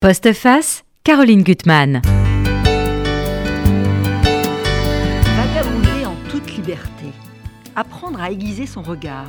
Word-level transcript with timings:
Postface, 0.00 0.84
Caroline 1.02 1.42
Gutmann. 1.42 2.02
Vagabonder 5.24 6.06
en 6.06 6.14
toute 6.30 6.54
liberté. 6.54 7.06
Apprendre 7.74 8.20
à 8.20 8.30
aiguiser 8.30 8.66
son 8.66 8.82
regard, 8.82 9.26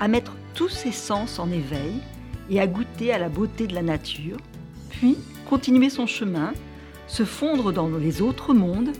à 0.00 0.08
mettre 0.08 0.32
tous 0.54 0.70
ses 0.70 0.92
sens 0.92 1.38
en 1.38 1.50
éveil 1.50 2.00
et 2.48 2.58
à 2.58 2.66
goûter 2.66 3.12
à 3.12 3.18
la 3.18 3.28
beauté 3.28 3.66
de 3.66 3.74
la 3.74 3.82
nature, 3.82 4.38
puis 4.88 5.18
continuer 5.46 5.90
son 5.90 6.06
chemin, 6.06 6.54
se 7.06 7.26
fondre 7.26 7.70
dans 7.70 7.88
les 7.88 8.22
autres 8.22 8.54
mondes, 8.54 8.92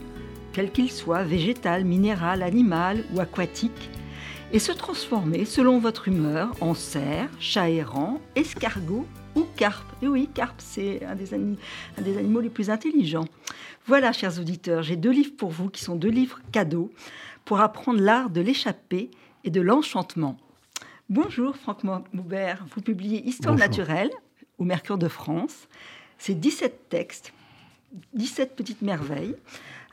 quels 0.53 0.71
qu'ils 0.71 0.91
soient, 0.91 1.23
végétal, 1.23 1.85
minéral, 1.85 2.43
animal 2.43 3.03
ou 3.15 3.19
aquatique, 3.19 3.89
et 4.53 4.59
se 4.59 4.71
transformer 4.71 5.45
selon 5.45 5.79
votre 5.79 6.07
humeur 6.07 6.55
en 6.61 6.75
cerf, 6.75 7.31
chat 7.39 7.71
errant, 7.71 8.21
escargot 8.35 9.07
ou 9.39 9.47
carpe. 9.55 9.87
Et 10.01 10.07
oui, 10.07 10.29
carpe, 10.33 10.59
c'est 10.59 11.03
un, 11.05 11.15
des 11.15 11.33
un 11.33 12.01
des 12.01 12.17
animaux 12.17 12.41
les 12.41 12.49
plus 12.49 12.69
intelligents. 12.69 13.27
Voilà, 13.85 14.11
chers 14.11 14.39
auditeurs, 14.39 14.83
j'ai 14.83 14.95
deux 14.95 15.11
livres 15.11 15.35
pour 15.37 15.49
vous 15.49 15.69
qui 15.69 15.83
sont 15.83 15.95
deux 15.95 16.09
livres 16.09 16.39
cadeaux 16.51 16.91
pour 17.45 17.61
apprendre 17.61 18.01
l'art 18.01 18.29
de 18.29 18.41
l'échappée 18.41 19.09
et 19.43 19.49
de 19.49 19.61
l'enchantement. 19.61 20.37
Bonjour 21.09 21.55
Franck 21.55 21.83
Moubert, 22.13 22.65
vous 22.75 22.81
publiez 22.81 23.25
Histoire 23.27 23.55
naturelle 23.55 24.11
au 24.59 24.63
Mercure 24.63 24.97
de 24.97 25.07
France. 25.07 25.67
C'est 26.17 26.35
17 26.35 26.89
textes, 26.89 27.33
17 28.13 28.55
petites 28.55 28.81
merveilles. 28.81 29.35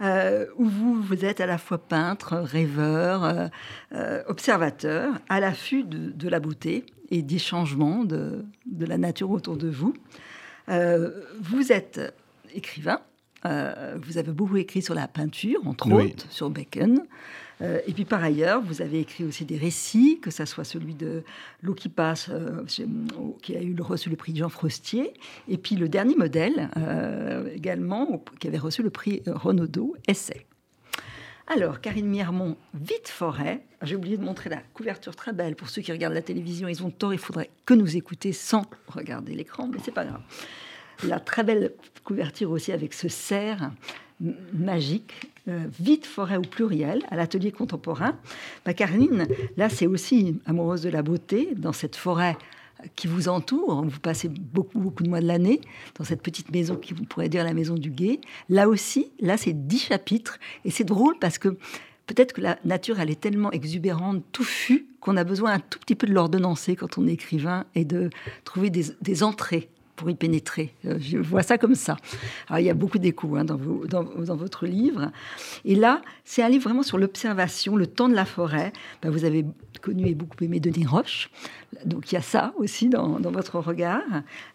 Euh, 0.02 0.44
où 0.56 0.66
vous, 0.66 1.00
vous 1.00 1.24
êtes 1.24 1.40
à 1.40 1.46
la 1.46 1.56
fois 1.56 1.78
peintre, 1.78 2.36
rêveur, 2.36 3.24
euh, 3.24 3.46
euh, 3.94 4.22
observateur, 4.26 5.14
à 5.30 5.40
l'affût 5.40 5.84
de, 5.84 6.28
la 6.28 6.38
beauté 6.38 6.84
et 7.10 7.22
des 7.22 7.38
changements 7.38 8.04
de, 8.04 8.44
la 8.78 8.98
nature 8.98 9.30
autour 9.30 9.56
de 9.56 9.68
vous. 9.68 9.94
vous 10.68 11.72
êtes 11.72 12.14
écrivain, 12.54 13.00
vous 13.44 14.18
avez 14.18 14.32
beaucoup 14.32 14.56
écrit 14.56 14.82
sur 14.82 14.94
la 14.94 15.08
peinture, 15.08 15.66
entre 15.66 15.92
autres, 15.92 16.30
sur 16.30 16.50
Bacon. 16.50 17.02
Euh, 17.62 17.80
et 17.86 17.92
puis 17.92 18.04
par 18.04 18.22
ailleurs, 18.22 18.60
vous 18.60 18.82
avez 18.82 19.00
écrit 19.00 19.24
aussi 19.24 19.44
des 19.44 19.56
récits, 19.56 20.18
que 20.20 20.30
ce 20.30 20.44
soit 20.44 20.64
celui 20.64 20.94
de 20.94 21.22
L'eau 21.62 21.74
qui 21.74 21.88
passe, 21.88 22.28
euh, 22.30 22.64
qui 23.42 23.56
a 23.56 23.62
eu 23.62 23.74
reçu 23.80 24.10
le 24.10 24.16
prix 24.16 24.36
Jean 24.36 24.48
Frostier, 24.48 25.14
et 25.48 25.56
puis 25.56 25.76
le 25.76 25.88
dernier 25.88 26.16
modèle 26.16 26.70
euh, 26.76 27.48
également, 27.54 28.22
qui 28.40 28.48
avait 28.48 28.58
reçu 28.58 28.82
le 28.82 28.90
prix 28.90 29.22
Renaudot, 29.26 29.94
Essai. 30.06 30.46
Alors, 31.48 31.80
Karine 31.80 32.08
Miermont, 32.08 32.56
Vite 32.74 33.06
Forêt. 33.08 33.62
J'ai 33.82 33.94
oublié 33.94 34.16
de 34.16 34.24
montrer 34.24 34.50
la 34.50 34.58
couverture 34.74 35.14
très 35.14 35.32
belle. 35.32 35.54
Pour 35.54 35.68
ceux 35.68 35.80
qui 35.80 35.92
regardent 35.92 36.14
la 36.14 36.22
télévision, 36.22 36.66
ils 36.66 36.82
ont 36.82 36.90
tort, 36.90 37.14
il 37.14 37.20
faudrait 37.20 37.50
que 37.64 37.74
nous 37.74 37.96
écouter 37.96 38.32
sans 38.32 38.62
regarder 38.88 39.32
l'écran, 39.32 39.68
mais 39.72 39.78
c'est 39.84 39.94
pas 39.94 40.04
grave. 40.04 40.22
La 41.04 41.20
très 41.20 41.44
belle 41.44 41.72
couverture 42.02 42.50
aussi 42.50 42.72
avec 42.72 42.94
ce 42.94 43.08
cerf 43.08 43.70
magique, 44.54 45.12
euh, 45.46 45.66
vite 45.78 46.06
forêt 46.06 46.36
au 46.36 46.42
pluriel, 46.42 47.04
à 47.10 47.16
l'atelier 47.16 47.52
contemporain. 47.52 48.18
Bah, 48.64 48.72
là, 49.56 49.68
c'est 49.68 49.86
aussi 49.86 50.40
amoureuse 50.46 50.82
de 50.82 50.90
la 50.90 51.02
beauté 51.02 51.50
dans 51.54 51.72
cette 51.72 51.94
forêt 51.94 52.36
qui 52.94 53.06
vous 53.06 53.28
entoure. 53.28 53.84
Vous 53.84 54.00
passez 54.00 54.28
beaucoup, 54.28 54.78
beaucoup 54.78 55.02
de 55.02 55.08
mois 55.08 55.20
de 55.20 55.26
l'année 55.26 55.60
dans 55.96 56.04
cette 56.04 56.22
petite 56.22 56.50
maison 56.52 56.76
qui 56.76 56.94
vous 56.94 57.04
pourrait 57.04 57.28
dire 57.28 57.44
la 57.44 57.54
maison 57.54 57.74
du 57.74 57.90
guet. 57.90 58.20
Là 58.48 58.68
aussi, 58.68 59.10
là, 59.20 59.36
c'est 59.36 59.66
dix 59.66 59.78
chapitres. 59.78 60.38
Et 60.64 60.70
c'est 60.70 60.84
drôle 60.84 61.18
parce 61.18 61.38
que 61.38 61.56
peut-être 62.06 62.32
que 62.32 62.40
la 62.40 62.58
nature, 62.64 63.00
elle 63.00 63.10
est 63.10 63.20
tellement 63.20 63.50
exubérante, 63.52 64.22
touffue, 64.32 64.86
qu'on 65.00 65.16
a 65.16 65.24
besoin 65.24 65.54
un 65.54 65.60
tout 65.60 65.78
petit 65.78 65.94
peu 65.94 66.06
de 66.06 66.12
l'ordonnancer 66.12 66.76
quand 66.76 66.98
on 66.98 67.06
est 67.06 67.12
écrivain 67.12 67.64
et 67.74 67.84
de 67.84 68.10
trouver 68.44 68.70
des 68.70 69.22
entrées 69.22 69.70
pour 69.96 70.10
y 70.10 70.14
pénétrer. 70.14 70.72
Euh, 70.84 70.98
je 71.00 71.18
vois 71.18 71.42
ça 71.42 71.58
comme 71.58 71.74
ça. 71.74 71.96
Il 72.56 72.64
y 72.64 72.70
a 72.70 72.74
beaucoup 72.74 72.98
d'échos 72.98 73.34
hein, 73.36 73.44
dans, 73.44 73.56
dans, 73.56 74.36
votre 74.36 74.66
livre. 74.66 75.10
Et 75.64 75.74
là, 75.74 76.02
c'est 76.24 76.42
un 76.42 76.48
livre 76.48 76.64
vraiment 76.64 76.82
sur 76.82 76.98
l'observation, 76.98 77.76
le 77.76 77.86
temps 77.86 78.08
de 78.08 78.14
la 78.14 78.26
forêt. 78.26 78.72
Ben, 79.02 79.10
vous 79.10 79.24
avez 79.24 79.44
connu 79.80 80.06
et 80.06 80.14
beaucoup 80.14 80.44
aimé 80.44 80.60
Denis 80.60 80.86
Roche. 80.86 81.30
Donc 81.84 82.12
il 82.12 82.14
y 82.14 82.18
a 82.18 82.22
ça 82.22 82.52
aussi 82.56 82.88
dans, 82.88 83.18
votre 83.20 83.58
regard, 83.58 84.02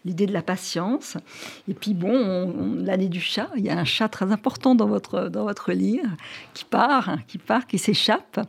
l'idée 0.04 0.26
de 0.26 0.32
la 0.32 0.42
patience. 0.42 1.16
Et 1.68 1.74
puis 1.74 1.94
bon, 1.94 2.76
l'année 2.78 3.08
du 3.08 3.20
chat, 3.20 3.50
il 3.56 3.64
y 3.64 3.70
a 3.70 3.78
un 3.78 3.84
chat 3.84 4.08
très 4.08 4.30
important 4.32 4.74
dans 4.74 4.86
votre, 4.86 5.28
dans 5.28 5.44
votre 5.44 5.72
livre 5.72 6.08
qui 6.54 6.64
part, 6.64 7.16
qui 7.26 7.38
part, 7.38 7.66
qui 7.66 7.78
s'échappe, 7.78 8.40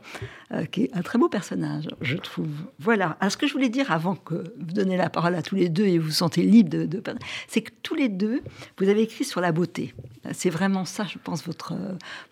euh, 0.52 0.64
qui 0.64 0.84
est 0.84 0.96
un 0.96 1.02
très 1.02 1.18
beau 1.18 1.28
personnage, 1.28 1.88
je 2.00 2.16
trouve. 2.16 2.50
Voilà. 2.78 3.16
Alors 3.20 3.32
ce 3.32 3.36
que 3.36 3.46
je 3.46 3.52
voulais 3.52 3.68
dire 3.68 3.90
avant 3.92 4.14
que 4.14 4.34
vous 4.34 4.72
donnez 4.72 4.96
la 4.96 5.10
parole 5.10 5.34
à 5.34 5.42
tous 5.42 5.54
les 5.54 5.68
deux 5.68 5.84
et 5.84 5.98
vous 5.98 6.06
vous 6.06 6.12
sentez 6.12 6.42
libre 6.42 6.70
de, 6.70 6.86
de 6.86 7.02
c'est 7.48 7.62
que 7.62 7.72
tous 7.82 7.94
les 7.94 8.08
deux, 8.08 8.42
vous 8.78 8.88
avez 8.88 9.02
écrit 9.02 9.24
sur 9.24 9.40
la 9.40 9.52
beauté. 9.52 9.94
C'est 10.32 10.50
vraiment 10.50 10.84
ça, 10.84 11.04
je 11.04 11.18
pense, 11.18 11.44
votre, 11.44 11.74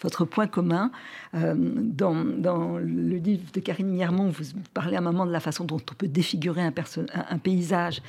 votre 0.00 0.24
point 0.24 0.46
commun. 0.46 0.90
Euh, 1.34 1.54
dans, 1.56 2.14
dans, 2.14 2.78
le 2.78 3.16
livre 3.16 3.44
de 3.52 3.60
Karine 3.60 3.88
Miermont, 3.88 4.28
vous 4.28 4.44
parlez 4.74 4.96
à 4.96 4.98
un 4.98 5.02
moment 5.02 5.26
de 5.26 5.32
la 5.32 5.40
façon 5.40 5.64
dont 5.64 5.76
on 5.76 5.94
peut 5.94 6.08
défigurer 6.32 6.62
un, 6.62 6.72
un, 7.30 7.38
paysage. 7.38 8.02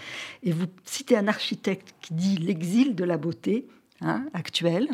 Et 0.43 0.51
vous 0.51 0.65
citez 0.85 1.17
un 1.17 1.27
architecte 1.27 1.93
qui 2.01 2.13
dit 2.13 2.37
l'exil 2.37 2.95
de 2.95 3.03
la 3.03 3.17
beauté. 3.17 3.67
Hein, 4.05 4.25
actuel. 4.33 4.89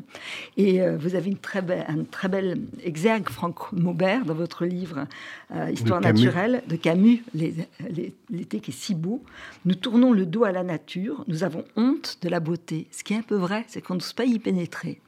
Et 0.56 0.82
euh, 0.82 0.96
vous 0.96 1.16
avez 1.16 1.32
une 1.32 1.38
très, 1.38 1.64
belle, 1.64 1.84
un 1.88 2.04
très 2.04 2.28
belle 2.28 2.62
exergue, 2.84 3.28
Franck 3.28 3.72
Maubert, 3.72 4.24
dans 4.24 4.36
votre 4.36 4.66
livre 4.66 5.08
euh, 5.52 5.72
Histoire 5.72 6.00
naturelle 6.00 6.62
de 6.68 6.76
Camus, 6.76 7.24
l'été 7.34 8.60
qui 8.60 8.70
est 8.70 8.74
si 8.74 8.94
beau. 8.94 9.24
Nous 9.66 9.74
tournons 9.74 10.14
le 10.14 10.28
dos 10.28 10.44
à 10.44 10.52
la 10.52 10.62
nature, 10.62 11.24
nous 11.28 11.44
avons 11.44 11.66
honte 11.76 12.20
de 12.22 12.30
la 12.30 12.40
beauté. 12.40 12.86
Ce 12.92 13.04
qui 13.04 13.14
est 13.14 13.18
un 13.18 13.24
peu 13.24 13.38
vrai, 13.38 13.66
c'est 13.68 13.82
qu'on 13.82 13.96
n'ose 13.96 14.14
pas 14.14 14.26
y 14.26 14.38
pénétrer. 14.38 15.02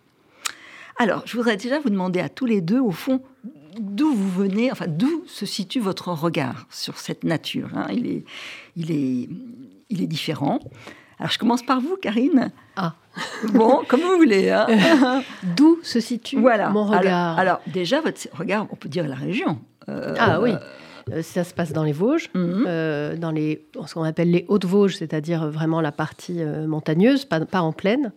Alors, 0.97 1.21
je 1.27 1.37
voudrais 1.37 1.57
déjà 1.57 1.79
vous 1.79 1.91
demander 1.91 2.21
à 2.21 2.29
tous 2.29 2.47
les 2.47 2.61
deux, 2.61 2.79
au 2.79 2.91
fond, 2.91 3.21
d'où 3.79 4.13
vous 4.13 4.29
venez, 4.29 4.71
enfin, 4.71 4.87
d'où 4.87 5.23
se 5.27 5.45
situe 5.45 5.79
votre 5.79 6.09
regard 6.09 6.67
sur 6.69 6.97
cette 6.97 7.23
nature. 7.23 7.69
Hein? 7.75 7.87
il, 7.91 8.07
est, 8.07 8.23
il, 8.75 8.91
est, 8.91 9.29
il 9.89 10.01
est 10.01 10.07
différent. 10.07 10.59
Alors, 11.21 11.31
je 11.31 11.37
commence 11.37 11.61
par 11.61 11.79
vous, 11.79 11.97
Karine. 12.01 12.51
Ah. 12.75 12.95
Bon, 13.53 13.81
comme 13.87 14.01
vous 14.01 14.17
voulez. 14.17 14.49
Hein? 14.49 14.65
D'où 15.55 15.77
se 15.83 15.99
situe 15.99 16.37
mon 16.37 16.85
regard? 16.85 17.37
alors, 17.37 17.61
déjà, 17.67 18.01
votre 18.01 18.19
regard, 18.33 18.65
on 18.71 18.75
peut 18.75 18.89
dire 18.89 19.07
la 19.07 19.15
région. 19.15 19.59
Euh, 19.87 20.15
ah 20.17 20.41
oui. 20.41 20.53
Euh, 21.11 21.21
ça 21.21 21.43
se 21.43 21.53
passe 21.53 21.73
dans 21.73 21.83
les 21.83 21.91
Vosges, 21.91 22.29
mhm. 22.33 22.65
euh, 22.67 23.15
dans 23.17 23.29
les, 23.29 23.67
ce 23.85 23.93
qu'on 23.93 24.03
appelle 24.03 24.31
les 24.31 24.45
Hautes-Vosges, 24.47 24.95
c'est-à-dire 24.97 25.47
vraiment 25.47 25.79
la 25.79 25.91
partie 25.91 26.43
montagneuse, 26.43 27.25
pas, 27.25 27.39
pas 27.41 27.61
en 27.61 27.71
plaine. 27.71 28.11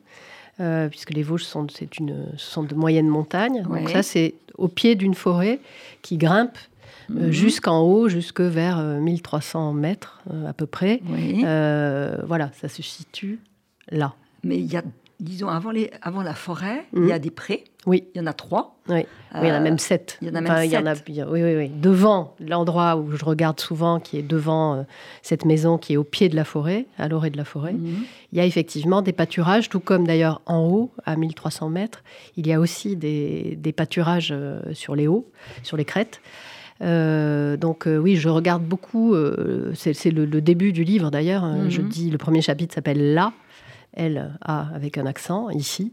Euh, 0.60 0.88
puisque 0.88 1.10
les 1.10 1.24
Vosges 1.24 1.42
sont, 1.42 1.66
une, 1.98 2.26
sont 2.36 2.62
de 2.62 2.74
moyennes 2.76 3.08
montagnes. 3.08 3.62
Donc 3.62 3.88
ça, 3.88 4.04
c'est 4.04 4.34
au 4.56 4.68
pied 4.68 4.94
d'une 4.94 5.14
forêt 5.14 5.58
qui 6.02 6.16
grimpe 6.16 6.56
euh, 7.10 7.26
mhm. 7.26 7.30
jusqu'en 7.32 7.80
haut, 7.80 8.08
jusque 8.08 8.40
vers 8.40 8.78
1300 8.78 9.70
euh, 9.70 9.72
mètres 9.72 10.22
à 10.46 10.52
peu 10.52 10.66
près. 10.66 11.00
voilà, 12.26 12.50
ça 12.60 12.68
se 12.68 12.82
situe 12.82 13.40
là. 13.90 14.14
Mais 14.44 14.58
il 14.58 14.66
y 14.66 14.76
a 14.76 14.82
disons, 15.20 15.48
avant, 15.48 15.70
les, 15.70 15.90
avant 16.02 16.22
la 16.22 16.34
forêt, 16.34 16.86
il 16.94 17.06
y 17.06 17.12
a 17.12 17.16
mhm. 17.16 17.20
des 17.20 17.30
prés. 17.30 17.64
Oui. 17.86 18.04
Il 18.14 18.18
y 18.18 18.20
en 18.20 18.26
a 18.26 18.32
trois. 18.32 18.76
Oui, 18.88 19.06
il 19.34 19.46
y 19.46 19.50
en 19.50 19.54
a 19.54 19.60
même 19.60 19.78
sept. 19.78 20.18
Il 20.22 20.28
y 20.28 20.30
en 20.30 20.34
a 20.34 20.40
même 20.40 20.70
sept. 20.70 21.04
oui, 21.08 21.42
oui, 21.42 21.56
oui. 21.56 21.68
Devant 21.68 22.34
l'endroit 22.40 22.96
où 22.96 23.12
je 23.12 23.24
regarde 23.24 23.60
souvent, 23.60 24.00
qui 24.00 24.18
est 24.18 24.22
devant 24.22 24.74
euh, 24.74 24.82
cette 25.22 25.44
maison 25.44 25.78
qui 25.78 25.94
est 25.94 25.96
au 25.96 26.04
pied 26.04 26.28
de 26.28 26.36
la 26.36 26.44
forêt, 26.44 26.86
à 26.98 27.08
l'orée 27.08 27.30
de 27.30 27.36
la 27.36 27.44
forêt, 27.44 27.74
mhm. 27.74 28.04
il 28.32 28.38
y 28.38 28.40
a 28.40 28.46
effectivement 28.46 29.02
des 29.02 29.12
pâturages, 29.12 29.68
tout 29.68 29.80
comme 29.80 30.06
d'ailleurs 30.06 30.40
en 30.46 30.66
haut, 30.66 30.90
à 31.04 31.16
1300 31.16 31.68
mètres, 31.68 32.02
il 32.36 32.46
y 32.46 32.52
a 32.52 32.60
aussi 32.60 32.96
des, 32.96 33.56
des 33.60 33.72
pâturages 33.72 34.30
euh, 34.32 34.60
sur 34.72 34.96
les 34.96 35.06
hauts, 35.06 35.30
sur 35.62 35.76
les 35.76 35.84
crêtes. 35.84 36.20
Euh, 36.82 37.56
donc 37.56 37.86
oui, 37.86 38.16
je 38.16 38.28
regarde 38.28 38.64
beaucoup. 38.64 39.14
c'est 39.74 40.10
le, 40.10 40.26
début 40.40 40.72
du 40.72 40.82
livre 40.84 41.10
d'ailleurs. 41.10 41.46
Je 41.68 41.80
mhm. 41.80 41.88
dis 41.88 42.10
le 42.10 42.18
premier 42.18 42.42
chapitre 42.42 42.74
s'appelle 42.74 43.14
Là, 43.14 43.32
elle 43.94 44.36
a 44.42 44.68
avec 44.74 44.98
un 44.98 45.06
accent 45.06 45.50
ici. 45.50 45.92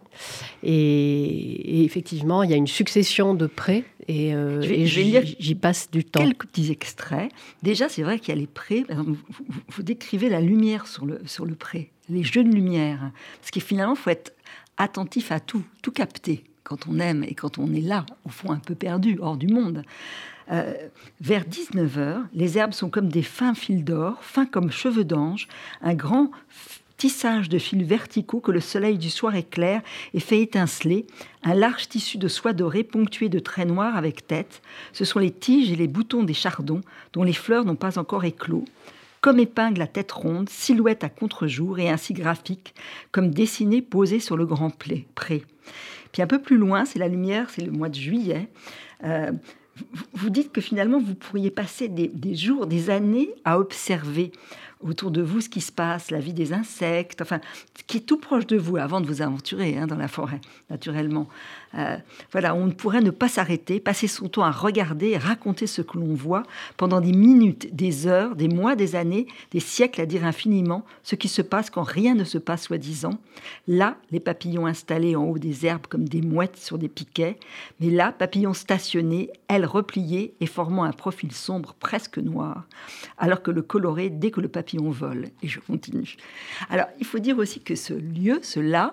Et, 0.64 1.84
effectivement, 1.84 2.44
il 2.44 2.52
y 2.52 2.54
a 2.54 2.58
une 2.58 2.68
succession 2.68 3.34
de 3.34 3.48
prés 3.48 3.86
et, 4.08 4.34
euh, 4.34 4.62
j'y 4.62 5.56
passe 5.56 5.90
du 5.92 6.04
temps. 6.04 6.22
Quelques 6.22 6.48
petits 6.48 6.72
extraits. 6.72 7.32
Déjà, 7.64 7.90
c'est 7.90 8.04
vrai 8.04 8.20
qu'il 8.20 8.30
y 8.30 8.38
a 8.38 8.40
les 8.40 8.48
prés. 8.48 8.86
Vous, 9.70 9.84
décrivez 9.84 10.30
la 10.30 10.42
lumière 10.42 10.88
sur 10.88 11.06
le, 11.06 11.22
sur 11.26 11.46
le 11.46 11.56
pré, 11.56 11.92
les 12.10 12.24
jeux 12.24 12.44
de 12.44 12.52
lumière. 12.52 13.12
Parce 13.40 13.52
que 13.52 13.60
finalement, 13.60 13.94
il 13.94 14.00
faut 14.00 14.10
être 14.10 14.34
attentif 14.78 15.32
à 15.32 15.40
tout, 15.40 15.64
tout 15.82 15.92
capter 15.92 16.44
quand 16.64 16.88
on 16.88 17.00
aime 17.00 17.24
et 17.24 17.34
quand 17.34 17.58
on 17.58 17.74
est 17.74 17.82
là, 17.82 18.06
au 18.26 18.30
fond 18.30 18.52
un 18.52 18.60
peu 18.60 18.76
perdu, 18.76 19.18
hors 19.22 19.38
du 19.38 19.48
monde. 19.48 19.84
Euh, 20.52 20.74
vers 21.22 21.44
19h, 21.44 22.24
les 22.34 22.58
herbes 22.58 22.74
sont 22.74 22.90
comme 22.90 23.10
des 23.10 23.24
fins 23.24 23.54
fils 23.54 23.84
d'or, 23.84 24.18
fins 24.22 24.46
comme 24.46 24.72
cheveux 24.72 25.06
d'ange, 25.06 25.48
un 25.82 25.94
grand 25.94 26.32
tissage 27.02 27.50
de 27.50 27.58
fils 27.58 27.82
verticaux 27.82 28.42
que 28.42 28.52
le 28.52 28.60
soleil 28.60 29.00
du 29.00 29.10
soir 29.10 29.36
éclaire 29.36 29.82
et 30.14 30.20
fait 30.20 30.40
étinceler, 30.40 31.08
un 31.42 31.56
large 31.56 31.90
tissu 31.90 32.20
de 32.20 32.28
soie 32.28 32.54
dorée 32.54 32.84
ponctué 32.84 33.28
de 33.28 33.40
traits 33.40 33.68
noirs 33.68 33.96
avec 33.96 34.28
tête. 34.28 34.62
Ce 34.94 35.04
sont 35.04 35.18
les 35.18 35.32
tiges 35.32 35.72
et 35.72 35.76
les 35.76 35.88
boutons 35.88 36.22
des 36.22 36.36
chardons 36.36 36.82
dont 37.14 37.24
les 37.24 37.34
fleurs 37.34 37.66
n'ont 37.66 37.76
pas 37.76 37.98
encore 37.98 38.24
éclos. 38.24 38.66
comme 39.20 39.40
épingle 39.40 39.82
à 39.82 39.88
tête 39.88 40.12
ronde, 40.12 40.48
silhouette 40.48 41.04
à 41.04 41.10
contre-jour 41.10 41.80
et 41.80 41.90
ainsi 41.90 42.14
graphique, 42.14 42.76
comme 43.12 43.32
dessinée 43.32 43.82
posée 43.82 44.20
sur 44.20 44.38
le 44.38 44.46
grand 44.46 44.70
pré. 44.70 45.08
Puis 46.12 46.22
un 46.22 46.28
peu 46.28 46.40
plus 46.40 46.58
loin, 46.58 46.86
c'est 46.86 47.00
la 47.00 47.08
lumière, 47.08 47.50
c'est 47.50 47.64
le 47.64 47.72
mois 47.72 47.90
de 47.90 47.96
juillet. 47.96 48.48
Euh, 49.04 49.32
vous 50.14 50.30
dites 50.30 50.52
que 50.52 50.62
finalement, 50.62 51.00
vous 51.00 51.16
pourriez 51.16 51.50
passer 51.52 51.88
des, 51.88 52.36
jours, 52.36 52.68
des 52.68 52.90
années 52.90 53.30
à 53.46 53.58
observer 53.58 54.32
autour 54.84 55.12
de 55.12 55.22
vous 55.22 55.42
ce 55.42 55.50
qui 55.50 55.62
se 55.62 55.72
passe, 55.72 56.12
la 56.12 56.20
vie 56.20 56.34
des 56.34 56.54
insectes, 56.54 57.22
enfin, 57.22 57.40
ce 57.78 57.84
qui 57.84 57.98
est 57.98 58.02
tout 58.02 58.18
proche 58.18 58.48
de 58.48 58.58
vous 58.58 58.78
avant 58.78 59.02
de 59.02 59.08
vous 59.08 59.22
aventurer 59.22 59.78
hein, 59.78 59.88
dans 59.88 59.96
la 59.96 60.08
forêt, 60.08 60.42
naturellement. 60.70 61.28
Euh, 61.78 61.98
voilà, 62.32 62.54
on 62.54 62.70
pourrait 62.72 63.02
ne 63.02 63.12
pas 63.12 63.30
s'arrêter, 63.30 63.80
passer 63.80 64.08
son 64.08 64.28
temps 64.28 64.44
à 64.44 64.52
regarder 64.52 65.10
et 65.10 65.18
raconter 65.18 65.68
ce 65.68 65.82
que 65.82 65.98
l'on 65.98 66.14
voit 66.14 66.44
pendant 66.78 67.00
des 67.00 67.14
minutes, 67.14 67.74
des 67.74 68.08
heures, 68.08 68.36
des 68.36 68.48
mois, 68.48 68.76
des 68.76 68.96
années, 68.96 69.28
des 69.52 69.60
siècles 69.60 70.02
à 70.02 70.06
dire 70.06 70.26
infiniment 70.26 70.86
ce 71.04 71.16
qui 71.16 71.28
se 71.28 71.42
passe 71.42 71.70
quand 71.70 71.84
rien 71.84 72.14
ne 72.16 72.24
se 72.24 72.38
passe 72.38 72.64
soi-disant. 72.64 73.20
Là, 73.68 73.98
les 74.12 74.20
papillons 74.20 74.66
installés 74.66 75.16
en 75.16 75.24
haut 75.24 75.38
des 75.38 75.66
herbes 75.66 75.88
comme 75.88 76.08
des 76.08 76.22
mouettes 76.22 76.58
sur 76.58 76.78
des 76.78 76.90
piquets, 76.90 77.38
mais 77.80 77.90
là, 77.90 78.12
papillons 78.12 78.54
stationnés, 78.54 79.30
ailes 79.48 79.66
repliées 79.66 80.34
et 80.40 80.46
formant 80.46 80.84
un 80.84 80.92
profil 80.92 81.32
sombre 81.32 81.74
presque 81.80 82.18
noir, 82.18 82.66
alors 83.18 83.42
que 83.42 83.52
le 83.52 83.62
coloré 83.62 84.10
dès 84.10 84.32
que 84.32 84.42
le 84.42 84.48
papillon 84.48 84.90
vole. 84.90 85.30
Et 85.42 85.48
je 85.48 85.60
continue. 85.60 86.16
Alors, 86.70 86.88
il 87.00 87.06
faut 87.06 87.20
dire 87.20 87.38
aussi 87.38 87.62
que 87.62 87.76
ce 87.76 87.94
lieu, 87.94 88.40
ce 88.42 88.60
là, 88.60 88.92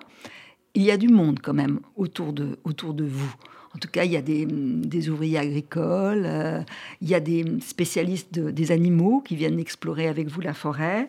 il 0.79 0.85
y 0.85 0.91
a 0.91 0.97
du 0.97 1.09
monde 1.09 1.39
quand 1.41 1.53
même 1.53 1.79
autour 1.97 2.31
de, 2.31 2.57
autour 2.63 2.93
de 2.93 3.03
vous. 3.03 3.35
En 3.75 3.79
tout 3.79 3.89
cas, 3.89 4.05
il 4.05 4.11
y 4.11 4.17
a 4.17 4.21
des, 4.21 4.45
des 4.45 5.09
ouvriers 5.09 5.37
agricoles, 5.37 6.23
euh, 6.25 6.61
il 7.01 7.09
y 7.09 7.15
a 7.15 7.19
des 7.19 7.45
spécialistes 7.61 8.39
des 8.39 8.71
animaux 8.71 9.21
qui 9.21 9.35
viennent 9.35 9.59
explorer 9.59 10.07
avec 10.07 10.27
vous 10.27 10.41
la 10.41 10.53
forêt. 10.53 11.07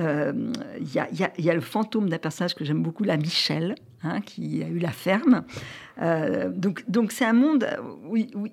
Euh, 0.00 0.32
il, 0.80 0.92
y 0.92 0.98
a, 0.98 1.08
il, 1.38 1.44
y 1.44 1.50
a, 1.50 1.54
le 1.54 1.60
fantôme 1.60 2.08
d'un 2.08 2.18
personnage 2.18 2.54
que 2.56 2.64
j'aime 2.64 2.82
beaucoup, 2.82 3.04
la 3.04 3.16
Michel, 3.16 3.76
hein, 4.02 4.20
qui 4.20 4.62
a 4.64 4.68
eu 4.68 4.78
la 4.78 4.90
ferme. 4.90 5.44
Euh, 6.02 6.50
donc, 6.50 6.82
donc 6.88 7.12
c'est 7.12 7.24
un 7.24 7.32
monde, 7.32 7.66
oui, 8.04 8.30
oui, 8.34 8.52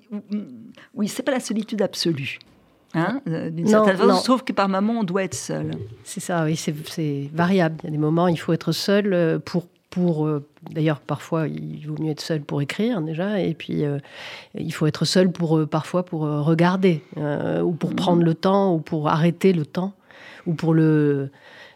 oui, 0.94 1.08
c'est 1.08 1.24
pas 1.24 1.32
la 1.32 1.40
solitude 1.40 1.82
absolue. 1.82 2.38
Hein, 2.94 3.20
d'une 3.26 3.66
certaine 3.66 3.96
façon, 3.96 4.16
sauf 4.16 4.42
que 4.42 4.52
par 4.52 4.68
moment, 4.68 5.00
on 5.00 5.04
doit 5.04 5.24
être 5.24 5.34
seul. 5.34 5.72
C'est 6.04 6.20
ça, 6.20 6.44
oui, 6.44 6.56
c'est 6.56 7.30
variable. 7.32 7.76
Il 7.82 7.86
y 7.86 7.88
a 7.88 7.90
des 7.90 7.98
moments, 7.98 8.28
il 8.28 8.38
faut 8.38 8.52
être 8.52 8.70
seul 8.72 9.40
pour 9.44 9.66
pour 9.92 10.26
euh, 10.26 10.42
d'ailleurs 10.70 11.00
parfois 11.00 11.46
il 11.46 11.86
vaut 11.86 12.02
mieux 12.02 12.10
être 12.10 12.22
seul 12.22 12.40
pour 12.40 12.62
écrire 12.62 13.02
déjà 13.02 13.40
et 13.40 13.52
puis 13.52 13.84
euh, 13.84 13.98
il 14.54 14.72
faut 14.72 14.86
être 14.86 15.04
seul 15.04 15.30
pour 15.30 15.58
euh, 15.58 15.66
parfois 15.66 16.02
pour 16.02 16.22
regarder 16.22 17.02
ou 17.62 17.72
pour 17.72 17.94
prendre 17.94 18.22
le 18.22 18.34
temps 18.34 18.74
ou 18.74 18.78
pour 18.78 19.08
arrêter 19.08 19.52
le 19.52 19.66
temps 19.66 19.92
ou 20.46 20.54
pour 20.54 20.72
le 20.72 21.28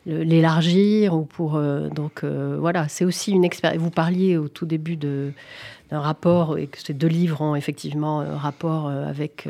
l'élargir 0.06 1.14
ou 1.14 1.24
pour 1.24 1.60
donc 1.94 2.24
voilà 2.24 2.88
c'est 2.88 3.04
aussi 3.04 3.32
une 3.32 3.44
expérience 3.44 3.82
vous 3.82 3.90
parliez 3.90 4.36
au 4.36 4.48
tout 4.48 4.66
début 4.66 4.96
de 4.96 5.32
d'un 5.90 6.00
rapport 6.00 6.58
et 6.58 6.66
que 6.66 6.78
ces 6.80 6.94
deux 6.94 7.06
livres 7.08 7.40
ont 7.42 7.54
effectivement 7.54 8.20
un 8.20 8.36
rapport 8.36 8.88
avec 8.88 9.46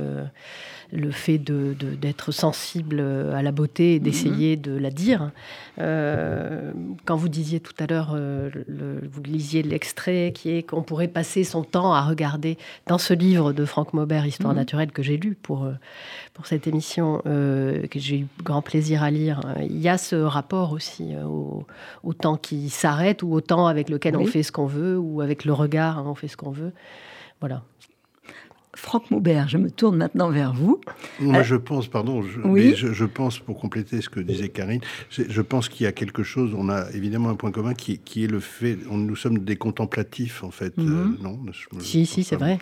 le 0.93 1.11
fait 1.11 1.39
d'être 1.39 2.27
de, 2.27 2.33
sensible 2.33 3.01
à 3.01 3.43
la 3.43 3.53
beauté 3.53 3.95
et 3.95 4.01
d'essayer 4.01 4.57
mhm. 4.57 4.63
de 4.63 4.77
la 4.77 4.91
dire. 4.91 5.31
Euh, 5.79 6.73
quand 7.05 7.17
vous 7.17 7.29
disiez 7.29 7.61
tout 7.61 7.75
à 7.79 7.87
l'heure, 7.87 8.13
euh, 8.15 8.51
vous 9.11 9.23
lisiez 9.23 9.63
l'extrait 9.63 10.33
qui 10.35 10.51
est 10.51 10.63
qu'on 10.63 10.83
pourrait 10.83 11.09
passer 11.09 11.45
son 11.45 11.65
temps 11.65 11.93
à 11.93 12.03
regarder 12.03 12.57
dans 12.87 12.99
ce 12.99 13.15
livre 13.15 13.53
de 13.53 13.65
Franck 13.65 13.93
Maubert, 13.93 14.27
Histoire 14.27 14.53
mhm. 14.53 14.59
naturelle, 14.59 14.93
que 14.93 15.03
j'ai 15.03 15.17
lu 15.17 15.37
pour, 15.41 15.65
euh, 15.65 15.73
pour 16.35 16.47
cette 16.47 16.67
émission, 16.67 17.21
que 17.25 17.89
j'ai 17.97 18.21
eu 18.21 18.27
grand 18.43 18.63
plaisir 18.63 19.03
à 19.03 19.11
lire, 19.11 19.41
il 19.61 19.79
y 19.79 19.89
a 19.89 19.99
ce 19.99 20.17
rapport 20.17 20.73
aussi 20.73 21.15
au, 21.25 22.13
temps 22.15 22.37
qui 22.37 22.71
s'arrête 22.71 23.23
ou 23.23 23.33
au 23.33 23.41
temps 23.41 23.67
avec 23.67 23.91
lequel 23.91 24.17
on 24.17 24.27
fait 24.27 24.43
ce 24.43 24.53
qu'on 24.53 24.67
veut 24.67 24.99
ou 24.99 25.21
avec 25.21 25.45
le 25.45 25.53
regard, 25.53 25.99
hein, 25.99 26.05
on 26.07 26.15
fait 26.15 26.29
ce 26.29 26.37
qu'on 26.37 26.51
veut. 26.51 26.73
Voilà. 27.41 27.63
Franck 28.77 29.11
Maubert, 29.11 29.49
je 29.49 29.57
me 29.57 29.71
tourne 29.71 29.97
maintenant 29.97 30.31
vers 30.31 30.53
vous. 30.53 30.81
Moi, 31.19 31.39
euh, 31.39 31.43
je 31.43 31.57
pense, 31.57 31.89
pardon, 31.89 32.23
je, 32.23 32.41
oui 32.41 32.75
je, 32.77 33.05
pense, 33.05 33.39
pour 33.39 33.59
compléter 33.59 34.01
ce 34.03 34.09
que 34.09 34.21
disait 34.21 34.51
Karine, 34.51 34.81
je 35.11 35.43
pense 35.43 35.69
qu'il 35.69 35.85
y 35.85 35.87
a 35.87 35.93
quelque 35.93 36.23
chose, 36.23 36.55
on 36.57 36.69
a 36.69 36.91
évidemment 36.93 37.31
un 37.31 37.35
point 37.35 37.51
commun 37.51 37.75
qui, 37.75 37.99
qui 37.99 38.25
est 38.25 38.27
le 38.29 38.41
fait, 38.41 38.79
on, 38.91 38.99
nous 38.99 39.17
sommes 39.17 39.39
des 39.39 39.57
contemplatifs, 39.57 40.45
en 40.45 40.51
fait, 40.51 40.79
euh, 40.79 41.07
non 41.21 41.41
Si, 41.81 42.07
si, 42.07 42.23
c'est 42.23 42.37
vrai. 42.37 42.59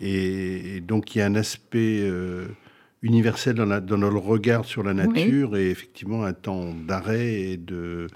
Et, 0.00 0.80
donc, 0.80 1.14
il 1.14 1.18
y 1.18 1.20
a 1.20 1.26
un 1.26 1.34
aspect 1.34 2.00
euh, 2.00 2.46
universel 3.02 3.54
dans, 3.54 3.66
la, 3.66 3.80
dans, 3.80 3.98
notre 3.98 4.16
regard 4.16 4.64
sur 4.64 4.82
la 4.82 4.94
nature 4.94 5.56
et 5.56 5.70
effectivement 5.70 6.24
un 6.24 6.32
temps 6.32 6.72
d'arrêt 6.72 7.34
et 7.34 7.56
de... 7.58 8.06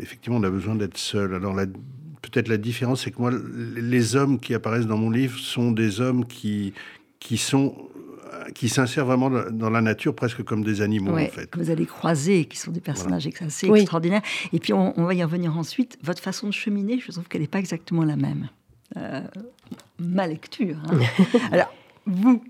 effectivement, 0.00 0.38
on 0.38 0.42
a 0.42 0.50
besoin 0.50 0.74
d'être 0.74 0.96
seul. 0.96 1.34
Alors, 1.34 1.54
la 1.54 1.66
peut-être 2.30 2.48
la 2.48 2.56
différence, 2.56 3.04
c'est 3.04 3.10
que 3.10 3.20
moi, 3.20 3.30
les 3.30 4.16
hommes 4.16 4.38
qui 4.38 4.54
apparaissent 4.54 4.86
dans 4.86 4.98
mon 4.98 5.10
livre 5.10 5.38
sont 5.38 5.72
des 5.72 6.00
hommes 6.00 6.26
qui, 6.26 6.72
qui 7.18 7.36
sont 7.36 7.74
qui 8.54 8.68
s'insèrent 8.68 9.06
vraiment 9.06 9.30
dans 9.30 9.70
la 9.70 9.80
nature 9.80 10.14
presque 10.14 10.42
comme 10.42 10.64
des 10.64 10.82
animaux 10.82 11.16
en 11.16 11.26
fait. 11.28 11.50
Que 11.50 11.58
vous 11.58 11.70
allez 11.70 11.86
croiser, 11.86 12.44
qui 12.44 12.58
sont 12.58 12.72
des 12.72 12.80
personnages 12.80 13.28
assez 13.40 13.68
extraordinaires. 13.68 14.22
Et 14.52 14.58
puis 14.58 14.72
on, 14.72 14.92
va 15.04 15.14
y 15.14 15.22
revenir 15.22 15.56
ensuite. 15.56 15.98
Votre 16.02 16.22
façon 16.22 16.48
de 16.48 16.52
cheminer, 16.52 16.98
je 16.98 17.10
trouve 17.10 17.26
qu'elle 17.28 17.40
n'est 17.40 17.46
pas 17.46 17.58
exactement 17.58 18.04
la 18.04 18.16
même. 18.16 18.48
Euh, 18.96 19.22
ma 19.98 20.26
lecture. 20.26 20.76
Hein. 20.86 20.98
Alors 21.52 21.72
vous, 22.06 22.42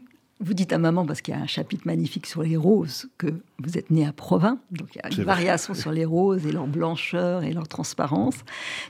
vous 0.44 0.55
dites 0.55 0.73
à 0.73 0.79
maman, 0.79 1.06
parce 1.06 1.23
qu'il 1.23 1.35
y 1.35 1.37
a 1.37 1.41
un 1.41 1.46
chapitre 1.46 1.87
magnifique 1.87 2.26
sur 2.26 2.43
les 2.43 2.56
roses, 2.56 3.06
que 3.19 3.29
vous 3.58 3.79
êtes 3.79 3.91
né 3.91 4.06
à 4.06 4.12
Provins, 4.12 4.58
donc 4.70 4.88
il 4.94 4.99
y 4.99 5.00
a 5.00 5.17
une 5.17 5.25
variation 5.25 5.75
sur 5.75 5.91
les 5.91 6.05
roses 6.05 6.46
et 6.46 6.52
leur 6.52 6.67
blancheur 6.67 7.43
et 7.44 7.52
leur 7.52 7.69
transparence. 7.69 8.37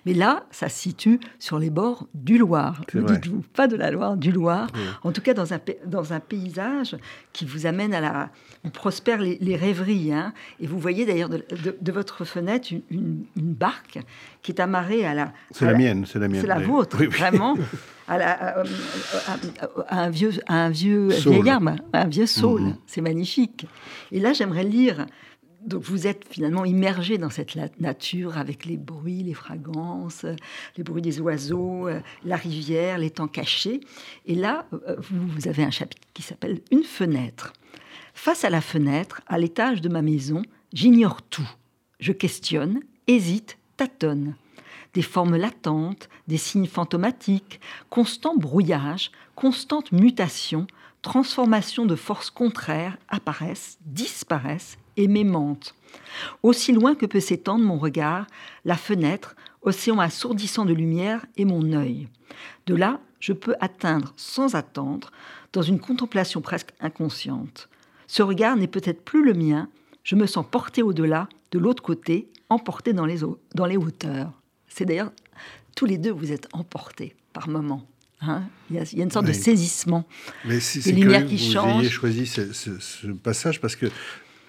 Mais 0.06 0.14
là, 0.14 0.44
ça 0.50 0.68
se 0.68 0.78
situe 0.78 1.20
sur 1.38 1.58
les 1.58 1.70
bords 1.70 2.08
du 2.14 2.38
Loire. 2.38 2.80
Ne 2.94 3.02
dites-vous 3.02 3.42
pas 3.54 3.68
de 3.68 3.76
la 3.76 3.90
Loire, 3.90 4.16
du 4.16 4.32
Loire. 4.32 4.68
En 5.02 5.12
tout 5.12 5.20
cas, 5.20 5.34
dans 5.34 5.54
un, 5.54 5.60
dans 5.86 6.12
un 6.12 6.20
paysage 6.20 6.96
qui 7.32 7.44
vous 7.44 7.66
amène 7.66 7.94
à 7.94 8.00
la. 8.00 8.30
où 8.64 8.70
prospèrent 8.70 9.20
les, 9.20 9.56
rêveries. 9.56 10.12
Hein. 10.12 10.32
Et 10.60 10.66
vous 10.66 10.78
voyez 10.78 11.06
d'ailleurs 11.06 11.28
de, 11.28 11.92
votre 11.92 12.24
fenêtre 12.24 12.68
une, 12.90 13.24
barque 13.36 14.00
qui 14.44 14.52
est 14.52 14.60
amarrée 14.60 15.04
à 15.04 15.14
la. 15.14 15.32
C'est 15.50 15.64
la, 15.64 15.74
mienne, 15.74 16.04
c'est 16.06 16.20
la 16.20 16.28
mienne. 16.28 16.42
C'est 16.42 16.46
la 16.46 16.60
vôtre, 16.60 17.02
vraiment. 17.06 17.56
à, 18.06 18.62
un 19.88 20.10
vieux, 20.10 20.32
un 20.46 20.68
vieux 20.68 21.08
vieil 21.08 21.48
arme, 21.48 21.76
un 21.94 22.06
vieux 22.06 22.26
saule. 22.26 22.60
Mhm. 22.60 22.76
C'est 22.86 23.00
magnifique. 23.00 23.66
Et 24.12 24.20
là, 24.20 24.34
j'aimerais 24.34 24.64
lire. 24.64 25.06
Donc 25.64 25.82
vous 25.82 26.06
êtes 26.06 26.26
finalement 26.28 26.66
immergé 26.66 27.16
dans 27.16 27.30
cette 27.30 27.56
nature 27.80 28.36
avec 28.36 28.66
les 28.66 28.76
bruits, 28.76 29.22
les 29.22 29.32
fragrances, 29.32 30.26
les 30.76 30.84
bruits 30.84 31.00
des 31.00 31.22
oiseaux, 31.22 31.88
euh, 31.88 32.00
la 32.26 32.36
rivière, 32.36 32.98
les 32.98 33.08
temps 33.08 33.28
cachés. 33.28 33.80
Et 34.26 34.34
là, 34.34 34.66
euh, 34.74 34.96
vous 35.10 35.48
avez 35.48 35.64
un 35.64 35.70
chapitre 35.70 36.06
qui 36.12 36.20
s'appelle 36.20 36.60
Une 36.70 36.82
fenêtre. 36.82 37.54
Face 38.12 38.44
à 38.44 38.50
la 38.50 38.60
fenêtre, 38.60 39.22
à 39.26 39.38
l'étage 39.38 39.80
de 39.80 39.88
ma 39.88 40.02
maison, 40.02 40.42
j'ignore 40.74 41.22
tout. 41.22 41.48
Je 41.98 42.12
questionne, 42.12 42.80
hésite, 43.06 43.56
tâtonne 43.76 44.34
des 44.94 45.02
formes 45.02 45.36
latentes, 45.36 46.08
des 46.28 46.38
signes 46.38 46.68
fantomatiques, 46.68 47.60
constant 47.90 48.36
brouillage, 48.36 49.10
constante 49.34 49.92
mutation, 49.92 50.66
transformation 51.02 51.84
de 51.84 51.96
forces 51.96 52.30
contraires 52.30 52.96
apparaissent, 53.08 53.76
disparaissent 53.84 54.78
et 54.96 55.08
m'aimantent. 55.08 55.74
Aussi 56.42 56.72
loin 56.72 56.94
que 56.94 57.06
peut 57.06 57.20
s'étendre 57.20 57.64
mon 57.64 57.76
regard, 57.76 58.26
la 58.64 58.76
fenêtre, 58.76 59.34
océan 59.62 59.98
assourdissant 59.98 60.64
de 60.64 60.72
lumière, 60.72 61.26
et 61.36 61.44
mon 61.44 61.72
œil. 61.72 62.08
De 62.66 62.74
là, 62.74 63.00
je 63.18 63.32
peux 63.32 63.54
atteindre 63.60 64.12
sans 64.16 64.54
attendre, 64.54 65.10
dans 65.52 65.62
une 65.62 65.80
contemplation 65.80 66.40
presque 66.40 66.72
inconsciente. 66.80 67.68
Ce 68.06 68.22
regard 68.22 68.56
n'est 68.56 68.66
peut-être 68.66 69.04
plus 69.04 69.24
le 69.24 69.34
mien, 69.34 69.68
je 70.04 70.14
me 70.14 70.26
sens 70.26 70.46
porté 70.48 70.82
au-delà, 70.82 71.28
de 71.50 71.58
l'autre 71.58 71.82
côté, 71.82 72.28
emporté 72.50 72.92
dans 72.92 73.06
les, 73.06 73.20
dans 73.54 73.66
les 73.66 73.76
hauteurs. 73.76 74.30
C'est 74.68 74.84
d'ailleurs, 74.84 75.12
tous 75.74 75.86
les 75.86 75.98
deux, 75.98 76.12
vous 76.12 76.30
êtes 76.30 76.46
emportés 76.52 77.16
par 77.32 77.48
moments. 77.48 77.86
Hein. 78.20 78.44
il, 78.70 78.76
y 78.76 78.78
a, 78.78 79.02
une 79.02 79.10
sorte 79.10 79.26
de 79.26 79.32
saisissement. 79.32 80.06
Mais 80.44 80.60
c'est 80.60 80.92
lumières 80.92 81.26
qui 81.26 81.38
changent. 81.38 81.74
Vous 81.74 81.80
ayez 81.80 81.90
choisi 81.90 82.26
ce, 82.26 83.06
passage 83.12 83.60
parce 83.60 83.76
que 83.76 83.86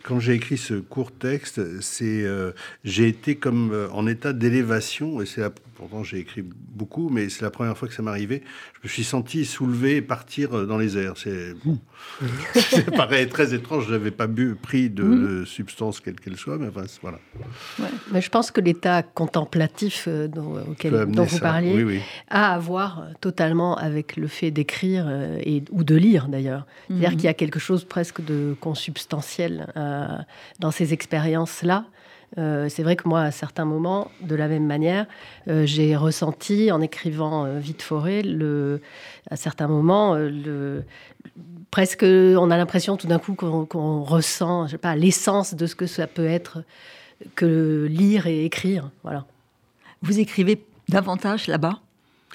quand 0.04 0.20
j'ai 0.20 0.34
écrit 0.34 0.58
ce 0.58 0.76
court 0.76 1.12
texte, 1.12 1.82
c'est 1.82 2.24
euh, 2.24 2.52
j'ai 2.84 3.08
été 3.08 3.36
comme 3.36 3.72
euh, 3.74 3.90
en 3.92 4.06
état 4.06 4.34
d'élévation 4.34 5.20
et 5.22 5.26
c'est 5.26 5.42
pourtant 5.76 6.04
j'ai 6.04 6.20
écrit 6.20 6.44
beaucoup, 6.44 7.10
mais 7.10 7.30
c'est 7.30 7.44
la 7.44 7.52
première 7.52 7.78
fois 7.78 7.88
que 7.88 7.94
ça 7.94 8.02
m'arrivait. 8.02 8.42
Je 8.82 8.88
me 8.88 8.90
suis 8.90 9.04
senti 9.04 9.46
soulever 9.46 9.98
et 9.98 10.02
partir 10.02 10.66
dans 10.66 10.78
les 10.78 10.98
airs. 10.98 11.14
C'est 11.18 11.54
bon. 11.64 11.78
ça 12.56 12.82
paraît 12.92 13.26
très 13.28 13.54
étrange. 13.54 13.88
Je 13.88 13.92
n'avais 13.92 14.12
pas 14.12 14.28
bu, 14.28 14.56
pris 14.56 14.90
de, 14.90 15.44
substance 15.46 16.00
quelle 16.00 16.20
qu'elle 16.20 16.38
soit, 16.38 16.58
mais 16.58 16.68
enfin 16.68 16.84
voilà. 17.02 17.20
Mais 18.12 18.22
je 18.22 18.30
pense 18.30 18.52
que 18.52 18.62
l'état 18.62 19.04
contemplatif 19.04 20.06
euh, 20.08 20.28
dont, 20.28 20.58
auquel 20.72 21.06
dont 21.06 21.24
vous 21.24 21.40
parliez 21.40 22.02
a 22.30 22.54
à 22.54 22.60
voir 22.60 23.08
totalement 23.22 23.76
avec 23.78 24.16
le 24.16 24.28
fait 24.28 24.52
d'écrire 24.52 25.06
euh, 25.08 25.38
et 25.44 25.64
ou 25.72 25.84
de 25.84 25.96
lire 25.96 26.28
d'ailleurs. 26.28 26.66
C'est-à-dire 26.88 27.12
mhm. 27.12 27.16
qu'il 27.16 27.26
y 27.26 27.30
a 27.30 27.34
quelque 27.34 27.60
chose 27.60 27.84
presque 27.84 28.24
de 28.24 28.56
consubstantiel 28.60 29.68
euh, 29.76 30.08
dans 30.60 30.72
ces 30.72 30.94
expériences-là 30.94 31.86
euh, 32.38 32.68
c'est 32.70 32.84
vrai 32.84 32.96
que 32.96 33.08
moi, 33.08 33.22
à 33.22 33.32
certains 33.32 33.66
moments, 33.66 34.12
de 34.22 34.36
la 34.36 34.48
même 34.48 34.66
manière, 34.66 35.06
euh, 35.48 35.66
j'ai 35.66 35.96
ressenti 35.96 36.72
en 36.72 36.82
écrivant 36.82 37.46
euh, 37.46 37.60
Vite 37.60 37.82
Forêt, 37.82 38.22
le, 38.22 38.82
à 39.30 39.36
certains 39.36 39.68
moments, 39.68 40.16
le, 40.16 40.84
presque, 41.72 42.04
on 42.04 42.52
a 42.52 42.58
l'impression 42.58 42.98
tout 42.98 43.08
d'un 43.08 43.20
coup 43.20 43.36
qu'on 43.36 44.04
ressent, 44.04 44.68
pas, 44.82 44.96
l'essence 44.96 45.54
de 45.54 45.66
ce 45.66 45.76
que 45.76 45.86
ça 45.88 46.08
peut 46.08 46.26
être 46.26 46.64
que 47.36 47.88
lire 47.90 48.28
et 48.28 48.44
écrire. 48.44 48.90
Voilà. 49.04 49.26
Vous 50.02 50.20
écrivez 50.20 50.64
davantage 50.90 51.48
là-bas? 51.48 51.80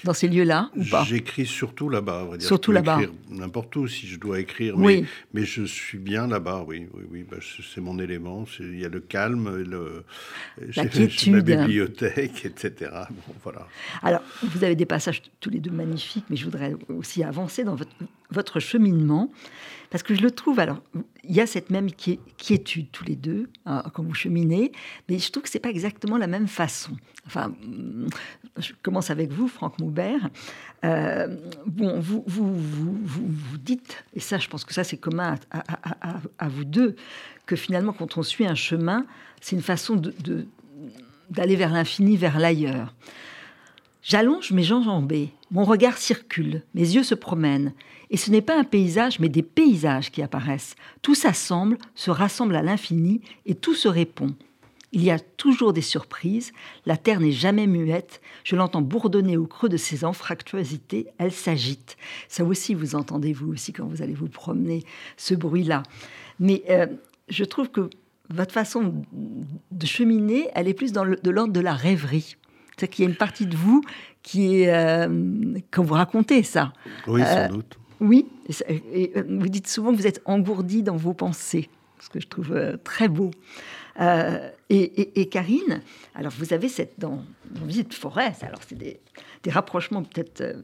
Dans 0.05 0.15
ces 0.15 0.29
lieux-là 0.29 0.71
ou 0.77 0.85
pas? 0.85 1.05
J'écris 1.05 1.47
surtout 1.47 1.89
là-bas, 1.89 2.29
Surtout 2.39 2.73
là-bas. 2.73 3.01
N'importe 3.29 3.75
où 3.77 3.87
si 3.87 4.07
je 4.07 4.19
dois 4.19 4.41
écrire, 4.41 4.77
mais, 4.79 5.05
mais 5.33 5.45
je 5.45 5.65
suis 5.65 5.99
bien 5.99 6.27
là-bas, 6.27 6.65
oui. 6.67 6.87
oui, 6.95 7.03
oui 7.11 7.27
bah, 7.29 7.39
c'est 7.41 7.81
mon 7.81 7.99
élément. 7.99 8.45
Il 8.59 8.79
y 8.79 8.85
a 8.85 8.89
le 8.89 9.01
calme, 9.01 9.63
le, 9.63 10.05
la 10.77 10.87
quiétude. 10.87 11.49
Ma 11.49 11.57
bibliothèque, 11.57 12.45
etc. 12.45 12.91
Bon, 13.11 13.35
voilà. 13.43 13.67
Alors, 14.03 14.23
vous 14.43 14.65
avez 14.65 14.77
des 14.77 14.87
passages 14.87 15.23
tous 15.41 15.51
les 15.51 15.61
deux 15.61 15.71
magnifiques, 15.71 16.25
mais 16.31 16.37
je 16.37 16.45
voudrais 16.45 16.75
aussi 16.89 17.23
avancer 17.23 17.65
dans 17.65 17.75
votre, 17.75 17.93
votre 18.31 18.61
cheminement. 18.61 19.31
Parce 19.91 20.05
que 20.05 20.15
je 20.15 20.23
le 20.23 20.31
trouve, 20.31 20.61
alors, 20.61 20.81
il 21.25 21.35
y 21.35 21.41
a 21.41 21.47
cette 21.47 21.71
même 21.71 21.89
quiétude 21.91 22.91
tous 22.93 23.05
les 23.05 23.17
deux, 23.17 23.51
hein, 23.67 23.83
quand 23.93 24.05
vous 24.05 24.15
cheminez, 24.15 24.71
mais 25.09 25.19
je 25.19 25.31
trouve 25.31 25.43
que 25.43 25.49
ce 25.49 25.59
n'est 25.59 25.63
pas 25.63 25.71
exactement 25.71 26.17
la 26.17 26.29
même 26.29 26.47
façon. 26.47 26.93
Enfin, 27.27 27.53
je 28.57 28.73
commence 28.83 29.11
avec 29.11 29.31
vous, 29.33 29.49
Franck 29.49 29.81
Moubert. 29.81 30.31
Euh, 30.85 31.37
bon, 31.67 31.99
vous 31.99 32.23
vous, 32.27 32.55
vous, 32.55 32.99
vous, 33.05 33.59
dites, 33.59 34.05
et 34.15 34.21
ça, 34.21 34.39
je 34.39 34.49
pense 34.49 34.65
que 34.65 34.73
ça, 34.73 34.85
c'est 34.85 34.97
commun 34.97 35.35
à, 35.51 36.49
vous 36.49 36.65
deux, 36.65 36.95
que 37.47 37.57
finalement, 37.57 37.93
quand 37.93 38.17
on 38.17 38.23
suit 38.23 38.47
un 38.47 38.55
chemin, 38.55 39.07
c'est 39.41 39.57
une 39.57 39.63
façon 39.63 40.01
d'aller 41.31 41.57
vers 41.57 41.73
l'infini, 41.73 42.17
vers 42.17 42.39
l'ailleurs. 42.39 42.95
J'allonge 44.03 44.53
mes 44.53 44.63
jambes 44.63 44.89
enjambées, 44.89 45.31
mon 45.51 45.65
regard 45.65 45.99
circule, 45.99 46.63
mes 46.75 46.95
yeux 46.95 47.03
se 47.03 47.15
promènent, 47.15 47.75
et 48.11 48.17
ce 48.17 48.31
n'est 48.31 48.43
pas 48.43 48.59
un 48.59 48.65
paysage, 48.65 49.21
mais 49.21 49.29
des 49.29 49.43
paysages 49.43 50.11
qui 50.11 50.23
apparaissent. 50.23 50.75
Tout 51.01 51.15
s'assemble, 51.15 51.79
se 51.95 52.11
rassemble 52.11 52.57
à 52.57 52.63
l'infini, 52.63 53.21
et 53.47 53.55
tout 53.55 53.75
se 53.75 53.89
répond. 53.89 54.35
Il 54.93 55.05
y 55.05 55.13
a 55.13 55.21
toujours 55.21 55.73
des 55.73 55.83
surprises, 55.83 56.53
la 56.85 56.97
terre 56.97 57.21
n'est 57.21 57.31
jamais 57.31 57.69
muette, 57.69 58.21
je 58.43 58.57
l'entends 58.57 58.83
bourdonner 58.83 59.37
au 59.37 59.47
creux 59.47 59.69
de 59.69 59.77
ses 59.77 60.05
anfractuosités, 60.05 61.07
elle 61.19 61.31
s'agite. 61.31 61.97
Ça 62.29 62.45
aussi, 62.45 62.75
vous 62.75 62.97
entendez, 62.97 63.33
vous 63.33 63.53
aussi, 63.53 63.73
quand 63.73 63.87
vous 63.87 64.03
allez 64.03 64.15
vous 64.15 64.29
promener, 64.29 64.85
ce 65.17 65.35
bruit-là. 65.35 65.85
Mais 66.41 66.65
euh, 66.71 66.87
je 67.29 67.45
trouve 67.45 67.71
que 67.71 67.89
votre 68.31 68.53
façon 68.53 69.05
de 69.71 69.87
cheminer, 69.87 70.49
elle 70.57 70.67
est 70.67 70.75
plus 70.75 70.93
dans 70.93 71.05
de 71.05 71.31
l'ordre 71.31 71.53
de 71.53 71.61
la 71.61 71.75
rêverie. 71.75 72.37
C'est-à-dire 72.77 72.91
qu'il 72.97 73.05
y 73.05 73.07
a 73.07 73.11
une 73.11 73.17
partie 73.17 73.47
de 73.47 73.57
vous 73.57 73.83
qui 74.23 74.63
est... 74.63 74.75
Euh, 74.75 75.59
quand 75.71 75.85
vous 75.85 75.95
racontez 75.95 76.43
ça. 76.43 76.73
Oui, 77.07 77.23
sans 77.23 77.37
euh, 77.37 77.49
doute. 77.49 77.79
Oui, 78.01 78.27
et, 78.69 79.13
vous 79.29 79.49
dites 79.49 79.69
souvent 79.69 79.93
que 79.93 79.97
vous 79.97 80.07
êtes 80.07 80.23
engourdi 80.25 80.83
dans 80.83 80.97
vos 80.97 81.13
pensées, 81.13 81.69
ce 82.01 82.09
que 82.09 82.21
je 82.21 82.27
trouve 82.27 82.79
très 82.83 83.09
beau. 83.09 83.31
Euh, 84.01 84.51
et, 84.71 85.29
Karine, 85.29 85.83
alors 86.15 86.33
vous 86.39 86.53
avez 86.53 86.69
cette 86.69 86.99
dans, 86.99 87.23
dans 87.51 87.67
Forêt, 87.91 88.33
alors 88.43 88.61
c'est 88.67 88.79
des, 88.79 89.01
rapprochements 89.49 90.03
peut-être 90.03 90.41
euh, 90.41 90.55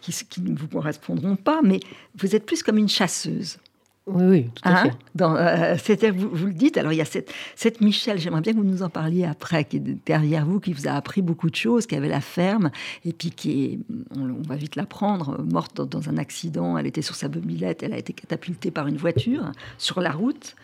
qui, 0.00 0.40
ne 0.40 0.56
vous 0.56 0.68
correspondront 0.68 1.36
pas, 1.36 1.60
mais 1.62 1.80
vous 2.16 2.34
êtes 2.34 2.46
plus 2.46 2.62
comme 2.62 2.78
une 2.78 2.88
chasseuse. 2.88 3.58
Oui, 4.06 4.24
oui, 4.24 4.50
tout 4.54 4.62
à 4.68 4.82
hein 4.82 5.76
fait. 5.78 6.04
Euh, 6.04 6.12
vous, 6.12 6.28
vous, 6.30 6.46
le 6.46 6.52
dites, 6.52 6.76
alors 6.76 6.92
il 6.92 6.96
y 6.96 7.00
a 7.00 7.06
cette, 7.06 7.32
cette 7.56 7.80
Michel, 7.80 8.18
j'aimerais 8.18 8.42
bien 8.42 8.52
que 8.52 8.58
vous 8.58 8.64
nous 8.64 8.82
en 8.82 8.90
parliez 8.90 9.24
après, 9.24 9.64
qui 9.64 9.78
est 9.78 10.04
derrière 10.04 10.44
vous, 10.44 10.60
qui 10.60 10.74
vous 10.74 10.86
a 10.86 10.92
appris 10.92 11.22
beaucoup 11.22 11.48
de 11.48 11.54
choses, 11.54 11.86
qui 11.86 11.96
avait 11.96 12.08
la 12.08 12.20
ferme, 12.20 12.70
et 13.06 13.14
puis 13.14 13.30
qui 13.30 13.64
est, 13.64 13.78
on, 14.14 14.42
va 14.46 14.56
vite 14.56 14.76
l'apprendre, 14.76 15.42
morte 15.42 15.80
dans, 15.80 16.08
un 16.10 16.18
accident, 16.18 16.76
elle 16.76 16.86
était 16.86 17.00
sur 17.00 17.14
sa 17.14 17.28
bobylette, 17.28 17.82
elle 17.82 17.94
a 17.94 17.98
été 17.98 18.12
catapultée 18.12 18.70
par 18.70 18.88
une 18.88 18.98
voiture 18.98 19.52
sur 19.78 20.02
la 20.02 20.12
route. 20.12 20.54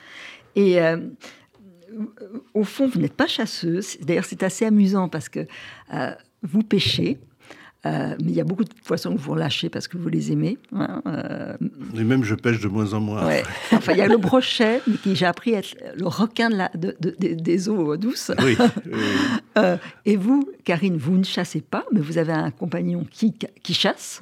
Et, 0.54 0.78
au 2.54 2.64
fond, 2.64 2.88
vous 2.88 3.00
n'êtes 3.00 3.14
pas 3.14 3.26
chasseuse. 3.26 3.99
D'ailleurs, 4.00 4.25
c'est 4.25 4.42
assez 4.42 4.64
amusant 4.64 5.09
parce 5.09 5.28
que 5.28 5.47
euh, 5.94 6.12
vous 6.42 6.62
pêchez. 6.62 7.18
Euh, 7.87 8.15
mais 8.23 8.31
il 8.31 8.35
y 8.35 8.41
a 8.41 8.45
beaucoup 8.45 8.65
de 8.65 8.75
poissons 8.85 9.15
que 9.15 9.19
vous 9.19 9.33
relâchez 9.33 9.71
parce 9.71 9.89
que 9.89 9.97
vous 9.97 10.09
les 10.09 10.33
aimez. 10.33 10.59
Hein, 10.75 11.03
euh. 11.07 11.57
Et 11.97 12.05
même 12.05 12.25
je 12.25 12.35
pêche 12.35 12.61
de 12.61 12.69
moins 12.69 12.93
en 12.93 13.01
moins. 13.01 13.27
Enfin, 13.73 13.93
il 13.93 13.99
y 13.99 14.03
a 14.03 14.07
le 14.07 14.19
brochet, 14.19 14.83
mais 14.87 14.97
qui 14.99 15.17
j'ai 15.17 15.27
appris 15.27 15.55
à 15.55 15.61
être 15.61 15.75
le 15.97 16.07
requin 16.07 16.51
de 16.51 16.97
des 17.09 17.69
eaux 17.69 17.97
douces. 17.97 18.33
Oui. 18.43 18.57
et 20.05 20.17
vous, 20.17 20.49
Karine, 20.65 20.99
vous 20.99 21.17
ne 21.17 21.25
chassez 21.25 21.63
pas, 21.63 21.85
mais 21.93 22.01
vous 22.01 22.19
avez 22.19 22.33
un 22.33 22.51
compagnon 22.51 23.07
qui, 23.11 23.35
qui 23.63 23.75
chasse. 23.75 24.21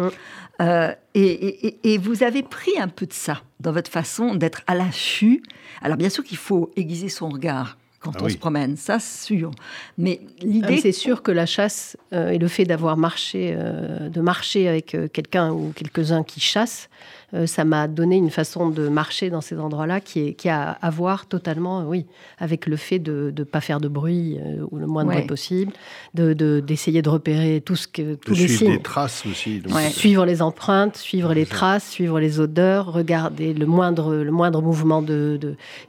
Et, 1.14 1.94
et, 1.94 1.98
vous 1.98 2.22
avez 2.22 2.42
pris 2.42 2.78
un 2.78 2.88
peu 2.88 3.06
de 3.06 3.12
ça 3.12 3.42
dans 3.58 3.72
votre 3.72 3.90
façon 3.90 4.36
d'être 4.36 4.62
à 4.66 4.74
l'affût. 4.74 5.42
Alors 5.82 5.96
bien 5.96 6.10
sûr 6.10 6.22
qu'il 6.22 6.38
faut 6.38 6.70
aiguiser 6.76 7.08
son 7.08 7.28
regard 7.28 7.77
quand 8.00 8.12
ah 8.14 8.24
on 8.24 8.28
se 8.28 8.36
promène, 8.36 8.76
ça 8.76 8.98
sûr. 9.00 9.50
Mais 9.96 10.20
l'idée, 10.40 10.76
ah, 10.78 10.80
c'est 10.82 10.92
sûr 10.92 11.22
que 11.22 11.32
la 11.32 11.46
chasse 11.46 11.96
euh, 12.12 12.30
et 12.30 12.38
le 12.38 12.48
fait 12.48 12.64
d'avoir 12.64 12.96
marché, 12.96 13.54
euh, 13.56 14.08
de 14.08 14.20
marcher 14.20 14.68
avec 14.68 14.94
euh, 14.94 15.08
quelqu'un 15.08 15.50
ou 15.52 15.72
quelques-uns 15.74 16.22
qui 16.22 16.40
chassent, 16.40 16.88
euh, 16.90 17.17
ça 17.46 17.64
m'a 17.64 17.88
donné 17.88 18.16
une 18.16 18.30
façon 18.30 18.70
de 18.70 18.88
marcher 18.88 19.28
dans 19.28 19.42
ces 19.42 19.58
endroits-là 19.58 20.00
qui, 20.00 20.20
est, 20.20 20.34
qui 20.34 20.48
a 20.48 20.70
à 20.70 20.90
voir 20.90 21.26
totalement, 21.26 21.86
oui, 21.86 22.06
avec 22.38 22.66
le 22.66 22.76
fait 22.76 22.98
de 22.98 23.32
ne 23.36 23.44
pas 23.44 23.60
faire 23.60 23.80
de 23.80 23.88
bruit 23.88 24.38
euh, 24.38 24.64
ou 24.70 24.78
le 24.78 24.86
moins 24.86 25.04
de 25.04 25.10
bruit 25.10 25.26
possible, 25.26 25.72
d'essayer 26.14 26.34
de, 26.34 26.60
d'essayer 26.60 27.02
de, 27.02 27.08
repérer 27.08 27.60
tout 27.60 27.76
ce 27.76 27.86
que, 27.86 28.14
tous 28.14 28.32
les 28.32 28.48
suivre 28.48 28.72
des 28.72 28.80
traces 28.80 29.26
aussi. 29.26 29.62
Suivre 29.90 30.24
les 30.24 30.40
empreintes, 30.40 30.96
suivre 30.96 31.34
les 31.34 31.44
traces, 31.44 31.90
suivre 31.90 32.18
les 32.18 32.40
odeurs, 32.40 32.92
regarder 32.92 33.52
le 33.52 33.66
moindre, 33.66 34.14
le 34.14 34.30
moindre 34.30 34.62
mouvement 34.62 35.02
de, 35.02 35.38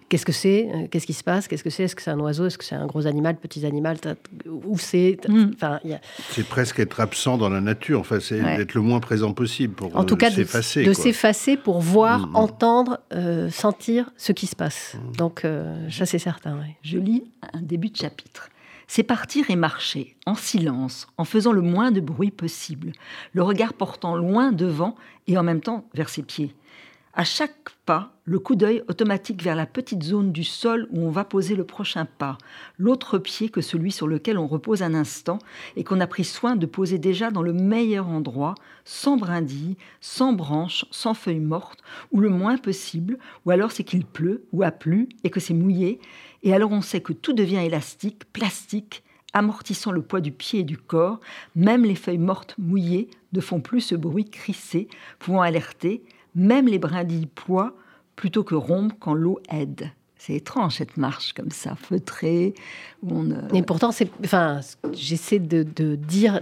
qu'est-ce 0.09 0.25
que 0.25 0.33
c'est, 0.33 0.67
euh, 0.73 0.87
qu'est-ce 0.91 1.07
qui 1.07 1.13
se 1.13 1.23
passe, 1.23 1.47
qu'est-ce 1.47 1.63
que 1.63 1.69
c'est, 1.69 1.83
est-ce 1.83 1.95
que 1.95 2.01
c'est 2.01 2.11
un 2.11 2.19
oiseau, 2.19 2.47
est-ce 2.47 2.57
que 2.57 2.65
c'est 2.65 2.75
un 2.75 2.87
gros 2.87 3.07
animal, 3.07 3.37
petit 3.37 3.65
animal, 3.65 3.97
où 4.65 4.77
c'est. 4.77 5.17
Mm. 5.27 5.51
Enfin, 5.55 5.79
C'est 6.31 6.47
presque 6.47 6.79
être 6.79 6.99
absent 6.99 7.37
dans 7.37 7.49
la 7.49 7.61
nature, 7.61 8.01
enfin, 8.01 8.19
c'est 8.19 8.39
être 8.39 8.73
le 8.73 8.81
moins 8.81 8.99
présent 8.99 9.31
possible 9.31 9.73
pour 9.73 9.95
en 9.95 10.03
tout 10.03 10.17
cas, 10.17 10.31
s'effacer. 10.31 10.83
De 10.83 10.93
s'effacer 10.93 11.28
pour 11.63 11.79
voir, 11.79 12.27
mm, 12.27 12.31
mm. 12.31 12.35
entendre, 12.35 12.99
euh, 13.13 13.49
sentir 13.49 14.11
ce 14.17 14.31
qui 14.31 14.47
se 14.47 14.55
passe. 14.55 14.95
Mm. 14.95 15.15
Donc, 15.15 15.45
euh, 15.45 15.89
ça, 15.89 16.05
c'est 16.05 16.19
certain. 16.19 16.59
Je 16.81 16.97
lis 16.97 17.23
un 17.53 17.61
début 17.61 17.89
de 17.89 17.97
chapitre. 17.97 18.49
C'est 18.87 19.03
partir 19.03 19.51
et 19.51 19.55
marcher, 19.55 20.15
en 20.25 20.33
silence, 20.33 21.07
en 21.17 21.23
faisant 21.23 21.51
le 21.51 21.61
moins 21.61 21.91
de 21.91 22.01
bruit 22.01 22.31
possible, 22.31 22.91
le 23.33 23.43
regard 23.43 23.73
portant 23.73 24.15
loin 24.15 24.51
devant 24.51 24.95
et 25.27 25.37
en 25.37 25.43
même 25.43 25.61
temps 25.61 25.85
vers 25.93 26.09
ses 26.09 26.23
pieds. 26.23 26.55
À 27.15 27.23
chaque 27.23 27.71
pas, 27.87 28.13
le 28.23 28.37
coup 28.37 28.55
d'œil 28.55 28.83
automatique 28.87 29.41
vers 29.41 29.55
la 29.55 29.65
petite 29.65 30.03
zone 30.03 30.31
du 30.31 30.43
sol 30.43 30.87
où 30.91 31.01
on 31.01 31.09
va 31.09 31.25
poser 31.25 31.55
le 31.55 31.63
prochain 31.63 32.05
pas, 32.05 32.37
l'autre 32.77 33.17
pied 33.17 33.49
que 33.49 33.61
celui 33.61 33.91
sur 33.91 34.07
lequel 34.07 34.37
on 34.37 34.45
repose 34.45 34.83
un 34.83 34.93
instant 34.93 35.39
et 35.75 35.83
qu'on 35.83 36.01
a 36.01 36.07
pris 36.07 36.23
soin 36.23 36.55
de 36.55 36.67
poser 36.67 36.99
déjà 36.99 37.31
dans 37.31 37.41
le 37.41 37.51
meilleur 37.51 38.07
endroit, 38.07 38.53
sans 38.85 39.17
brindilles, 39.17 39.75
sans 40.01 40.33
branches, 40.33 40.85
sans 40.91 41.15
feuilles 41.15 41.39
mortes, 41.39 41.81
ou 42.11 42.19
le 42.19 42.29
moins 42.29 42.57
possible, 42.57 43.17
ou 43.45 43.51
alors 43.51 43.71
c'est 43.71 43.83
qu'il 43.83 44.05
pleut 44.05 44.45
ou 44.51 44.61
a 44.61 44.69
plu 44.69 45.09
et 45.23 45.31
que 45.31 45.39
c'est 45.39 45.55
mouillé, 45.55 45.99
et 46.43 46.53
alors 46.53 46.71
on 46.71 46.81
sait 46.81 47.01
que 47.01 47.13
tout 47.13 47.33
devient 47.33 47.65
élastique, 47.65 48.31
plastique, 48.33 49.03
amortissant 49.33 49.91
le 49.91 50.03
poids 50.03 50.21
du 50.21 50.31
pied 50.31 50.59
et 50.59 50.63
du 50.63 50.77
corps, 50.77 51.19
même 51.55 51.85
les 51.85 51.95
feuilles 51.95 52.19
mortes 52.19 52.53
mouillées 52.59 53.09
ne 53.33 53.41
font 53.41 53.61
plus 53.61 53.81
ce 53.81 53.95
bruit 53.95 54.29
crissé, 54.29 54.87
pouvant 55.17 55.41
alerter, 55.41 56.03
même 56.39 56.67
les 56.67 56.79
brindilles 56.79 57.27
ploient 57.27 57.73
plutôt 58.15 58.43
que 58.43 58.55
rompent 58.55 58.93
quand 58.99 59.13
l'eau 59.13 59.39
aide. 59.51 59.91
C'est 60.17 60.33
étrange 60.33 60.75
cette 60.75 60.97
marche 60.97 61.33
comme 61.33 61.51
ça, 61.51 61.75
feutrée. 61.75 62.53
Où 63.03 63.19
on, 63.19 63.33
Mais 63.53 63.61
pourtant, 63.61 63.91
c'est, 63.91 64.09
enfin, 64.23 64.59
j'essaie 64.93 65.39
de, 65.39 65.63
dire 65.95 66.41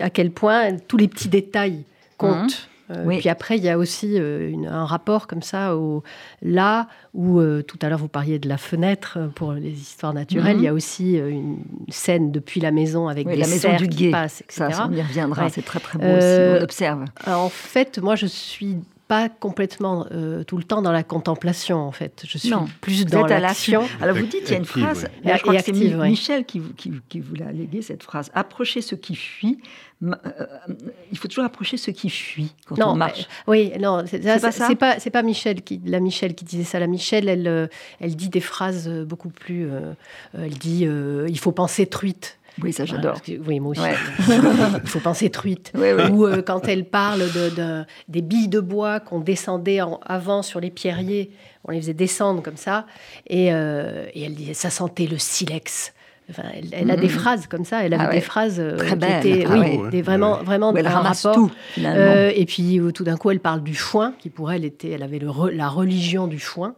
à 0.00 0.10
quel 0.10 0.30
point 0.30 0.76
tous 0.76 0.96
les 0.96 1.08
petits 1.08 1.28
détails 1.28 1.84
comptent. 2.16 2.68
Euh, 2.90 3.18
puis 3.18 3.30
après, 3.30 3.56
il 3.56 3.64
y 3.64 3.70
a 3.70 3.78
aussi 3.78 4.18
un 4.18 4.84
rapport 4.84 5.26
comme 5.26 5.42
ça 5.42 5.74
au 5.74 6.02
là 6.42 6.86
où 7.14 7.40
tout 7.62 7.78
à 7.80 7.88
l'heure 7.88 7.98
vous 7.98 8.08
parliez 8.08 8.38
de 8.38 8.48
la 8.48 8.58
fenêtre 8.58 9.18
pour 9.34 9.54
les 9.54 9.72
histoires 9.72 10.12
naturelles. 10.12 10.56
Mhm. 10.56 10.62
Il 10.62 10.64
y 10.64 10.68
a 10.68 10.74
aussi 10.74 11.16
une 11.16 11.64
scène 11.88 12.30
depuis 12.30 12.60
la 12.60 12.70
maison 12.70 13.08
avec 13.08 13.26
des 13.26 13.36
la 13.36 13.48
maison 13.48 13.74
du 13.76 13.88
qui 13.88 14.10
passent, 14.10 14.42
etc. 14.42 14.68
Ça, 14.70 14.88
on 14.88 14.94
y 14.94 15.02
reviendra. 15.02 15.48
C'est 15.48 15.64
très 15.64 15.80
très 15.80 15.98
beau 15.98 16.06
aussi. 16.06 16.60
On 16.60 16.62
observe. 16.62 17.04
En 17.26 17.48
fait, 17.48 17.98
moi, 17.98 18.14
je 18.14 18.26
suis 18.26 18.76
pas 19.08 19.28
complètement 19.28 20.06
euh, 20.12 20.44
tout 20.44 20.56
le 20.56 20.64
temps 20.64 20.80
dans 20.80 20.92
la 20.92 21.02
contemplation, 21.02 21.78
en 21.78 21.92
fait. 21.92 22.24
Je 22.26 22.38
suis 22.38 22.52
plus 22.80 23.04
dans 23.04 23.26
l'action. 23.26 23.82
Alors 24.00 24.16
vous 24.16 24.26
dites, 24.26 24.44
il 24.46 24.50
y 24.50 24.54
a 24.54 24.58
une 24.58 24.64
phrase, 24.64 25.08
je 25.24 25.42
crois 25.42 25.56
que 25.56 25.64
c'est 25.64 25.72
Michel 25.72 26.44
qui, 26.44 26.60
qui, 26.76 26.92
qui, 27.08 27.20
vous 27.20 27.34
l'a 27.34 27.52
légué, 27.52 27.82
cette 27.82 28.02
phrase. 28.02 28.30
Approcher 28.34 28.80
ce 28.80 28.94
qui 28.94 29.14
fuit. 29.14 29.58
Euh, 30.02 30.10
il 31.12 31.16
faut 31.16 31.28
toujours 31.28 31.44
approcher 31.44 31.76
ce 31.76 31.90
qui 31.90 32.10
fuit 32.10 32.54
quand 32.66 32.76
on 32.82 32.94
marche. 32.94 33.26
oui, 33.46 33.72
non, 33.80 34.04
c'est 34.06 34.20
pas 34.20 34.38
ça. 34.38 34.66
C'est 34.66 34.74
pas, 34.74 34.96
pas 34.98 35.22
Michel 35.22 35.62
qui, 35.62 35.80
la 35.84 36.00
Michel 36.00 36.34
qui 36.34 36.44
disait 36.44 36.64
ça. 36.64 36.78
La 36.78 36.86
Michel, 36.86 37.28
elle, 37.28 37.48
euh, 37.48 37.66
elle 38.00 38.16
dit 38.16 38.28
des 38.28 38.40
phrases 38.40 38.88
beaucoup 38.88 39.30
plus. 39.30 39.68
elle 40.34 40.54
dit, 40.58 40.86
il 40.86 41.38
faut 41.38 41.52
penser 41.52 41.86
truite. 41.86 42.38
Oui, 42.62 42.72
ça 42.72 42.84
j'adore. 42.84 43.20
oui, 43.46 43.60
moi 43.60 43.72
aussi. 43.72 43.80
Il 44.28 44.88
faut 44.88 45.00
penser 45.00 45.30
truite. 45.30 45.72
Ou 46.10 46.26
euh, 46.26 46.42
quand 46.42 46.68
elle 46.68 46.84
parle 46.84 47.20
de, 47.20 47.84
des 48.08 48.22
billes 48.22 48.48
de 48.48 48.60
bois 48.60 49.00
qu'on 49.00 49.20
descendait 49.20 49.80
en, 49.80 50.00
avant 50.04 50.42
sur 50.42 50.60
les 50.60 50.70
pierriers, 50.70 51.30
on 51.64 51.72
les 51.72 51.80
faisait 51.80 51.94
descendre 51.94 52.42
comme 52.42 52.56
ça, 52.56 52.86
et, 53.26 53.52
euh, 53.52 54.06
et 54.14 54.24
elle 54.24 54.34
disait 54.34 54.54
ça 54.54 54.70
sentait 54.70 55.06
le 55.06 55.18
silex. 55.18 55.92
elle, 56.72 56.90
a 56.90 56.96
des 56.96 57.06
mm-hmm. 57.06 57.10
phrases 57.10 57.46
comme 57.48 57.64
ça, 57.64 57.84
elle 57.84 57.94
avait 57.94 58.06
ah 58.08 58.12
des 58.12 58.20
phrases 58.20 58.60
euh, 58.60 58.76
Très 58.76 58.96
belles. 58.96 59.20
qui 59.20 59.30
étaient, 59.30 59.46
ah 59.48 59.58
oui, 59.58 59.80
des, 59.90 60.02
vraiment, 60.02 60.42
vraiment 60.42 60.74
elle 60.74 60.86
rapport. 60.86 61.34
Tout, 61.34 61.50
et 61.76 62.44
puis 62.46 62.80
tout 62.94 63.04
d'un 63.04 63.16
coup, 63.16 63.30
elle 63.30 63.40
parle 63.40 63.62
du 63.62 63.74
foin, 63.74 64.14
qui 64.18 64.30
pour 64.30 64.52
elle 64.52 64.64
était, 64.64 64.90
elle 64.90 65.02
avait 65.02 65.18
le 65.18 65.30
la 65.50 65.68
religion 65.68 66.26
du 66.28 66.38
foin, 66.38 66.76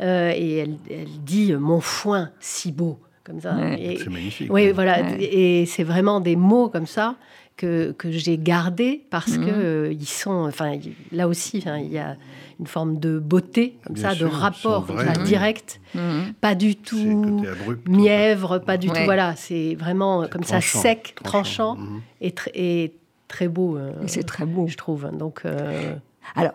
et 0.00 0.58
elle, 0.58 0.76
elle 0.90 1.08
dit 1.24 1.52
mon 1.52 1.80
foin 1.80 2.30
si 2.40 2.72
beau 2.72 2.98
comme 3.30 3.40
ça. 3.40 3.56
C'est 3.76 4.08
magnifique. 4.08 4.52
Oui, 4.52 4.72
voilà. 4.72 5.00
Et 5.18 5.66
c'est 5.66 5.84
vraiment 5.84 6.20
des 6.20 6.36
mots 6.36 6.68
comme 6.68 6.86
ça 6.86 7.16
que, 7.56 7.92
que 7.92 8.10
j'ai 8.10 8.38
gardés 8.38 9.04
parce 9.10 9.32
qu'ils 9.32 9.44
que 9.44 9.50
euh, 9.50 9.92
ils 9.92 10.08
sont. 10.08 10.46
Enfin, 10.48 10.78
là 11.12 11.28
aussi, 11.28 11.58
il 11.58 11.92
y 11.92 11.98
a 11.98 12.16
une 12.58 12.66
forme 12.66 12.98
de 12.98 13.18
beauté 13.18 13.76
comme 13.86 13.96
ça, 13.96 14.14
de 14.14 14.26
rapport 14.26 14.86
direct, 15.24 15.80
mhm. 15.94 16.34
pas 16.40 16.54
du 16.54 16.76
tout 16.76 17.42
mièvre, 17.86 18.58
pas 18.58 18.76
du 18.76 18.88
tout. 18.88 19.04
Voilà, 19.04 19.34
c'est 19.36 19.74
vraiment 19.76 20.26
comme 20.28 20.42
ça 20.42 20.60
sec, 20.60 21.14
tranchant, 21.22 21.76
mhm. 21.76 22.00
et, 22.20 22.34
et, 22.54 22.94
très 23.28 23.48
beau. 23.48 23.76
Euh, 23.76 23.92
c'est 24.06 24.24
très 24.24 24.44
beau, 24.44 24.66
je 24.66 24.76
trouve. 24.76 25.10
Donc. 25.16 25.42
Euh, 25.44 25.94
Alors, 26.34 26.54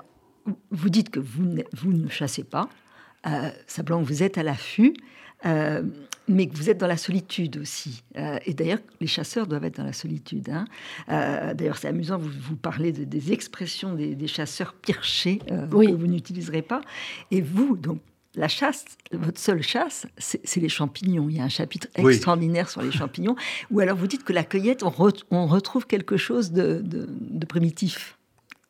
vous 0.72 0.89
dites 0.89 1.10
que 1.10 1.20
vous 1.20 1.46
ne, 1.46 1.63
vous 1.74 1.94
ne 1.94 2.10
chassez 2.10 2.44
pas. 2.44 2.70
Euh, 3.27 3.50
simplement, 3.67 4.01
vous 4.01 4.24
êtes 4.24 4.38
à 4.38 4.44
l'affût. 4.44 4.94
Euh, 5.46 5.84
mais 6.27 6.48
que 6.48 6.55
vous 6.55 6.70
êtes 6.70 6.77
dans 6.77 6.88
la 6.88 6.98
solitude 6.98 7.58
aussi. 7.58 8.03
Euh, 8.17 8.38
et 8.46 8.53
d'ailleurs, 8.53 8.79
les 9.00 9.08
chasseurs 9.08 9.48
doivent 9.48 9.65
être 9.65 9.77
dans 9.77 9.84
la 9.86 9.94
solitude. 9.94 10.50
Hein. 10.50 10.65
Euh, 11.10 11.53
d'ailleurs, 11.53 11.77
c'est 11.77 11.88
amusant, 11.88 12.17
vous, 12.17 12.29
vous 12.29 12.55
parlez 12.55 12.91
des 12.91 13.32
expressions 13.32 13.94
des, 13.94 14.27
chasseurs 14.27 14.74
pirchés 14.74 15.39
que 15.48 15.65
vous 15.65 16.08
n'utiliserez 16.08 16.62
pas. 16.62 16.82
Et 17.32 17.41
vous, 17.41 17.77
donc, 17.77 18.00
la 18.36 18.48
chasse, 18.48 18.86
votre 19.13 19.39
seule 19.39 19.62
chasse, 19.62 20.08
c'est 20.17 20.60
les 20.60 20.67
champignons. 20.67 21.29
Il 21.29 21.38
y 21.38 21.39
a 21.39 21.44
un 21.44 21.50
chapitre 21.50 21.88
extraordinaire 21.96 22.70
sur 22.70 22.82
les 22.82 22.91
champignons, 22.91 23.36
où 23.72 23.79
alors 23.79 23.98
vous 23.98 24.08
dites 24.08 24.24
que 24.24 24.34
la 24.34 24.44
cueillette, 24.44 24.84
on, 24.84 25.48
retrouve 25.48 25.88
quelque 25.88 26.17
chose 26.17 26.51
de 26.51 27.46
primitif. 27.48 28.14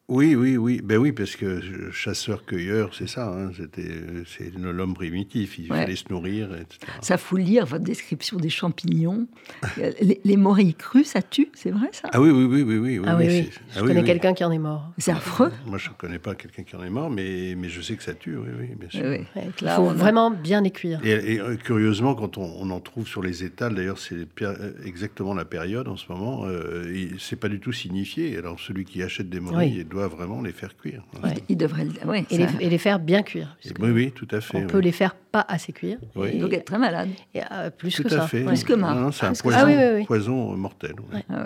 Oui, 0.07 0.35
oui, 0.35 0.55
oui. 0.55 0.81
Ben 0.83 0.97
oui, 0.97 1.11
parce 1.11 1.35
que 1.35 1.89
chasseur-cueilleur, 1.91 2.93
c'est 2.93 3.09
ça. 3.09 3.27
Hein. 3.27 3.49
C'était, 3.57 3.89
c'est 4.27 4.53
l'homme 4.55 4.93
primitif. 4.93 5.57
Il 5.57 5.67
fallait 5.67 5.95
se 5.95 6.05
nourrir, 6.11 6.53
etc. 6.53 6.79
Ça 7.01 7.17
faut 7.17 7.37
lire 7.37 7.65
votre 7.65 7.83
description 7.83 8.37
des 8.37 8.49
champignons. 8.49 9.27
les, 9.77 10.21
les 10.23 10.37
morilles 10.37 10.75
crues, 10.75 11.03
ça 11.03 11.23
tue, 11.23 11.49
c'est 11.55 11.71
vrai 11.71 11.89
ça? 11.91 12.09
Ah 12.13 12.21
oui, 12.21 12.29
oui, 12.29 12.45
oui, 12.45 12.61
oui, 12.61 12.77
oui. 12.77 13.01
ah 13.07 13.15
oui, 13.17 13.25
oui. 13.27 13.49
Je 13.73 13.79
ah 13.79 13.81
connais 13.81 14.03
quelqu'un 14.03 14.35
qui 14.35 14.43
en 14.43 14.51
est 14.51 14.59
mort. 14.59 14.91
C'est 14.99 15.11
affreux. 15.11 15.51
Moi, 15.65 15.79
je 15.79 15.89
ne 15.89 15.95
connais 15.95 16.19
pas 16.19 16.35
quelqu'un 16.35 16.61
qui 16.61 16.75
en 16.75 16.83
est 16.83 16.89
mort, 16.91 17.09
mais, 17.09 17.55
mais 17.57 17.69
je 17.69 17.81
sais 17.81 17.95
que 17.95 18.03
ça 18.03 18.13
tue, 18.13 18.37
oui, 18.37 18.49
oui, 18.59 18.75
bien 18.75 18.89
sûr. 18.89 19.25
Il 19.61 19.69
faut 19.69 19.89
vraiment 19.89 20.29
bien 20.29 20.61
les 20.61 20.71
cuire. 20.71 20.99
Et, 21.03 21.39
euh, 21.39 21.55
curieusement, 21.55 22.13
quand 22.13 22.37
on, 22.37 22.69
en 22.69 22.79
trouve 22.79 23.07
sur 23.07 23.23
les 23.23 23.43
étals, 23.43 23.73
d'ailleurs, 23.73 23.97
c'est 23.97 24.27
euh, 24.43 24.73
exactement 24.85 25.33
la 25.33 25.45
période 25.45 25.87
en 25.87 25.95
ce 25.95 26.11
moment. 26.11 26.43
Euh, 26.45 27.09
c'est 27.17 27.39
pas 27.39 27.49
du 27.49 27.59
tout 27.59 27.71
signifié. 27.71 28.37
Alors, 28.37 28.59
celui 28.59 28.85
qui 28.85 29.01
achète 29.01 29.29
des 29.29 29.39
morilles 29.39 29.79
doit 29.95 30.07
vraiment 30.07 30.41
les 30.41 30.51
faire 30.51 30.75
cuire. 30.77 31.03
Il 31.49 31.57
devrait, 31.57 31.87
et, 32.29 32.69
les, 32.69 32.77
faire 32.77 32.99
bien 32.99 33.23
cuire. 33.23 33.57
Oui, 33.79 33.89
oui, 33.91 34.11
tout 34.11 34.27
à 34.31 34.41
fait. 34.41 34.57
On 34.57 34.67
peut 34.67 34.79
les 34.79 34.91
faire 34.91 35.15
pas 35.15 35.45
assez 35.47 35.73
cuire. 35.73 35.97
Oui. 36.15 36.37
Donc 36.37 36.53
être 36.53 36.65
très 36.65 36.77
malade. 36.77 37.09
Et, 37.33 37.41
euh, 37.51 37.69
plus 37.69 38.01
que 38.01 38.09
ça. 38.09 38.27
Plus 38.27 38.63
que 38.63 38.73
moi. 38.73 39.09
C'est 39.11 39.25
un 39.25 39.33
poison, 39.33 40.05
poison 40.05 40.55
mortel. 40.55 40.95
Ah 41.29 41.45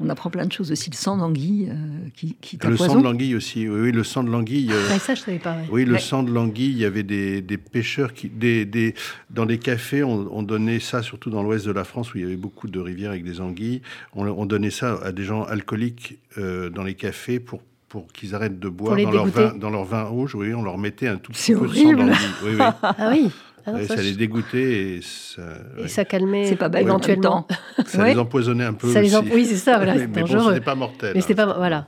on 0.00 0.08
apprend 0.08 0.28
plein 0.28 0.44
de 0.44 0.50
choses 0.50 0.72
aussi. 0.72 0.90
Le 0.90 0.96
sang 0.96 1.16
d'anguille 1.18 1.68
euh, 1.70 2.08
qui, 2.16 2.36
qui 2.40 2.58
Le 2.60 2.76
sang 2.76 2.96
de 2.96 3.04
l'anguille 3.04 3.36
aussi. 3.36 3.68
Oui, 3.68 3.92
le 3.92 4.02
sang 4.02 4.24
de 4.24 4.30
l'anguille. 4.30 4.72
Euh, 4.72 4.98
ça, 4.98 5.14
je 5.14 5.20
savais 5.20 5.38
pas. 5.38 5.56
Oui, 5.70 5.84
le 5.84 5.98
sang 5.98 6.24
de 6.24 6.32
l'anguille. 6.32 6.72
Il 6.72 6.78
y 6.78 6.84
avait 6.84 7.04
des, 7.04 7.42
pêcheurs 7.58 8.12
qui, 8.12 8.28
des, 8.28 8.64
des, 8.64 8.94
dans 9.30 9.46
des 9.46 9.58
cafés, 9.58 10.02
on, 10.02 10.42
donnait 10.42 10.80
ça, 10.80 11.02
surtout 11.02 11.30
dans 11.30 11.44
l'ouest 11.44 11.64
de 11.64 11.70
la 11.70 11.84
France 11.84 12.12
où 12.12 12.18
il 12.18 12.22
y 12.22 12.26
avait 12.26 12.36
beaucoup 12.36 12.66
de 12.66 12.80
rivières 12.80 13.10
avec 13.10 13.24
des 13.24 13.40
anguilles. 13.40 13.82
On, 14.14 14.46
donnait 14.46 14.70
ça 14.70 14.98
à 15.04 15.12
des 15.12 15.22
gens 15.22 15.44
alcooliques 15.44 16.18
dans 16.36 16.82
les 16.82 16.94
cafés 16.94 17.38
pour 17.38 17.62
pour 17.94 18.08
qu'ils 18.08 18.34
arrêtent 18.34 18.58
de 18.58 18.68
boire 18.68 18.96
dans 18.96 19.12
leur, 19.12 19.26
vin, 19.26 19.54
dans 19.54 19.70
leur, 19.70 19.84
vin, 19.84 20.02
rouge. 20.02 20.34
Oui, 20.34 20.52
on 20.52 20.62
leur 20.62 20.78
mettait 20.78 21.06
un 21.06 21.16
tout 21.16 21.30
petit 21.30 21.54
peu 21.54 21.68
de 21.68 21.72
sang 21.72 21.92
dans 21.92 22.06
le 22.06 22.12
oui, 22.42 22.56
oui. 22.58 22.58
Ah 22.82 23.08
oui. 23.08 23.30
Ah 23.64 23.84
ça, 23.86 23.94
les 23.94 24.14
dégoûtait 24.14 24.96
et 24.96 25.00
ça, 25.00 25.42
et 25.78 25.86
ça 25.86 26.04
calmait 26.04 26.44
c'est 26.44 26.56
pas 26.56 26.68
bête, 26.68 26.82
éventuellement. 26.82 27.46
ça 27.86 28.04
les 28.06 28.18
empoisonnait 28.18 28.64
un 28.64 28.72
peu 28.72 28.92
ça 28.92 29.00
aussi. 29.00 29.14
Oui, 29.32 29.46
c'est 29.46 29.58
ça, 29.58 29.76
voilà, 29.76 29.94
mais 30.08 30.08
dangereux. 30.08 30.38
Bon, 30.38 30.48
ce 30.48 30.54
n'est 30.54 30.60
pas 30.60 30.74
mortel. 30.74 31.12
Mais 31.14 31.22
hein. 31.22 31.34
pas, 31.36 31.46
voilà. 31.56 31.86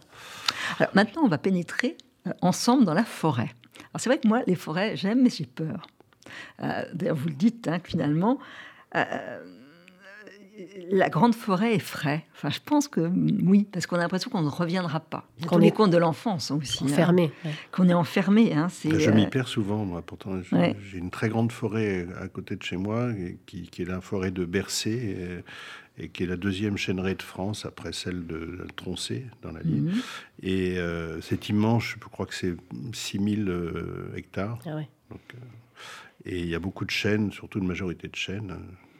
Alors 0.79 0.92
maintenant, 0.95 1.23
on 1.25 1.29
va 1.29 1.38
pénétrer 1.38 1.97
euh, 2.29 2.31
ensemble 2.40 2.85
dans 2.85 2.95
la 2.95 3.05
forêt. 3.05 3.51
Alors 3.79 3.99
c'est 3.99 4.09
vrai 4.09 4.19
que 4.19 4.29
moi, 4.29 4.42
les 4.47 4.55
forêts, 4.55 4.97
j'aime, 4.97 5.23
mais 5.23 5.31
j'ai 5.31 5.47
peur. 5.47 5.88
Euh, 6.62 6.85
D'ailleurs, 6.95 7.16
vous 7.16 7.29
le 7.29 7.35
dites, 7.35 7.66
hein, 7.66 7.79
finalement. 7.83 8.38
Euh, 8.95 9.05
la 10.90 11.09
grande 11.09 11.35
forêt 11.35 11.75
est 11.75 11.79
frais. 11.79 12.25
Enfin, 12.35 12.51
je 12.51 12.61
pense 12.64 12.88
que 12.88 13.01
oui, 13.01 13.66
parce 13.71 13.87
qu'on 13.87 13.97
a 13.97 14.01
l'impression 14.01 14.31
qu'on 14.31 14.42
ne 14.42 14.49
reviendra 14.49 15.01
pas. 15.01 15.29
Qu'on 15.47 15.61
est 15.61 15.71
compte 15.71 15.90
de 15.90 15.97
l'enfance 15.97 16.51
aussi. 16.51 16.85
Hein. 16.85 16.88
Enfermé. 16.88 17.33
Qu'on 17.73 17.88
est 17.88 17.95
enfermé. 17.95 18.55
Hein, 18.55 18.69
je 18.85 19.11
m'y 19.11 19.25
euh, 19.25 19.29
perds 19.29 19.49
souvent, 19.49 19.85
moi. 19.85 20.03
Pourtant, 20.03 20.40
j'ai 20.42 20.99
une 20.99 21.11
très 21.11 21.29
grande 21.29 21.53
forêt 21.53 22.07
à 22.21 22.29
côté 22.29 22.57
de 22.57 22.62
chez 22.62 22.77
moi, 22.77 23.11
qui, 23.47 23.69
est 23.79 23.85
la 23.85 24.01
forêt 24.01 24.31
de 24.31 24.45
Bercé, 24.45 25.42
et, 25.99 26.09
qui 26.09 26.25
est 26.25 26.27
la 26.27 26.37
deuxième 26.37 26.77
chaînée 26.77 27.14
de 27.14 27.23
France 27.23 27.66
après 27.66 27.92
celle 27.92 28.27
de, 28.27 28.37
de 28.37 28.66
Troncé, 28.75 29.27
dans 29.42 29.53
la 29.53 29.61
ligne. 29.61 29.90
Mhm. 29.90 30.03
Et 30.42 30.79
euh, 30.79 31.21
c'est 31.21 31.49
immense, 31.49 31.85
je 31.85 31.97
crois 31.99 32.27
que 32.27 32.35
c'est 32.35 32.55
6000 32.92 33.49
euh, 33.49 34.12
hectares. 34.16 34.59
Ah 34.66 34.81
et 36.29 36.40
il 36.40 36.49
y 36.49 36.57
a 36.57 36.59
beaucoup 36.59 36.85
de 36.85 36.90
chênes, 36.90 37.31
surtout 37.31 37.61
une 37.61 37.69
majorité 37.69 38.09
de 38.09 38.16
chênes. 38.16 38.57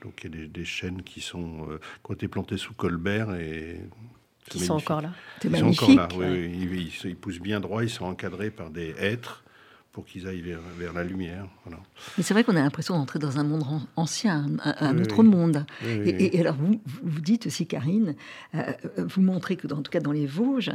Donc 0.07 0.23
il 0.23 0.40
y 0.40 0.45
a 0.45 0.47
des, 0.47 0.64
chênes 0.64 1.03
qui 1.03 1.21
sont 1.21 1.69
euh, 1.69 1.79
qui 1.79 2.11
ont 2.11 2.14
été 2.14 2.29
plantés 2.29 2.57
sous 2.57 2.75
Colbert 2.75 3.35
et 3.35 3.81
qui 4.49 4.61
sont 4.61 4.75
encore 4.75 5.01
là. 5.01 5.11
Ils 5.42 5.57
sont 5.57 5.66
encore 5.66 5.90
là. 5.90 6.09
Oui, 6.16 6.92
Ils, 7.05 7.16
poussent 7.16 7.40
bien 7.40 7.59
droit. 7.59 7.83
Ils 7.83 7.90
sont 7.90 8.05
encadrés 8.05 8.51
par 8.53 8.71
des 8.71 8.95
hêtres 8.99 9.42
pour 9.97 10.05
qu'ils 10.05 10.29
aillent 10.29 10.43
vers, 10.43 10.93
la 10.93 11.05
lumière. 11.05 11.47
Mais 12.19 12.23
c'est 12.23 12.35
vrai 12.35 12.45
qu'on 12.45 12.55
a 12.55 12.61
l'impression 12.61 12.99
d'entrer 12.99 13.19
dans 13.19 13.39
un 13.39 13.45
monde 13.45 13.65
ancien, 13.97 14.45
un, 14.63 14.99
autre 14.99 15.23
monde. 15.23 15.65
Et, 15.83 16.39
alors, 16.39 16.55
vous, 16.55 16.79
vous 17.03 17.21
dites 17.23 17.47
aussi, 17.47 17.67
Karine, 17.67 18.15
euh, 18.55 18.59
euh, 18.99 19.07
vous 19.09 19.23
montrez 19.23 19.57
que, 19.57 19.67
en 19.73 19.81
tout 19.81 19.91
cas 19.91 20.01
dans 20.01 20.13
les 20.13 20.27
Vosges, 20.27 20.73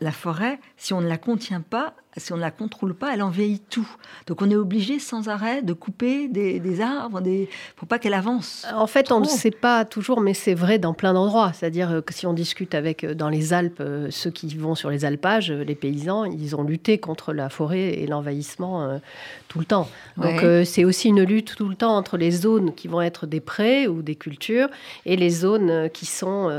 la, 0.00 0.12
forêt, 0.12 0.60
si 0.78 0.94
on 0.94 1.02
ne 1.02 1.08
la 1.08 1.18
contient 1.18 1.60
pas, 1.60 1.94
si 2.16 2.32
on 2.32 2.36
ne 2.36 2.40
la 2.40 2.50
contrôle 2.50 2.94
pas, 2.94 3.12
elle 3.12 3.22
envahit 3.22 3.62
tout. 3.68 3.88
Donc 4.26 4.42
on 4.42 4.50
est 4.50 4.56
obligé 4.56 4.98
sans 4.98 5.28
arrêt 5.28 5.62
de 5.62 5.72
couper 5.72 6.28
des, 6.28 6.80
arbres 6.80 7.20
des... 7.20 7.48
pour 7.76 7.88
pas 7.88 7.98
qu'elle 7.98 8.14
avance. 8.14 8.66
En 8.74 8.86
fait, 8.86 9.10
on 9.12 9.20
ne 9.20 9.26
sait 9.26 9.50
pas 9.50 9.84
toujours, 9.84 10.20
mais 10.20 10.34
c'est 10.34 10.54
vrai 10.54 10.78
dans 10.78 10.94
plein 10.94 11.12
d'endroits. 11.12 11.52
C'est-à-dire 11.52 11.90
euh, 11.90 12.00
que 12.00 12.14
si 12.14 12.26
on 12.26 12.32
discute 12.32 12.74
avec 12.74 13.04
euh, 13.04 13.14
dans 13.14 13.28
les 13.28 13.52
Alpes 13.52 13.80
euh, 13.80 14.08
ceux 14.10 14.30
qui 14.30 14.54
vont 14.56 14.74
sur 14.74 14.90
les 14.90 15.04
alpages, 15.04 15.50
les 15.50 15.74
paysans, 15.74 16.24
ils 16.24 16.54
ont 16.56 16.62
lutté 16.62 16.98
contre 16.98 17.32
la 17.32 17.48
forêt 17.48 17.73
et 17.80 18.06
l'envahissement 18.06 19.00
tout 19.48 19.58
le 19.58 19.64
temps. 19.64 19.88
Donc 20.16 20.44
c'est 20.64 20.84
aussi 20.84 21.08
une 21.08 21.22
lutte 21.22 21.54
tout 21.56 21.68
le 21.68 21.74
temps 21.74 21.96
entre 21.96 22.16
les 22.16 22.30
zones 22.30 22.74
qui 22.74 22.88
vont 22.88 23.00
être 23.00 23.26
des 23.26 23.40
prés 23.40 23.86
ou 23.88 24.02
des 24.02 24.14
cultures 24.14 24.68
et 25.06 25.16
les 25.16 25.30
zones 25.30 25.88
qui 25.90 26.06
sont 26.06 26.50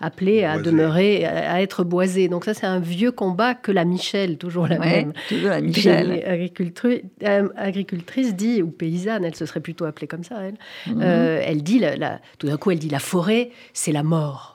appelées 0.00 0.44
à 0.44 0.58
demeurer, 0.58 1.24
à, 1.24 1.62
être 1.62 1.84
boisées. 1.84 2.28
Donc 2.28 2.44
ça 2.44 2.54
c'est 2.54 2.66
un 2.66 2.80
vieux 2.80 3.12
combat 3.12 3.54
que 3.54 3.72
la 3.72 3.84
Michel, 3.84 4.38
toujours 4.38 4.66
la 4.66 4.78
même 4.78 5.12
la 5.30 5.60
Michel. 5.60 6.22
Agricultrice, 6.26 7.00
euh, 7.22 7.48
agricultrice 7.56 8.34
dit, 8.34 8.62
ou 8.62 8.70
paysanne, 8.70 9.24
elle 9.24 9.34
se 9.34 9.46
serait 9.46 9.60
plutôt 9.60 9.84
appelée 9.84 10.06
comme 10.06 10.24
ça, 10.24 10.36
elle. 10.40 10.54
Mhm. 10.86 11.02
Euh, 11.02 11.40
elle 11.44 11.62
dit, 11.62 11.78
la, 11.78 12.20
tout 12.38 12.46
d'un 12.46 12.56
coup, 12.56 12.70
elle 12.70 12.78
dit 12.78 12.88
la 12.88 12.98
forêt, 12.98 13.50
c'est 13.72 13.92
la 13.92 14.02
mort. 14.02 14.53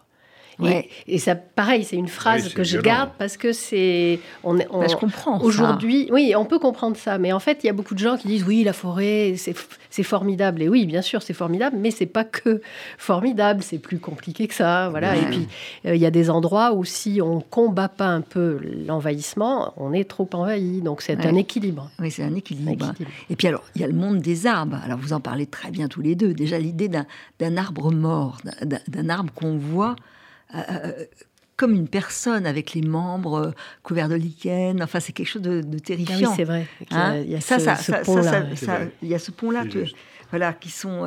Et, 1.08 1.20
ça, 1.20 1.36
pareil, 1.36 1.84
c'est 1.84 1.96
une 1.96 2.08
phrase 2.08 2.54
que 2.54 2.64
je 2.64 2.80
garde 2.80 3.12
parce 3.18 3.38
que 3.38 3.54
c'est. 3.54 4.20
On, 4.44 4.58
on 4.70 4.80
bah, 4.82 4.88
je 4.90 4.96
comprends. 4.96 5.40
Aujourd'hui, 5.42 6.10
oui, 6.12 6.34
on 6.36 6.46
peut 6.46 6.60
comprendre 6.60 6.98
ça. 6.98 7.18
Mais 7.18 7.32
en 7.32 7.40
fait, 7.40 7.60
il 7.64 7.68
y 7.68 7.70
a 7.70 7.74
beaucoup 7.74 7.94
de 7.94 8.00
gens 8.00 8.18
qui 8.18 8.28
disent 8.28 8.44
oui, 8.44 8.64
la 8.64 8.74
forêt, 8.74 9.36
c'est 9.38 10.04
formidable. 10.04 10.62
Et 10.62 10.70
oui, 10.70 10.86
bien 10.86 11.02
sûr, 11.02 11.22
c'est 11.22 11.34
formidable, 11.34 11.78
mais 11.80 11.92
c'est 11.92 12.06
pas 12.06 12.24
que 12.24 12.62
formidable. 12.98 13.64
C'est 13.64 13.80
plus 13.80 14.00
compliqué 14.00 14.48
que 14.48 14.54
ça. 14.54 14.90
Voilà. 14.90 15.16
Et 15.16 15.26
puis, 15.26 15.48
euh, 15.86 15.96
il 15.96 16.02
y 16.02 16.06
a 16.06 16.12
des 16.12 16.30
endroits 16.30 16.74
où 16.74 16.84
si 16.84 17.22
on 17.22 17.40
combat 17.42 17.90
pas 17.90 18.08
un 18.08 18.22
peu 18.22 18.60
l'envahissement, 18.86 19.74
on 19.78 19.94
est 19.94 20.08
trop 20.08 20.30
envahi. 20.34 20.82
Donc, 20.82 21.02
c'est 21.02 21.26
un 21.26 21.36
équilibre. 21.36 21.90
Oui, 22.00 22.12
c'est 22.12 22.24
un 22.24 22.36
équilibre. 22.36 22.94
Et 23.30 23.36
puis, 23.36 23.48
alors, 23.48 23.64
il 23.76 23.82
y 23.82 23.84
a 23.84 23.88
le 23.88 23.94
monde 23.94 24.20
des 24.20 24.46
arbres. 24.46 24.80
Alors, 24.84 25.00
vous 25.00 25.14
en 25.14 25.20
parlez 25.20 25.46
très 25.46 25.72
bien 25.72 25.88
tous 25.88 26.02
les 26.02 26.16
deux. 26.16 26.34
Déjà, 26.34 26.58
l'idée 26.58 26.90
d'un 26.90 27.58
arbre 27.58 27.92
mort, 27.92 28.38
d'un 28.88 29.10
arbre 29.10 29.34
qu'on 29.34 29.58
voit 29.58 29.96
euh, 30.56 30.62
euh, 30.70 31.06
comme 31.58 31.74
une 31.74 31.90
personne 31.90 32.46
avec 32.46 32.74
les 32.74 32.82
membres 32.82 33.48
euh, 33.48 33.52
couverts 33.84 34.10
de 34.10 34.16
lichen. 34.16 34.82
Enfin, 34.82 35.00
c'est 35.00 35.12
quelque 35.12 35.28
chose 35.28 35.42
de, 35.42 35.62
terrifiant. 35.80 36.16
Ah 36.22 36.30
oui, 36.30 36.34
c'est 36.36 36.44
vrai. 36.46 36.68
Il 37.26 37.30
y 37.30 37.36
a, 37.36 37.42
ça, 37.42 37.60
ce, 37.60 37.92
pont-là. 38.04 38.46
Il 39.02 39.10
y 39.10 39.14
a 39.14 39.20
ce 39.20 39.32
pont-là, 39.32 39.64
voilà, 40.32 40.54
qui 40.54 40.70
sont 40.70 41.06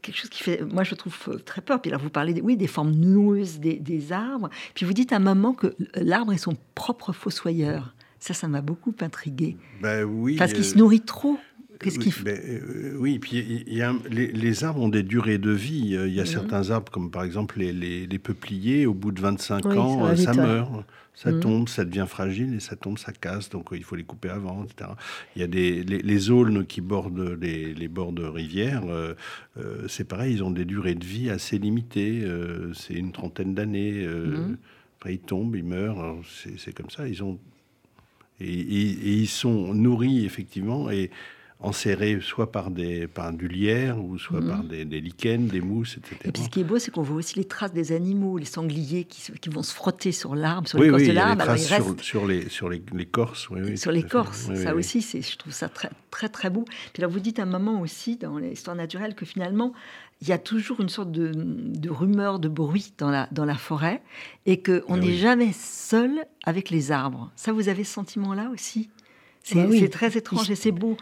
quelque 0.00 0.16
chose 0.16 0.30
qui 0.30 0.42
fait, 0.42 0.62
moi, 0.62 0.82
je 0.82 0.94
trouve 0.94 1.40
très 1.44 1.60
peur. 1.60 1.80
Puis 1.80 1.90
là, 1.90 1.96
vous 1.96 2.10
parlez, 2.10 2.40
oui, 2.42 2.56
des 2.56 2.66
formes 2.66 2.92
noueuses 2.92 3.60
des, 3.60 4.12
arbres. 4.12 4.48
Puis 4.74 4.84
vous 4.84 4.94
dites 4.94 5.12
à 5.12 5.16
un 5.16 5.20
moment 5.20 5.52
que 5.52 5.74
l'arbre 5.94 6.32
est 6.32 6.38
son 6.38 6.56
propre 6.74 7.12
fossoyeur. 7.12 7.94
Ça, 8.18 8.34
ça 8.34 8.48
m'a 8.48 8.60
beaucoup 8.60 8.94
intrigué. 9.00 9.56
Ben 9.80 10.04
oui. 10.04 10.36
Parce 10.36 10.52
qu'il 10.52 10.64
se 10.64 10.78
nourrit 10.78 11.00
trop. 11.00 11.38
Qu'est-ce 11.82 11.98
oui, 11.98 12.14
ben, 12.24 12.38
euh, 12.38 12.96
oui, 12.98 13.18
puis 13.18 13.64
y 13.66 13.82
a, 13.82 13.94
les, 14.10 14.64
arbres 14.64 14.82
ont 14.82 14.88
des 14.88 15.02
durées 15.02 15.38
de 15.38 15.50
vie. 15.50 15.96
Euh, 15.96 16.06
il 16.06 16.14
y 16.14 16.20
a 16.20 16.22
mhm. 16.22 16.28
certains 16.28 16.70
arbres, 16.70 16.90
comme 16.90 17.10
par 17.10 17.24
exemple 17.24 17.58
les, 17.58 17.72
les, 17.72 18.18
peupliers, 18.18 18.86
au 18.86 18.94
bout 18.94 19.12
de 19.12 19.20
25 19.20 19.66
ans, 19.66 20.06
euh, 20.06 20.16
ça, 20.16 20.32
meurt. 20.32 20.70
Ça 21.14 21.32
mhm. 21.32 21.40
tombe, 21.40 21.68
ça 21.68 21.84
devient 21.84 22.06
fragile 22.08 22.54
et 22.54 22.60
ça 22.60 22.76
tombe, 22.76 22.98
ça 22.98 23.12
casse. 23.12 23.50
Donc 23.50 23.68
il 23.72 23.82
faut 23.82 23.96
les 23.96 24.04
couper 24.04 24.30
avant, 24.30 24.64
etc. 24.64 24.90
Il 25.36 25.40
y 25.40 25.44
a 25.44 25.48
des, 25.48 25.82
les, 25.82 26.30
aulnes 26.30 26.64
qui 26.64 26.80
bordent 26.80 27.36
les, 27.40 27.88
bords 27.88 28.12
de 28.12 28.24
rivières. 28.24 28.84
c'est 29.88 30.04
pareil, 30.04 30.34
ils 30.34 30.44
ont 30.44 30.50
des 30.50 30.64
durées 30.64 30.94
de 30.94 31.04
vie 31.04 31.30
assez 31.30 31.58
limitées. 31.58 32.26
c'est 32.74 32.94
une 32.94 33.12
trentaine 33.12 33.54
d'années. 33.54 34.06
Mhm. 34.06 34.56
Après, 34.98 35.14
ils 35.14 35.20
tombent, 35.20 35.56
ils 35.56 35.64
meurent. 35.64 36.16
C'est 36.56 36.74
comme 36.74 36.90
ça. 36.90 37.08
Ils 37.08 37.22
ont 37.22 37.38
et, 38.40 38.60
et, 38.60 39.12
ils 39.12 39.28
sont 39.28 39.74
nourris 39.74 40.24
effectivement 40.24 40.90
et 40.90 41.10
enserrés 41.62 42.18
soit 42.20 42.50
par, 42.50 42.70
des, 42.70 43.06
par 43.06 43.32
du 43.32 43.48
lierre 43.48 44.02
ou 44.02 44.18
soit 44.18 44.40
mhm. 44.40 44.48
par 44.48 44.64
des, 44.64 44.84
lichens, 44.84 45.48
des 45.48 45.60
mousses, 45.60 45.96
etc. 45.96 46.16
Et 46.24 46.32
puis 46.32 46.42
ce 46.42 46.48
qui 46.48 46.60
est 46.60 46.64
beau, 46.64 46.78
c'est 46.78 46.90
qu'on 46.90 47.02
voit 47.02 47.16
aussi 47.16 47.38
les 47.38 47.44
traces 47.44 47.72
des 47.72 47.92
animaux, 47.92 48.38
les 48.38 48.44
sangliers 48.44 49.04
qui, 49.04 49.32
qui 49.32 49.48
vont 49.48 49.62
se 49.62 49.74
frotter 49.74 50.12
sur 50.12 50.34
l'arbre, 50.34 50.68
sur 50.68 50.78
l'écorce 50.78 51.02
de 51.02 51.12
l'arbre. 51.12 51.44
Oui, 51.48 51.58
sur, 51.58 52.00
sur, 52.00 52.26
les, 52.26 52.48
sur 52.48 52.68
les, 52.68 52.82
l'écorce. 52.92 53.48
Oui, 53.50 53.78
sur 53.78 53.92
l'écorce, 53.92 54.50
ça 54.54 54.74
aussi, 54.74 55.02
c'est, 55.02 55.22
je 55.22 55.36
trouve 55.36 55.52
ça 55.52 55.68
très, 55.68 55.90
très, 56.10 56.28
très 56.28 56.50
beau. 56.50 56.64
Puis 56.92 57.00
là, 57.00 57.06
vous 57.06 57.20
dites 57.20 57.38
un 57.38 57.46
moment 57.46 57.80
aussi 57.80 58.16
dans 58.16 58.38
l'histoire 58.38 58.76
naturelle 58.76 59.14
que 59.14 59.24
finalement, 59.24 59.72
il 60.20 60.28
y 60.28 60.32
a 60.32 60.38
toujours 60.38 60.80
une 60.80 60.88
sorte 60.88 61.10
de, 61.10 61.32
de, 61.34 61.90
rumeur, 61.90 62.38
de 62.38 62.48
bruit 62.48 62.92
dans 62.98 63.10
la, 63.10 63.28
dans 63.32 63.44
la 63.44 63.56
forêt 63.56 64.02
et 64.46 64.62
qu'on 64.62 64.96
n'est 64.96 65.14
jamais 65.14 65.52
seul 65.52 66.24
avec 66.44 66.70
les 66.70 66.92
arbres. 66.92 67.32
Ça, 67.34 67.52
vous 67.52 67.68
avez 67.68 67.82
ce 67.82 67.94
sentiment-là 67.94 68.50
aussi? 68.52 68.88
C'est, 69.42 69.68
c'est 69.76 69.88
très 69.88 70.16
étrange 70.16 70.48
et 70.50 70.54
c'est 70.54 70.70
beau 70.70 70.96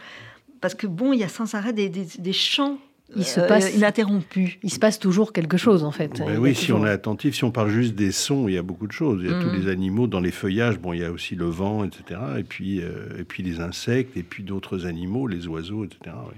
parce 0.61 0.75
que 0.75 0.87
bon, 0.87 1.13
il 1.13 1.21
y 1.21 1.25
a 1.25 1.29
sans 1.29 1.55
arrêt 1.55 1.73
des, 1.73 1.89
des, 1.89 2.33
chants 2.33 2.79
il 3.17 3.25
se 3.25 3.41
euh, 3.41 3.49
passe 3.49 3.75
ininterrompus. 3.75 4.59
Il 4.63 4.71
se 4.71 4.79
passe 4.79 4.99
toujours 4.99 5.33
quelque 5.33 5.57
chose 5.57 5.83
en 5.83 5.91
fait. 5.91 6.19
Ben 6.19 6.39
oui, 6.39 6.55
si 6.55 6.73
on 6.73 6.87
est 6.87 6.91
attentif, 6.91 7.35
si 7.35 7.45
on 7.45 7.51
parle 7.51 7.71
juste 7.71 7.95
des 7.95 8.13
sons, 8.13 8.47
il 8.47 8.55
y 8.55 8.59
a 8.59 8.63
beaucoup 8.63 8.87
de 8.87 8.93
choses. 8.93 9.21
Il 9.23 9.31
y 9.31 9.35
a 9.35 9.41
tous 9.41 9.51
mm. 9.51 9.57
les 9.57 9.69
animaux 9.69 10.07
dans 10.07 10.21
les 10.21 10.31
feuillages. 10.31 10.79
Bon, 10.79 10.93
il 10.93 11.01
y 11.01 11.05
a 11.05 11.11
aussi 11.11 11.35
le 11.35 11.47
vent, 11.47 11.85
etc. 11.85 12.21
Et 12.39 12.45
puis, 12.45 12.81
euh, 12.81 13.19
et 13.19 13.25
puis 13.25 13.43
les 13.43 13.61
insectes, 13.61 14.17
et 14.17 14.23
puis 14.23 14.45
d'autres 14.45 14.87
animaux, 14.87 15.27
les 15.27 15.49
oiseaux, 15.49 15.85
etc. 15.85 16.15
Oui. 16.29 16.37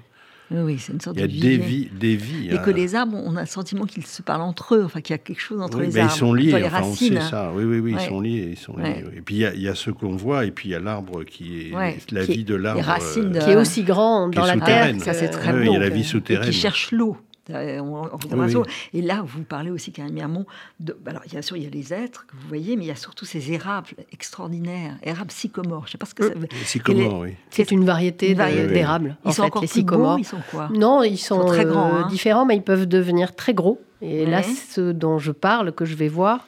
Oui, 0.55 0.77
c'est 0.79 0.93
une 0.93 1.01
sorte 1.01 1.17
de 1.17 1.25
vie. 1.25 1.39
Il 1.39 1.45
y 1.45 1.55
a 1.55 1.57
des 1.57 1.65
vies, 1.65 1.89
des 1.99 2.17
vies. 2.17 2.49
Et 2.49 2.59
que 2.59 2.71
hein. 2.71 2.73
les 2.75 2.95
arbres, 2.95 3.17
on 3.25 3.37
a 3.37 3.41
le 3.41 3.47
sentiment 3.47 3.87
qu'ils 3.87 4.07
se 4.07 4.23
parlent 4.23 4.43
entre 4.43 4.75
eux, 4.75 4.85
enfin 4.85 5.01
qu'il 5.01 5.15
y 5.15 5.19
a 5.19 5.19
quelque 5.19 5.41
chose 5.41 5.61
entre 5.61 5.81
les 5.81 5.97
arbres. 5.97 6.13
Ils 6.15 6.19
sont 6.19 6.35
liés, 6.35 6.53
les 6.53 6.65
enfin, 6.65 6.83
on 6.83 6.95
sait 6.95 7.21
ça. 7.21 7.53
Oui, 7.55 7.65
oui, 7.65 7.79
oui, 7.79 7.97
ils 7.99 8.09
sont 8.09 8.21
liés. 8.21 8.49
Ils 8.53 8.59
sont 8.59 8.77
liés 8.77 9.05
Et 9.17 9.21
puis 9.21 9.37
il 9.37 9.41
y, 9.41 9.47
a, 9.47 9.55
il 9.55 9.63
y 9.63 9.69
a 9.69 9.75
ce 9.75 9.91
qu'on 9.91 10.17
voit, 10.17 10.45
et 10.45 10.51
puis 10.51 10.69
il 10.69 10.73
y 10.73 10.75
a 10.75 10.81
l'arbre 10.81 11.25
qui 11.25 11.61
est 11.61 12.13
la 12.13 12.25
vie 12.25 12.45
de 12.45 12.55
l'arbre. 12.55 12.83
Euh, 13.17 13.41
qui 13.41 13.51
est 13.51 13.57
aussi 13.57 13.83
grand 13.83 14.29
dans 14.29 14.45
la 14.45 14.59
terre. 14.59 14.95
Ça, 15.01 15.15
c'est 15.15 15.29
très 15.29 15.53
beau. 15.53 15.61
Il 15.63 15.73
y 15.73 15.77
a 15.77 15.79
la 15.79 15.89
vie 15.89 16.05
souterraine. 16.05 16.51
qui 16.51 16.53
cherche 16.53 16.93
l'eau. 16.93 17.17
Euh, 17.51 18.63
et 18.93 19.03
là, 19.03 19.23
vous 19.27 19.43
parlez 19.43 19.71
aussi, 19.71 19.93
Mirmont, 20.11 20.47
de, 20.79 20.97
alors 21.07 21.23
bien 21.29 21.43
sûr, 21.43 21.57
il 21.57 21.65
y 21.65 21.67
a 21.67 21.71
les 21.71 21.93
êtres 21.93 22.27
que 22.27 22.37
vous 22.37 22.47
voyez, 22.47 22.77
mais 22.77 22.85
il 22.85 22.89
y 22.89 22.93
a 22.93 22.97
surtout 22.97 23.25
ces 23.25 23.53
érables 23.53 23.89
extraordinaires, 24.13 24.97
érables 25.03 25.33
sycomores. 25.33 25.87
Je 25.87 25.89
ne 25.89 25.93
sais 25.93 25.99
pas 25.99 26.07
ce 26.07 26.15
que 26.15 26.29
ça 26.29 26.35
veut 26.35 26.47
dire. 26.47 26.59
Sycomores, 26.65 27.21
oui. 27.21 27.35
C'est 27.51 27.71
une 27.71 27.85
variété 27.85 28.35
d'érables. 28.35 29.17
Ils 29.25 29.33
sont 29.33 29.43
encore 29.43 29.63
les 29.63 29.69
sycomores. 29.69 30.19
ils 30.19 30.25
sont 30.25 30.43
quoi? 30.51 30.69
Non, 30.73 31.03
ils 31.03 31.19
sont, 31.19 31.45
très 31.47 31.65
grands, 31.65 31.89
euh, 31.89 32.03
hein. 32.03 32.09
différents, 32.09 32.47
mais 32.47 32.57
ils 32.57 32.63
peuvent 32.63 32.87
devenir 32.87 33.35
très 33.35 33.55
gros. 33.55 33.81
Et 34.01 34.27
là, 34.27 34.43
ce 34.43 34.93
dont 34.93 35.19
je 35.19 35.33
parle, 35.33 35.73
que 35.73 35.85
je 35.85 35.95
vais 35.95 36.09
voir, 36.09 36.47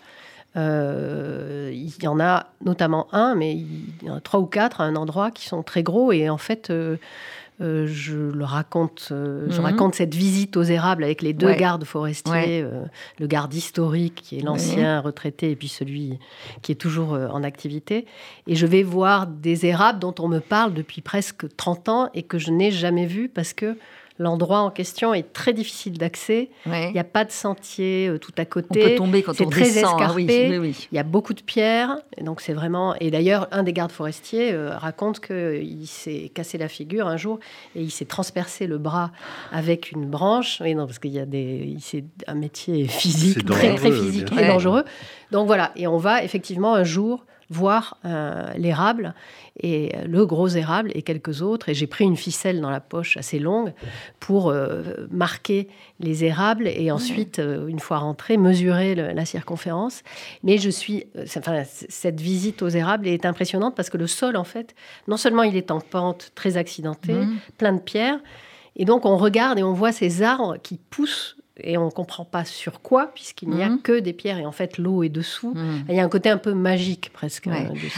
euh, 0.56 1.70
il 1.72 2.02
y 2.02 2.06
en 2.06 2.20
a 2.20 2.46
notamment 2.64 3.08
un, 3.12 3.34
mais 3.34 3.54
il 3.54 3.94
y 4.02 4.10
en 4.10 4.16
a 4.16 4.20
trois 4.20 4.40
ou 4.40 4.46
quatre 4.46 4.80
à 4.80 4.84
un 4.84 4.96
endroit 4.96 5.30
qui 5.30 5.46
sont 5.46 5.62
très 5.62 5.82
gros. 5.82 6.12
Et 6.12 6.28
en 6.28 6.38
fait, 6.38 6.70
euh, 6.70 6.96
je 7.60 8.16
le 8.16 8.44
raconte, 8.44 9.08
euh, 9.12 9.46
je 9.48 9.58
mhm. 9.58 9.64
raconte 9.64 9.94
cette 9.94 10.14
visite 10.14 10.56
aux 10.56 10.62
érables 10.62 11.04
avec 11.04 11.22
les 11.22 11.32
deux 11.32 11.52
gardes 11.54 11.84
forestiers, 11.84 12.62
euh, 12.62 12.84
le 13.18 13.26
garde 13.26 13.54
historique 13.54 14.16
qui 14.16 14.38
est 14.38 14.42
l'ancien 14.42 15.00
retraité 15.00 15.50
et 15.50 15.56
puis 15.56 15.68
celui 15.68 16.18
qui 16.62 16.72
est 16.72 16.76
toujours 16.76 17.12
en 17.12 17.42
activité. 17.44 18.06
Et 18.46 18.56
je 18.56 18.66
vais 18.66 18.82
voir 18.82 19.26
des 19.26 19.66
érables 19.66 20.00
dont 20.00 20.14
on 20.18 20.28
me 20.28 20.40
parle 20.40 20.74
depuis 20.74 21.00
presque 21.00 21.46
30 21.56 21.88
ans 21.88 22.10
et 22.14 22.22
que 22.22 22.38
je 22.38 22.50
n'ai 22.50 22.70
jamais 22.70 23.06
vu 23.06 23.28
parce 23.28 23.52
que 23.52 23.76
L'endroit 24.18 24.60
en 24.60 24.70
question 24.70 25.12
est 25.12 25.32
très 25.32 25.52
difficile 25.52 25.98
d'accès. 25.98 26.48
Il 26.66 26.92
n'y 26.92 27.00
a 27.00 27.04
pas 27.04 27.24
de 27.24 27.32
sentier 27.32 28.08
euh, 28.08 28.18
tout 28.18 28.32
à 28.38 28.44
côté. 28.44 28.68
On 28.68 28.88
peut 28.88 28.94
tomber 28.94 29.22
quand 29.24 29.40
on 29.40 29.48
très 29.48 29.62
descend. 29.62 29.96
Ah 29.98 30.04
escarpé. 30.04 30.74
Il 30.92 30.94
y 30.94 30.98
a 31.00 31.02
beaucoup 31.02 31.34
de 31.34 31.42
pierres. 31.42 31.96
Et 32.16 32.22
donc 32.22 32.40
c'est 32.40 32.52
vraiment. 32.52 32.94
Et 33.00 33.10
d'ailleurs, 33.10 33.48
un 33.50 33.64
des 33.64 33.72
gardes 33.72 33.90
forestiers 33.90 34.52
euh, 34.52 34.76
raconte 34.76 35.18
qu'il 35.18 35.86
s'est 35.88 36.30
cassé 36.32 36.58
la 36.58 36.68
figure 36.68 37.08
un 37.08 37.16
jour 37.16 37.40
et 37.74 37.82
il 37.82 37.90
s'est 37.90 38.04
transpercé 38.04 38.68
le 38.68 38.78
bras 38.78 39.10
avec 39.50 39.90
une 39.90 40.06
branche. 40.06 40.60
Oui, 40.60 40.76
non, 40.76 40.86
parce 40.86 41.00
qu'il 41.00 41.12
y 41.12 41.18
a 41.18 41.26
des. 41.26 41.76
C'est 41.80 42.04
un 42.28 42.34
métier 42.34 42.86
physique 42.86 43.44
très 43.44 43.74
très 43.74 43.90
physique 43.90 44.30
et 44.38 44.46
dangereux. 44.46 44.84
Donc 45.32 45.48
voilà. 45.48 45.72
Et 45.74 45.88
on 45.88 45.98
va 45.98 46.22
effectivement 46.22 46.74
un 46.74 46.84
jour 46.84 47.24
voir 47.54 47.98
euh, 48.04 48.52
l'érable 48.56 49.14
et 49.60 49.94
le 50.06 50.26
gros 50.26 50.48
érable 50.48 50.90
et 50.94 51.02
quelques 51.02 51.40
autres. 51.40 51.68
Et 51.68 51.74
j'ai 51.74 51.86
pris 51.86 52.04
une 52.04 52.16
ficelle 52.16 52.60
dans 52.60 52.70
la 52.70 52.80
poche 52.80 53.16
assez 53.16 53.38
longue 53.38 53.72
pour 54.18 54.50
euh, 54.50 54.82
marquer 55.10 55.68
les 56.00 56.24
érables 56.24 56.66
et 56.66 56.90
ensuite, 56.90 57.38
euh, 57.38 57.68
une 57.68 57.78
fois 57.78 57.98
rentré, 57.98 58.36
mesurer 58.36 58.94
la 58.94 59.24
circonférence. 59.24 60.02
Mais 60.42 60.58
je 60.58 60.70
suis, 60.70 61.06
enfin, 61.36 61.62
cette 61.66 62.20
visite 62.20 62.62
aux 62.62 62.68
érables 62.68 63.06
est 63.06 63.24
impressionnante 63.24 63.74
parce 63.76 63.90
que 63.90 63.96
le 63.96 64.08
sol, 64.08 64.36
en 64.36 64.44
fait, 64.44 64.74
non 65.06 65.16
seulement 65.16 65.44
il 65.44 65.56
est 65.56 65.70
en 65.70 65.80
pente 65.80 66.32
très 66.34 66.56
accidentée, 66.56 67.14
mmh. 67.14 67.36
plein 67.56 67.72
de 67.72 67.80
pierres, 67.80 68.18
et 68.76 68.84
donc 68.84 69.06
on 69.06 69.16
regarde 69.16 69.58
et 69.58 69.62
on 69.62 69.72
voit 69.72 69.92
ces 69.92 70.22
arbres 70.22 70.56
qui 70.62 70.78
poussent 70.90 71.36
et 71.60 71.78
on 71.78 71.86
ne 71.86 71.90
comprend 71.90 72.24
pas 72.24 72.44
sur 72.44 72.80
quoi, 72.80 73.12
puisqu'il 73.14 73.50
n'y 73.50 73.62
a 73.62 73.68
mhm. 73.68 73.80
que 73.80 74.00
des 74.00 74.12
pierres, 74.12 74.38
et 74.38 74.46
en 74.46 74.52
fait 74.52 74.76
l'eau 74.76 75.04
est 75.04 75.08
dessous. 75.08 75.54
Mhm. 75.54 75.84
Il 75.88 75.94
y 75.94 76.00
a 76.00 76.04
un 76.04 76.08
côté 76.08 76.28
un 76.28 76.36
peu 76.36 76.52
magique 76.52 77.10
presque. 77.12 77.46
Euh, 77.46 77.52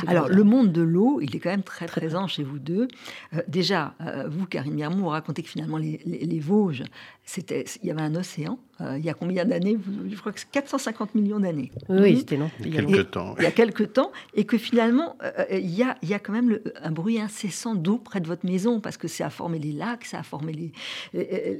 Alors 0.07 0.29
le 0.29 0.45
monde 0.45 0.73
de 0.73 0.83
l'eau, 0.83 1.21
il 1.23 1.35
est 1.35 1.38
quand 1.38 1.51
même 1.51 1.62
très, 1.62 1.87
présent 1.87 2.27
chez 2.27 2.42
vous 2.42 2.59
deux. 2.59 2.88
Euh, 3.35 3.42
déjà, 3.49 3.95
euh, 4.03 4.29
vous, 4.29 4.47
Karine 4.47 4.75
Miermont, 4.75 5.05
vous 5.05 5.09
racontez 5.09 5.42
que 5.42 5.49
finalement 5.49 5.79
les, 5.79 6.01
les 6.05 6.40
Vosges, 6.40 6.85
c'était, 7.29 7.65
il 7.83 7.89
y 7.89 7.91
avait 7.91 8.03
un 8.03 8.15
océan. 8.15 8.57
Euh, 8.81 8.97
il 8.99 9.05
y 9.05 9.11
a 9.11 9.15
combien 9.15 9.45
d'années 9.45 9.77
Je 10.09 10.17
crois 10.17 10.31
que 10.31 10.39
c'est 10.39 10.51
450 10.51 11.17
millions 11.17 11.41
d'années. 11.41 11.73
Oui, 11.89 12.19
c'était 12.19 12.37
long. 12.37 12.49
Il 12.61 12.73
y 12.73 12.79
a 12.79 12.83
quelques 12.83 13.11
temps. 13.11 13.35
Il 13.39 13.43
y 13.43 13.47
a 13.47 13.51
quelques 13.51 13.93
temps. 13.95 14.12
Et 14.35 14.45
que 14.45 14.57
finalement, 14.57 15.17
euh, 15.25 15.33
euh, 15.39 15.59
il, 15.59 15.75
y 15.75 15.83
a, 15.83 15.97
il 16.03 16.09
y 16.09 16.15
a 16.15 16.21
quand 16.21 16.33
même 16.33 16.61
un 16.81 16.91
bruit 16.93 17.21
incessant 17.21 17.75
d'eau 17.75 17.99
près 17.99 18.21
de 18.21 18.29
votre 18.29 18.47
maison, 18.47 18.79
parce 18.81 18.97
que 18.97 19.09
ça 19.09 19.27
a 19.27 19.31
formé 19.31 19.59
les 19.59 19.73
lacs, 19.73 20.05
ça 20.05 20.21
a 20.21 20.23
formé 20.23 20.53
les, 20.53 20.73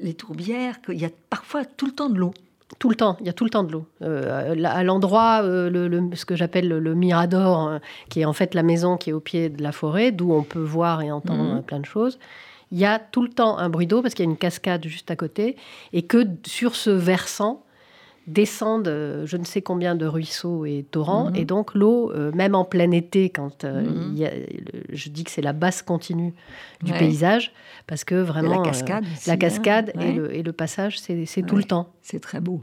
les, 0.03 0.15
tourbières, 0.15 0.81
qu'il 0.83 1.01
y 1.01 1.05
a 1.05 1.11
parfois 1.31 1.65
tout 1.65 1.87
le 1.87 1.93
temps 1.93 2.11
de 2.11 2.19
l'eau. 2.19 2.33
Tout 2.79 2.89
le 2.89 2.95
temps, 2.95 3.17
il 3.21 3.27
y 3.27 3.29
a 3.29 3.33
tout 3.33 3.45
le 3.45 3.51
temps 3.51 3.65
de 3.65 3.73
l'eau. 3.73 3.87
à 4.01 4.85
l'endroit, 4.85 5.43
le, 5.43 6.11
ce 6.15 6.25
que 6.25 6.37
j'appelle 6.37 6.69
le, 6.69 6.95
Mirador, 6.95 7.59
hein, 7.59 7.81
qui 8.09 8.21
est 8.21 8.25
en 8.25 8.33
fait 8.33 8.55
la 8.55 8.63
maison 8.63 8.97
qui 8.97 9.11
est 9.11 9.13
au 9.13 9.21
pied 9.21 9.49
de 9.49 9.65
la 9.65 9.73
forêt, 9.73 10.13
d'où 10.13 10.33
on 10.33 10.45
peut 10.45 10.63
voir 10.63 11.03
et 11.03 11.11
entendre 11.11 11.57
mhm. 11.57 11.63
plein 11.63 11.81
de 11.81 11.87
choses 11.87 12.21
il 12.73 12.79
y 12.79 12.85
a 12.85 12.99
tout 12.99 13.23
le 13.23 13.29
temps 13.29 13.59
un 13.59 13.69
bruit 13.69 13.87
d'eau 13.87 14.03
parce 14.03 14.15
qu'il 14.15 14.25
y 14.25 14.29
a 14.29 14.31
une 14.31 14.37
cascade 14.37 14.87
juste 14.87 15.11
à 15.11 15.17
côté 15.17 15.57
et 15.93 16.03
que 16.03 16.27
sur 16.45 16.75
ce 16.75 16.91
versant, 16.91 17.67
descendent 18.27 18.89
euh, 18.89 19.25
je 19.25 19.37
ne 19.37 19.45
sais 19.45 19.63
combien 19.63 19.95
de 19.95 20.07
ruisseaux 20.07 20.65
et 20.65 20.85
torrents. 20.91 21.31
Mhm. 21.31 21.37
Et 21.37 21.45
donc 21.45 21.75
l'eau, 21.75 22.11
euh, 22.13 22.33
même 22.33 22.55
en 22.55 22.65
plein 22.65 22.91
été, 22.91 23.31
quand 23.31 23.65
euh, 23.65 23.83
mhm. 23.83 24.17
je 24.91 25.09
dis 25.09 25.25
que 25.25 25.31
c'est 25.31 25.43
la 25.43 25.53
basse 25.53 25.83
continue 25.83 26.35
du 26.83 26.93
paysage, 26.93 27.53
parce 27.87 28.05
que 28.05 28.15
vraiment... 28.15 28.63
la 28.63 28.63
cascade. 28.63 29.05
la 29.27 29.33
hein. 29.33 29.37
cascade 29.37 29.93
et, 30.01 30.43
le, 30.43 30.53
passage, 30.53 30.99
c'est 30.99 31.47
tout 31.47 31.57
le 31.57 31.65
temps. 31.65 31.93
C'est 32.03 32.21
très 32.21 32.41
beau. 32.41 32.61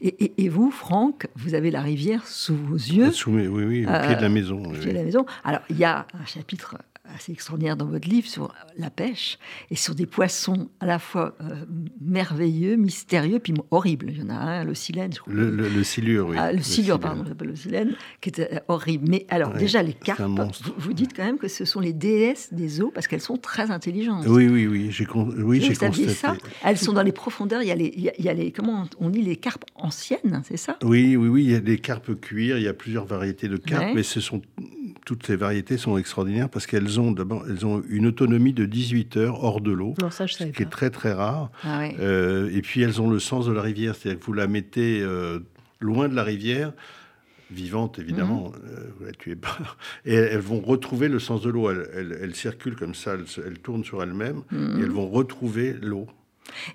Et, 0.00 0.48
vous, 0.48 0.70
Franck, 0.70 1.26
vous 1.34 1.54
avez 1.54 1.70
la 1.70 1.80
rivière 1.80 2.26
sous 2.26 2.56
vos 2.56 2.76
yeux. 2.76 3.10
Sous 3.10 3.32
oui, 3.32 3.46
oui, 3.46 3.86
au 3.86 4.06
pied 4.06 4.16
de 4.16 4.22
la 4.22 4.28
maison. 4.28 4.62
Au 4.64 4.72
pied 4.72 4.92
de 4.92 4.96
la 4.96 5.04
maison. 5.04 5.26
Alors, 5.44 5.60
il 5.70 5.78
y 5.78 5.84
a 5.84 6.06
un 6.18 6.24
chapitre 6.24 6.76
assez 7.14 7.32
extraordinaire 7.32 7.76
dans 7.76 7.86
votre 7.86 8.08
livre 8.08 8.28
sur 8.28 8.54
la 8.76 8.90
pêche 8.90 9.38
et 9.70 9.76
sur 9.76 9.94
des 9.94 10.06
poissons 10.06 10.68
à 10.80 10.86
la 10.86 10.98
fois 10.98 11.36
euh, 11.40 11.64
merveilleux, 12.00 12.76
mystérieux, 12.76 13.38
puis 13.38 13.54
horribles. 13.70 14.10
Il 14.10 14.18
y 14.18 14.22
en 14.22 14.30
a 14.30 14.34
un, 14.34 14.64
le 14.64 14.74
silène, 14.74 15.12
je 15.12 15.20
crois. 15.20 15.32
Le, 15.32 15.50
le, 15.50 15.84
silure, 15.84 16.28
oui. 16.28 16.36
Ah, 16.38 16.52
le, 16.52 16.62
silure, 16.62 16.98
pardon, 17.00 17.24
le 17.40 17.56
silène, 17.56 17.94
qui 18.20 18.28
était 18.30 18.54
euh, 18.54 18.60
horrible. 18.68 19.06
Mais 19.08 19.26
alors, 19.28 19.54
déjà, 19.54 19.82
les 19.82 19.92
carpes, 19.92 20.20
vous, 20.20 20.72
vous, 20.78 20.92
dites 20.92 21.14
quand 21.14 21.24
même 21.24 21.38
que 21.38 21.48
ce 21.48 21.64
sont 21.64 21.80
les 21.80 21.92
déesses 21.92 22.52
des 22.52 22.80
eaux 22.80 22.90
parce 22.94 23.06
qu'elles 23.06 23.20
sont 23.20 23.36
très 23.36 23.70
intelligentes. 23.70 24.24
Oui, 24.26 24.48
oui, 24.48 24.66
oui. 24.66 24.90
J'ai 24.90 25.06
oui, 25.14 25.60
vous 25.60 25.68
constaté. 25.68 26.08
ça? 26.08 26.36
Elles 26.64 26.78
sont 26.78 26.92
dans 26.92 27.02
les 27.02 27.12
profondeurs. 27.12 27.62
Il 27.62 27.68
y 27.68 27.72
a 27.72 27.74
les, 27.74 27.92
il 27.96 28.24
y 28.24 28.28
a, 28.28 28.34
les 28.34 28.52
comment 28.52 28.86
on 28.98 29.10
dit, 29.10 29.22
les 29.22 29.36
carpes 29.36 29.64
anciennes, 29.74 30.42
c'est 30.46 30.56
ça? 30.56 30.78
Oui, 30.82 31.16
oui, 31.16 31.28
oui. 31.28 31.44
Il 31.44 31.50
y 31.50 31.54
a 31.54 31.60
des 31.60 31.78
carpes 31.78 32.14
cuir. 32.20 32.58
Il 32.58 32.64
y 32.64 32.68
a 32.68 32.74
plusieurs 32.74 33.06
variétés 33.06 33.48
de 33.48 33.56
carpes, 33.56 33.92
mais 33.94 34.02
ce 34.02 34.20
sont 34.20 34.42
toutes 35.06 35.24
ces 35.24 35.36
variétés 35.36 35.78
sont 35.78 35.96
extraordinaires 35.96 36.50
parce 36.50 36.66
qu'elles 36.66 37.00
ont 37.00 37.12
d'abord 37.12 37.44
elles 37.48 37.64
ont 37.64 37.80
une 37.88 38.06
autonomie 38.06 38.52
de 38.52 38.66
18 38.66 39.16
heures 39.16 39.44
hors 39.44 39.60
de 39.60 39.70
l'eau, 39.70 39.94
ce 40.10 40.44
qui 40.50 40.62
est 40.62 40.70
très 40.70 40.90
très 40.90 41.12
rare. 41.12 41.50
Ah 41.62 41.84
euh, 42.00 42.50
et 42.52 42.60
puis 42.60 42.82
elles 42.82 43.00
ont 43.00 43.08
le 43.08 43.20
sens 43.20 43.46
de 43.46 43.52
la 43.52 43.62
rivière, 43.62 43.94
c'est-à-dire 43.94 44.20
que 44.20 44.26
vous 44.26 44.32
la 44.32 44.48
mettez 44.48 45.00
euh, 45.00 45.38
loin 45.80 46.08
de 46.08 46.16
la 46.16 46.24
rivière, 46.24 46.72
vivante 47.52 48.00
évidemment, 48.00 48.48
mhm. 48.48 48.54
euh, 48.68 48.90
vous 48.98 49.04
la 49.06 49.12
tuez 49.12 49.36
pas, 49.36 49.56
et 50.04 50.14
elles 50.14 50.40
vont 50.40 50.60
retrouver 50.60 51.08
le 51.08 51.20
sens 51.20 51.40
de 51.40 51.50
l'eau. 51.50 51.70
Elles, 51.70 52.34
circulent 52.34 52.76
comme 52.76 52.96
ça, 52.96 53.14
elles, 53.14 53.58
tournent 53.60 53.84
sur 53.84 54.02
elles-mêmes, 54.02 54.42
et 54.50 54.56
elles 54.56 54.88
mhm. 54.88 54.92
vont 54.92 55.08
retrouver 55.08 55.72
l'eau. 55.80 56.08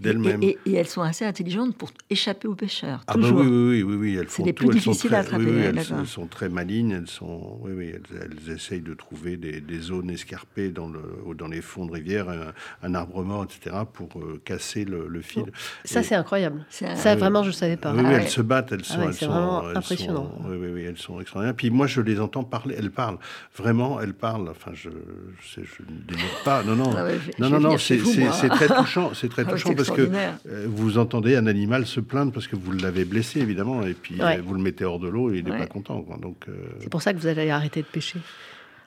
Et, 0.04 0.58
elles 0.74 0.88
sont 0.88 1.02
assez 1.02 1.26
intelligentes 1.26 1.76
pour 1.76 1.92
échapper 2.10 2.48
aux 2.48 2.56
pêcheurs. 2.56 3.04
Ah 3.08 3.14
bah 3.14 3.22
toujours. 3.22 3.40
oui, 3.40 3.48
oui, 3.48 3.84
oui, 3.84 3.96
oui, 3.96 4.16
elles 4.16 4.30
C'est 4.30 4.44
les 4.44 4.54
plus 4.54 4.70
difficiles 4.70 5.14
à 5.16 5.20
attraper. 5.20 5.46
elles, 5.46 6.08
sont 6.08 6.28
très 6.28 6.50
malignes. 6.50 6.92
Elles 6.92 7.08
sont, 7.08 7.60
oui, 7.62 7.72
oui, 7.76 7.94
elles, 7.94 8.54
essayent 8.54 8.82
de 8.82 8.94
trouver 8.94 9.38
des, 9.38 9.80
zones 9.80 10.10
escarpées 10.10 10.70
dans 10.70 10.88
le, 10.88 11.02
dans 11.36 11.48
les 11.48 11.62
fonds 11.62 11.86
de 11.86 11.92
rivière, 11.92 12.28
un, 12.84 12.96
arbre 12.96 13.24
mort, 13.24 13.46
etc., 13.46 13.78
pour 13.92 14.10
euh, 14.18 14.42
casser 14.44 14.86
le, 14.86 15.22
fil. 15.22 15.46
Ça, 15.86 16.04
c'est 16.04 16.16
incroyable. 16.16 16.66
Ça, 16.70 17.16
vraiment, 17.16 17.44
je 17.44 17.50
ne 17.50 17.54
savais 17.54 17.78
pas. 17.78 17.94
Oui, 17.94 18.04
elles 18.06 18.30
se 18.30 18.42
battent. 18.42 18.72
Elles 18.72 18.86
sont, 18.86 19.12
c'est 19.12 19.26
vraiment 19.26 19.68
impressionnant. 19.68 20.32
oui, 20.46 20.58
oui, 20.60 20.68
oui, 20.74 20.84
elles 20.84 20.98
sont 20.98 21.20
extraordinaires. 21.20 21.56
Puis 21.56 21.70
moi, 21.70 21.88
je 21.88 22.02
les 22.02 22.20
entends 22.20 22.44
parler. 22.44 22.76
Elles 22.78 22.92
parlent. 22.92 23.18
Vraiment, 23.56 24.00
elles 24.02 24.14
parlent. 24.14 24.50
Enfin, 24.50 24.72
je, 24.74 24.90
je, 25.42 25.62
ne 25.62 26.02
dénonce 26.08 26.44
pas. 26.44 26.64
Non, 26.64 26.76
non, 26.76 26.92
non, 27.40 27.50
non, 27.50 27.60
non, 27.60 27.78
c'est 27.78 27.98
très 28.50 28.68
touchant. 28.76 29.12
C'est 29.14 29.30
très 29.30 29.44
ah 29.48 29.52
parce 29.76 29.92
que 29.92 30.02
euh, 30.02 30.66
vous 30.68 30.98
entendez 30.98 31.36
un 31.36 31.48
animal 31.48 31.86
se 31.86 32.00
plaindre 32.00 32.32
parce 32.32 32.48
que 32.48 32.56
vous 32.56 32.72
l'avez 32.72 33.06
blessé, 33.06 33.40
évidemment, 33.40 33.84
et 33.84 33.94
puis 33.94 34.22
euh, 34.22 34.42
vous 34.44 34.54
le 34.54 34.62
mettez 34.62 34.86
hors 34.86 35.00
de 35.00 35.08
l'eau 35.08 35.32
et 35.34 35.40
il 35.40 35.46
n'est 35.46 35.58
pas 35.58 35.68
content. 35.68 36.06
Donc, 36.22 36.46
euh, 36.48 36.54
C'est 36.80 36.90
pour 36.90 37.02
ça 37.02 37.14
que 37.14 37.20
vous 37.20 37.28
allez 37.28 37.50
arrêter 37.50 37.82
de 37.82 37.88
pêcher. 37.88 38.20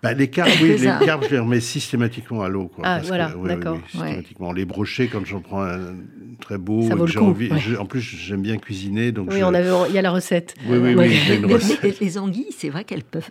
Bah, 0.05 0.13
les 0.13 0.29
carpes, 0.29 0.51
oui, 0.63 0.77
les 0.77 1.07
carpes, 1.07 1.25
je 1.25 1.31
les 1.31 1.39
remets 1.39 1.61
systématiquement 1.61 2.43
à 2.43 2.49
l'eau. 2.51 2.71
Ah, 2.83 3.01
voilà, 3.05 3.33
d'accord. 3.47 3.79
systématiquement. 3.91 4.53
Les 4.53 4.67
brochets, 4.67 5.09
quand 5.09 5.25
j'en 5.25 5.41
prends 5.41 5.63
un 5.63 5.95
très 6.41 6.59
beau, 6.59 6.87
Ça 6.87 6.95
vaut 6.95 7.07
le 7.07 7.23
envie, 7.23 7.51
en 7.79 7.87
plus, 7.87 8.01
j'aime 8.01 8.43
bien 8.43 8.59
cuisiner. 8.59 9.13
Donc 9.13 9.31
oui, 9.33 9.43
on 9.43 9.55
avait, 9.55 9.71
il 9.89 9.95
y 9.95 9.99
a 9.99 10.03
la 10.03 10.11
recette. 10.11 10.55
Oui, 10.69 10.77
oui, 10.77 10.95
oui, 10.95 11.19
une 11.35 11.47
recette. 11.53 12.01
Les, 12.01 12.19
anguilles, 12.19 12.53
c'est 12.57 12.69
vrai 12.69 12.85
qu'elles 12.85 13.03
peuvent, 13.03 13.31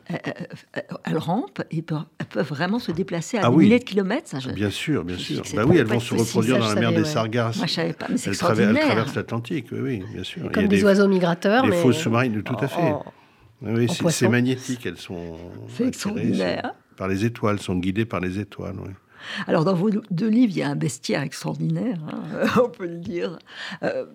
elles 1.05 1.17
rampent 1.17 1.61
et 1.69 1.83
peuvent, 1.83 2.05
peuvent, 2.31 2.47
vraiment 2.47 2.79
se 2.79 2.91
déplacer 2.91 3.37
à 3.37 3.43
ah, 3.45 3.51
milliers 3.51 3.79
de 3.79 3.83
kilomètres. 3.83 4.27
Ça, 4.27 4.39
Bien 4.51 4.71
sûr, 4.71 5.03
bien 5.03 5.17
sûr. 5.17 5.43
Bah 5.53 5.65
oui, 5.67 5.77
elles 5.77 5.85
vont 5.85 5.99
se 5.99 6.15
reproduire 6.15 6.57
dans 6.57 6.73
la 6.73 6.75
mer 6.75 6.91
des 6.91 7.05
Sargasses. 7.05 7.57
Moi, 7.57 7.67
je 7.67 7.73
savais 7.73 7.93
pas, 7.93 8.07
mais 8.09 8.17
c'est 8.17 8.31
Elles 8.31 8.37
traversent 8.37 9.15
l'Atlantique, 9.15 9.67
oui, 9.71 9.79
oui, 9.79 10.03
bien 10.11 10.23
sûr. 10.23 10.51
Comme 10.51 10.67
des 10.67 10.83
oiseaux 10.83 11.07
migrateurs. 11.07 11.63
Des 11.63 11.71
fausses 11.71 11.97
sous-marines, 11.97 12.41
tout 12.41 12.57
à 12.59 12.67
fait. 12.67 12.93
Oui, 13.63 13.87
c'est 13.89 14.27
magnétique, 14.27 14.85
elles 14.85 14.97
sont. 14.97 15.37
C'est 15.69 15.87
extraordinaire 15.87 16.73
par 16.97 17.07
les 17.07 17.25
étoiles, 17.25 17.59
sont 17.59 17.75
guidés 17.75 18.05
par 18.05 18.19
les 18.19 18.39
étoiles. 18.39 18.75
Alors, 19.47 19.65
dans 19.65 19.73
vos 19.73 19.89
deux 20.11 20.27
livres, 20.27 20.53
il 20.55 20.59
y 20.59 20.63
a 20.63 20.69
un 20.69 20.75
bestiaire 20.75 21.21
extraordinaire, 21.21 21.97
hein, 22.07 22.47
on 22.63 22.69
peut 22.69 22.87
le 22.87 22.97
dire. 22.97 23.37
Euh, 23.83 24.05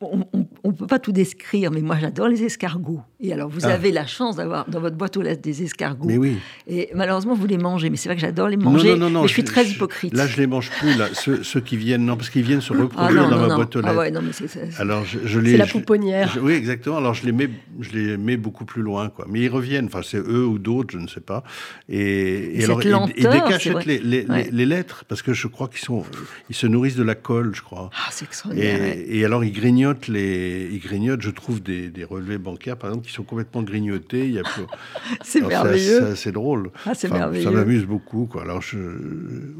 on 0.00 0.24
ne 0.64 0.72
peut 0.72 0.86
pas 0.86 0.98
tout 0.98 1.12
décrire, 1.12 1.70
mais 1.70 1.80
moi, 1.80 1.96
j'adore 2.00 2.28
les 2.28 2.42
escargots. 2.42 3.00
Et 3.20 3.32
alors, 3.32 3.48
vous 3.48 3.64
ah. 3.64 3.70
avez 3.70 3.92
la 3.92 4.06
chance 4.06 4.36
d'avoir 4.36 4.68
dans 4.68 4.80
votre 4.80 4.96
boîte 4.96 5.16
aux 5.16 5.22
lettres 5.22 5.42
des 5.42 5.62
escargots. 5.62 6.06
Mais 6.06 6.18
oui. 6.18 6.36
Et 6.66 6.90
malheureusement, 6.94 7.34
vous 7.34 7.46
les 7.46 7.56
mangez. 7.56 7.88
Mais 7.88 7.96
c'est 7.96 8.08
vrai 8.08 8.16
que 8.16 8.20
j'adore 8.20 8.48
les 8.48 8.56
manger. 8.56 8.90
Non, 8.90 8.96
non, 8.96 9.10
non, 9.10 9.22
mais 9.22 9.28
je 9.28 9.32
suis 9.32 9.44
très 9.44 9.66
hypocrite. 9.66 10.14
Là, 10.14 10.26
je 10.26 10.36
les 10.36 10.46
mange 10.46 10.70
plus. 10.70 10.96
Là. 10.96 11.08
Ceux, 11.14 11.60
qui 11.60 11.76
viennent, 11.76 12.04
non, 12.04 12.16
parce 12.16 12.30
qu'ils 12.30 12.42
viennent 12.42 12.60
se 12.60 12.74
ah, 12.74 12.82
reproduire 12.82 13.28
dans 13.28 13.38
ma 13.38 13.54
boîte 13.54 13.74
aux 13.76 13.80
lettres. 13.80 13.94
Ah 13.94 13.98
ouais, 13.98 14.10
non, 14.10 14.20
mais 14.22 14.32
c'est, 14.32 14.46
alors, 14.78 15.04
je, 15.04 15.40
les, 15.40 15.52
c'est 15.52 15.56
la 15.56 15.66
pouponnière. 15.66 16.36
oui, 16.42 16.52
exactement. 16.52 16.98
Alors, 16.98 17.14
je 17.14 17.24
les 17.24 17.32
mets, 17.32 17.48
je 17.80 17.90
les 17.90 18.16
mets 18.16 18.36
beaucoup 18.36 18.64
plus 18.64 18.82
loin, 18.82 19.08
quoi. 19.08 19.26
Mais 19.28 19.40
ils 19.40 19.48
reviennent. 19.48 19.86
Enfin, 19.86 20.00
c'est 20.02 20.18
eux 20.18 20.46
ou 20.46 20.58
d'autres, 20.58 20.92
je 20.92 20.98
ne 20.98 21.08
sais 21.08 21.20
pas. 21.20 21.42
Et, 21.88 22.60
et 22.60 22.64
alors, 22.64 22.82
lenteur, 22.82 23.14
ils, 23.16 23.28
décachent 23.28 23.86
les, 23.86 23.98
les, 23.98 24.26
les, 24.50 24.66
lettres 24.66 25.04
parce 25.08 25.22
que 25.22 25.32
je 25.32 25.46
crois 25.46 25.68
qu'ils 25.68 25.80
sont, 25.80 26.04
ils 26.48 26.56
se 26.56 26.66
nourrissent 26.66 26.96
de 26.96 27.02
la 27.02 27.14
colle, 27.14 27.54
je 27.54 27.62
crois. 27.62 27.90
Ah, 27.94 28.08
c'est 28.10 28.24
extraordinaire. 28.24 28.82
Et, 28.82 29.18
et, 29.18 29.24
alors, 29.24 29.44
ils 29.44 29.52
grignotent 29.52 30.08
les, 30.08 30.68
ils 30.72 30.80
grignotent. 30.80 31.22
Je 31.22 31.30
trouve 31.30 31.62
des, 31.62 31.88
des 31.88 32.04
relevés 32.04 32.38
bancaires, 32.38 32.76
par 32.76 32.90
exemple, 32.90 33.06
qui 33.06 33.12
sont 33.12 33.22
complètement 33.22 33.62
grignotés 33.62 34.40
c'est 35.22 35.40
merveilleux. 35.40 36.14
C'est 36.14 36.32
drôle. 36.32 36.70
Ah, 36.84 36.94
c'est 36.94 37.10
merveilleux. 37.10 37.44
Ça 37.44 37.50
m'amuse 37.50 37.84
beaucoup. 37.84 38.26
Quoi. 38.26 38.42
Alors, 38.42 38.62
je, 38.62 38.78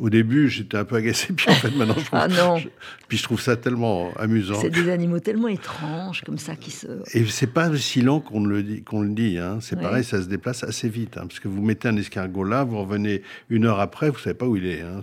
au 0.01 0.11
début, 0.11 0.49
j'étais 0.49 0.77
un 0.77 0.85
peu 0.85 0.97
agacé, 0.97 1.33
puis 1.37 1.51
en 1.51 1.55
fait, 1.55 1.71
maintenant, 1.71 1.95
je 1.99 2.05
trouve, 2.05 2.19
ah 2.21 2.29
non. 2.29 2.57
puis 3.09 3.19
je 3.19 3.23
trouve 3.23 3.41
ça 3.41 3.57
tellement 3.57 4.13
amusant. 4.17 4.61
C'est 4.61 4.71
des 4.71 4.91
animaux 4.91 5.21
tellement 5.21 5.49
étranges, 5.49 6.23
comme 6.25 6.39
ça, 6.39 6.57
qui 6.57 6.71
se. 6.71 6.87
Et 7.15 7.25
c'est 7.27 7.47
pas 7.47 7.69
aussi 7.69 8.01
lent 8.03 8.21
qu'on 8.21 8.45
le 8.45 8.63
dit. 8.63 8.83
Qu'on 8.83 9.03
le 9.03 9.11
dit 9.11 9.39
hein. 9.39 9.59
C'est 9.61 9.81
pareil, 9.81 10.05
ça 10.05 10.23
se 10.23 10.29
déplace 10.29 10.65
assez 10.65 10.89
vite. 10.89 11.17
Hein, 11.17 11.27
parce 11.27 11.41
que 11.41 11.49
vous 11.49 11.63
mettez 11.63 11.89
un 11.89 11.97
escargot 11.97 12.45
là, 12.45 12.65
vous 12.65 12.79
revenez 12.79 13.23
une 13.51 13.67
heure 13.67 13.81
après, 13.81 14.11
vous 14.11 14.19
savez 14.19 14.35
pas 14.35 14.47
où 14.47 14.57
il 14.57 14.67
est. 14.67 14.76
Hein. 14.83 15.01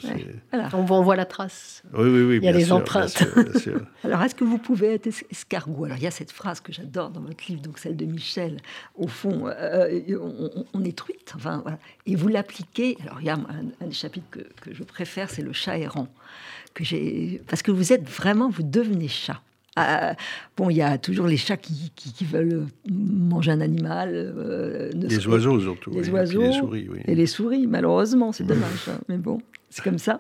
On, 0.74 0.84
voit 0.84 1.16
la 1.16 1.26
trace. 1.26 1.84
Oui, 1.94 2.10
oui, 2.10 2.22
oui. 2.22 2.38
Il 2.38 2.44
y 2.44 2.48
a 2.48 2.52
les 2.52 2.72
empreintes. 2.72 3.24
Alors, 4.04 4.22
est-ce 4.24 4.36
que 4.36 4.44
vous 4.44 4.58
pouvez 4.58 4.94
être 4.94 5.08
escargot? 5.32 5.86
Alors, 5.86 5.98
il 5.98 6.04
y 6.04 6.08
a 6.08 6.12
cette 6.12 6.32
phrase 6.32 6.60
que 6.60 6.72
j'adore 6.72 7.10
dans 7.10 7.22
votre 7.22 7.44
livre, 7.48 7.62
donc 7.62 7.80
celle 7.80 7.96
de 7.96 8.06
Michel. 8.06 8.58
Au 8.96 9.08
fond, 9.08 9.48
euh, 9.48 10.02
on, 10.74 10.84
est 10.84 10.98
truite. 10.98 11.34
Enfin, 11.36 11.60
voilà. 11.62 11.78
Et 12.06 12.16
vous 12.16 12.28
l'appliquez. 12.28 12.98
Alors, 13.02 13.22
il 13.22 13.28
y 13.28 13.30
a 13.30 13.36
un, 13.36 13.86
des 13.86 13.94
chapitres 13.94 14.28
que, 14.32 14.74
je 14.74 14.84
préfère, 14.84 15.30
c'est 15.30 15.44
le 15.44 15.54
chat 15.54 15.78
errant. 15.78 16.08
Que 16.74 16.84
j'ai, 16.84 17.42
parce 17.48 17.62
que 17.62 17.72
vous 17.72 17.94
êtes 17.94 18.08
vraiment, 18.08 18.50
vous 18.50 18.64
devenez 18.64 19.08
chat. 19.08 19.42
Euh, 19.80 20.14
bon, 20.56 20.70
il 20.70 20.78
y 20.78 20.82
a 20.82 20.98
toujours 20.98 21.26
les 21.26 21.38
chats 21.38 21.58
qui, 21.58 21.92
veulent 22.22 22.68
manger 22.90 23.52
un 23.52 23.62
animal. 23.62 24.12
Euh, 24.14 24.92
les 24.94 25.28
oiseaux 25.28 25.60
surtout. 25.60 25.92
Les 25.92 26.10
oiseaux. 26.10 26.42
Et 26.42 26.48
les 26.48 26.54
souris, 26.54 26.88
oui. 26.92 27.00
Et 27.06 27.16
les 27.16 27.26
souris, 27.26 27.68
malheureusement, 27.68 28.32
c'est 28.32 28.44
dommage. 28.44 28.88
Hein. 28.88 29.00
mais 29.10 29.18
bon, 29.18 29.42
c'est 29.74 29.84
comme 29.84 30.00
ça. 30.00 30.20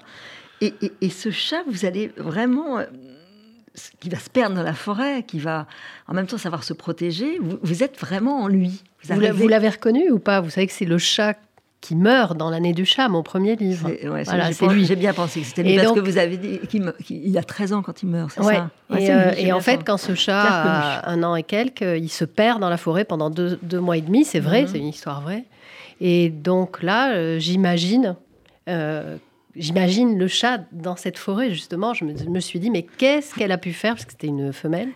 Et, 0.61 0.73
et, 1.01 1.09
ce 1.09 1.29
chat, 1.29 1.63
vous 1.67 1.85
allez 1.85 2.11
vraiment 2.15 2.79
qui 3.99 4.09
va 4.09 4.19
se 4.19 4.29
perdre 4.29 4.55
dans 4.55 4.63
la 4.63 4.73
forêt, 4.73 5.23
qui 5.23 5.39
va 5.39 5.67
en 6.07 6.13
même 6.13 6.27
temps 6.27 6.37
savoir 6.37 6.63
se 6.63 6.73
protéger. 6.73 7.39
Vous, 7.39 7.83
êtes 7.83 7.99
vraiment 7.99 8.41
en 8.41 8.47
lui. 8.47 8.83
Vous, 9.03 9.47
l'avez 9.47 9.69
reconnu 9.69 10.11
ou 10.11 10.19
pas? 10.19 10.41
Vous 10.41 10.49
savez 10.49 10.67
que 10.67 10.73
c'est 10.73 10.85
le 10.85 10.97
chat 10.97 11.35
qui 11.81 11.95
meurt 11.95 12.37
dans 12.37 12.49
l'année 12.49 12.71
du 12.71 12.85
chat, 12.85 13.09
mon 13.09 13.23
premier 13.23 13.57
livre. 13.57 13.91
c'est 14.23 14.67
lui. 14.67 14.85
J'ai 14.85 14.95
bien 14.95 15.13
pensé 15.13 15.41
que 15.41 15.47
c'était 15.47 15.63
lui, 15.63 15.75
parce 15.75 15.91
que 15.91 15.99
vous 15.99 16.17
avez 16.17 16.37
dit 16.37 16.59
qu'il 17.03 17.37
a 17.37 17.43
13 17.43 17.73
ans 17.73 17.81
quand 17.81 18.03
il 18.03 18.09
meurt, 18.09 18.31
c'est 18.31 18.43
ça? 18.43 18.69
Et, 18.97 19.11
euh, 19.11 19.55
en 19.55 19.59
fait, 19.59 19.83
quand 19.83 19.97
ce 19.97 20.15
chat 20.15 20.41
a 20.41 21.09
un 21.09 21.23
an 21.23 21.35
et 21.35 21.43
quelques, 21.43 21.81
il 21.81 22.09
se 22.09 22.25
perd 22.25 22.61
dans 22.61 22.69
la 22.69 22.77
forêt 22.77 23.05
pendant 23.05 23.29
deux, 23.29 23.79
mois 23.79 23.97
et 23.97 24.01
demi, 24.01 24.23
c'est 24.23 24.39
vrai, 24.39 24.61
mhm. 24.61 24.67
c'est 24.67 24.77
une 24.77 24.87
histoire 24.87 25.21
vraie. 25.21 25.43
Et 25.99 26.29
donc 26.29 26.81
là, 26.83 27.13
euh, 27.13 27.39
j'imagine 27.39 28.15
euh, 28.69 29.17
J'imagine 29.55 30.17
le 30.17 30.27
chat 30.27 30.61
dans 30.71 30.95
cette 30.95 31.19
forêt, 31.19 31.51
justement. 31.51 31.93
Je 31.93 32.05
me, 32.05 32.39
suis 32.39 32.59
dit, 32.59 32.71
mais 32.71 32.81
qu'est-ce 32.97 33.35
qu'elle 33.35 33.51
a 33.51 33.59
pu 33.59 33.71
faire, 33.71 33.93
parce 33.93 34.05
que 34.05 34.11
c'était 34.11 34.27
une 34.27 34.51
femelle, 34.51 34.89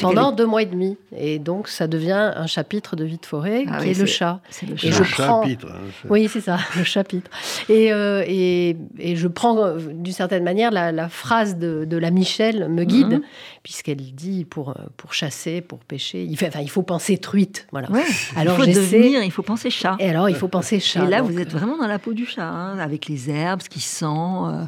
pendant 0.00 0.32
deux 0.32 0.46
mois 0.46 0.62
et 0.62 0.66
demi. 0.66 0.96
Et 1.14 1.38
donc, 1.38 1.68
ça 1.68 1.86
devient 1.86 2.32
un 2.34 2.46
chapitre 2.46 2.96
de 2.96 3.04
vie 3.04 3.18
de 3.18 3.26
forêt 3.26 3.64
ah 3.68 3.82
qui 3.82 3.90
est, 3.90 3.98
le 3.98 4.06
chat. 4.06 4.40
C'est 4.48 4.66
le, 4.66 4.74
et 4.74 4.92
je 4.92 5.04
chapitre. 5.04 5.68
Hein, 5.70 6.06
oui, 6.08 6.26
c'est 6.32 6.40
ça, 6.40 6.58
le 6.76 6.84
chapitre. 6.84 7.30
Et, 7.68 7.92
euh, 7.92 8.24
et, 8.26 8.78
et, 8.98 9.14
je 9.14 9.28
prends, 9.28 9.58
euh, 9.58 9.78
d'une 9.78 10.14
certaine 10.14 10.42
manière, 10.42 10.70
la, 10.70 11.08
phrase 11.10 11.58
de, 11.58 11.84
de, 11.84 11.96
la 11.98 12.10
Michel 12.10 12.70
me 12.70 12.84
guide, 12.84 13.12
mhm. 13.12 13.22
puisqu'elle 13.62 14.00
dit 14.14 14.46
pour, 14.46 14.70
euh, 14.70 14.74
pour 14.96 15.12
chasser, 15.12 15.60
pour 15.60 15.80
pêcher, 15.80 16.24
il, 16.24 16.38
fait, 16.38 16.48
enfin, 16.48 16.60
il 16.60 16.70
faut 16.70 16.82
penser 16.82 17.18
truite. 17.18 17.66
Voilà. 17.72 17.88
alors, 18.36 18.64
il 18.64 18.72
faut 18.72 18.80
devenir, 18.80 19.22
il 19.22 19.30
faut 19.30 19.42
penser 19.42 19.68
chat. 19.68 19.96
Et 19.98 20.08
alors, 20.08 20.30
il 20.30 20.34
faut 20.34 20.48
penser 20.48 20.80
chat. 20.80 21.04
Et 21.04 21.08
là, 21.08 21.20
vous 21.20 21.38
êtes 21.38 21.52
vraiment 21.52 21.76
dans 21.76 21.86
la 21.86 21.98
peau 21.98 22.14
du 22.14 22.24
chat, 22.24 22.48
hein, 22.48 22.78
avec 22.78 23.06
les 23.06 23.28
herbes, 23.28 23.60
ce 23.60 23.68
qui 23.68 23.81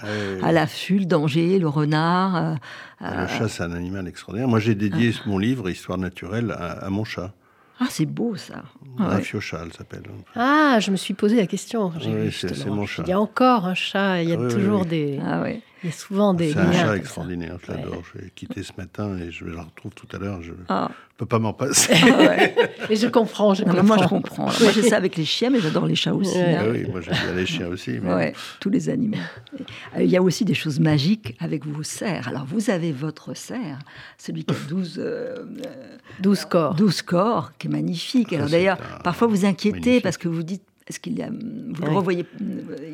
euh, 0.05 0.41
à 0.43 0.53
l'affût, 0.53 0.99
le 0.99 1.07
danger, 1.07 1.59
le 1.59 1.69
renard. 1.69 2.57
le 3.01 3.27
chat, 3.27 3.49
c'est 3.49 3.63
un 3.63 3.73
animal 3.73 4.09
extraordinaire. 4.09 4.49
Moi, 4.49 4.61
j'ai 4.61 4.75
dédié 4.75 5.13
mon 5.27 5.39
livre, 5.39 5.69
Histoire 5.69 5.99
naturelle, 5.99 6.55
à 6.59 6.89
mon 6.91 7.05
chat. 7.05 7.33
Ah, 7.81 7.87
c'est 7.91 8.07
beau 8.07 8.37
ça. 8.37 8.63
Un 8.99 9.19
fiocha, 9.19 9.61
elle 9.65 9.73
s'appelle. 9.73 10.05
Ah, 10.37 10.79
je 10.81 10.91
me 10.91 10.97
suis 10.97 11.15
posé 11.15 11.37
la 11.37 11.47
question. 11.47 11.93
Oui, 12.07 12.31
c'est 12.33 12.67
mon 12.67 12.87
chat. 12.87 13.03
Il 13.07 13.11
y 13.11 13.13
a 13.13 13.21
encore 13.21 13.67
un 13.67 13.75
chat, 13.75 14.23
il 14.23 14.29
y 14.29 14.33
a 14.33 14.37
toujours 14.37 14.85
des. 14.85 15.19
Ah, 15.25 15.43
oui. 15.43 15.61
Il 15.85 15.91
y 15.91 15.93
a 15.93 15.97
souvent 15.97 16.33
des. 16.33 16.53
C'est 16.53 16.59
un 16.59 16.73
chat 16.73 16.97
extraordinaire, 16.97 17.59
je 17.63 17.71
l'adore. 17.71 18.03
Je 18.15 18.19
vais 18.19 18.31
quitter 18.35 18.63
ce 18.63 18.73
matin 18.79 19.19
et 19.19 19.31
je 19.31 19.45
le 19.45 19.59
retrouve 19.59 19.93
tout 19.93 20.09
à 20.17 20.19
l'heure. 20.19 20.41
Je 20.41 20.53
ne 20.53 20.57
ah. 20.71 20.91
peux 21.19 21.27
pas 21.27 21.39
m'en 21.39 21.53
passer. 21.53 21.93
Et 22.89 22.97
je 22.97 23.07
comprends, 23.07 23.53
je 23.53 23.65
comprends. 23.65 23.83
Moi, 23.83 23.99
je 24.01 24.09
comprends. 24.09 24.45
Moi, 24.45 24.73
j'ai 24.75 24.83
ça 24.83 24.97
avec 24.97 25.15
les 25.17 25.27
chiens, 25.27 25.51
mais 25.51 25.61
j'adore 25.61 25.85
les 25.85 25.95
chats 25.95 26.15
aussi. 26.15 26.39
Hein. 26.39 26.61
Ah 26.61 26.65
oui, 26.71 26.87
moi, 26.91 27.03
j'aime 27.03 27.19
bien 27.23 27.35
les 27.35 27.45
chiens 27.45 27.69
aussi. 27.69 27.99
Mais... 28.03 28.33
tous 28.61 28.71
les 28.71 28.89
animaux. 28.89 29.19
Euh, 29.95 30.03
il 30.03 30.11
y 30.11 30.17
a 30.17 30.23
aussi 30.23 30.47
des 30.47 30.55
choses 30.55 30.81
magiques 30.81 31.37
avec 31.39 31.67
vos 31.67 31.83
cerfs. 31.83 32.29
Alors, 32.29 32.47
vous 32.47 32.71
avez 32.71 32.91
votre 32.91 33.35
cerf, 33.35 33.79
celui 34.17 34.45
qui 34.45 34.55
a 34.55 34.59
12, 34.67 35.05
12 36.21 36.45
corps. 36.47 36.75
12 36.77 37.03
corps, 37.03 37.53
qui 37.59 37.67
est 37.67 37.71
magnifique. 37.71 38.33
Alors, 38.33 38.49
d'ailleurs, 38.49 38.79
parfois, 39.03 39.29
vous 39.29 39.45
inquiétez 39.45 40.01
parce 40.01 40.17
que 40.17 40.29
vous 40.29 40.43
dites 40.43 40.63
est-ce 40.87 41.01
qu'il 41.01 41.21
a, 41.23 41.31
vous 41.31 41.83
le 41.83 41.93
revoyez, 41.93 42.27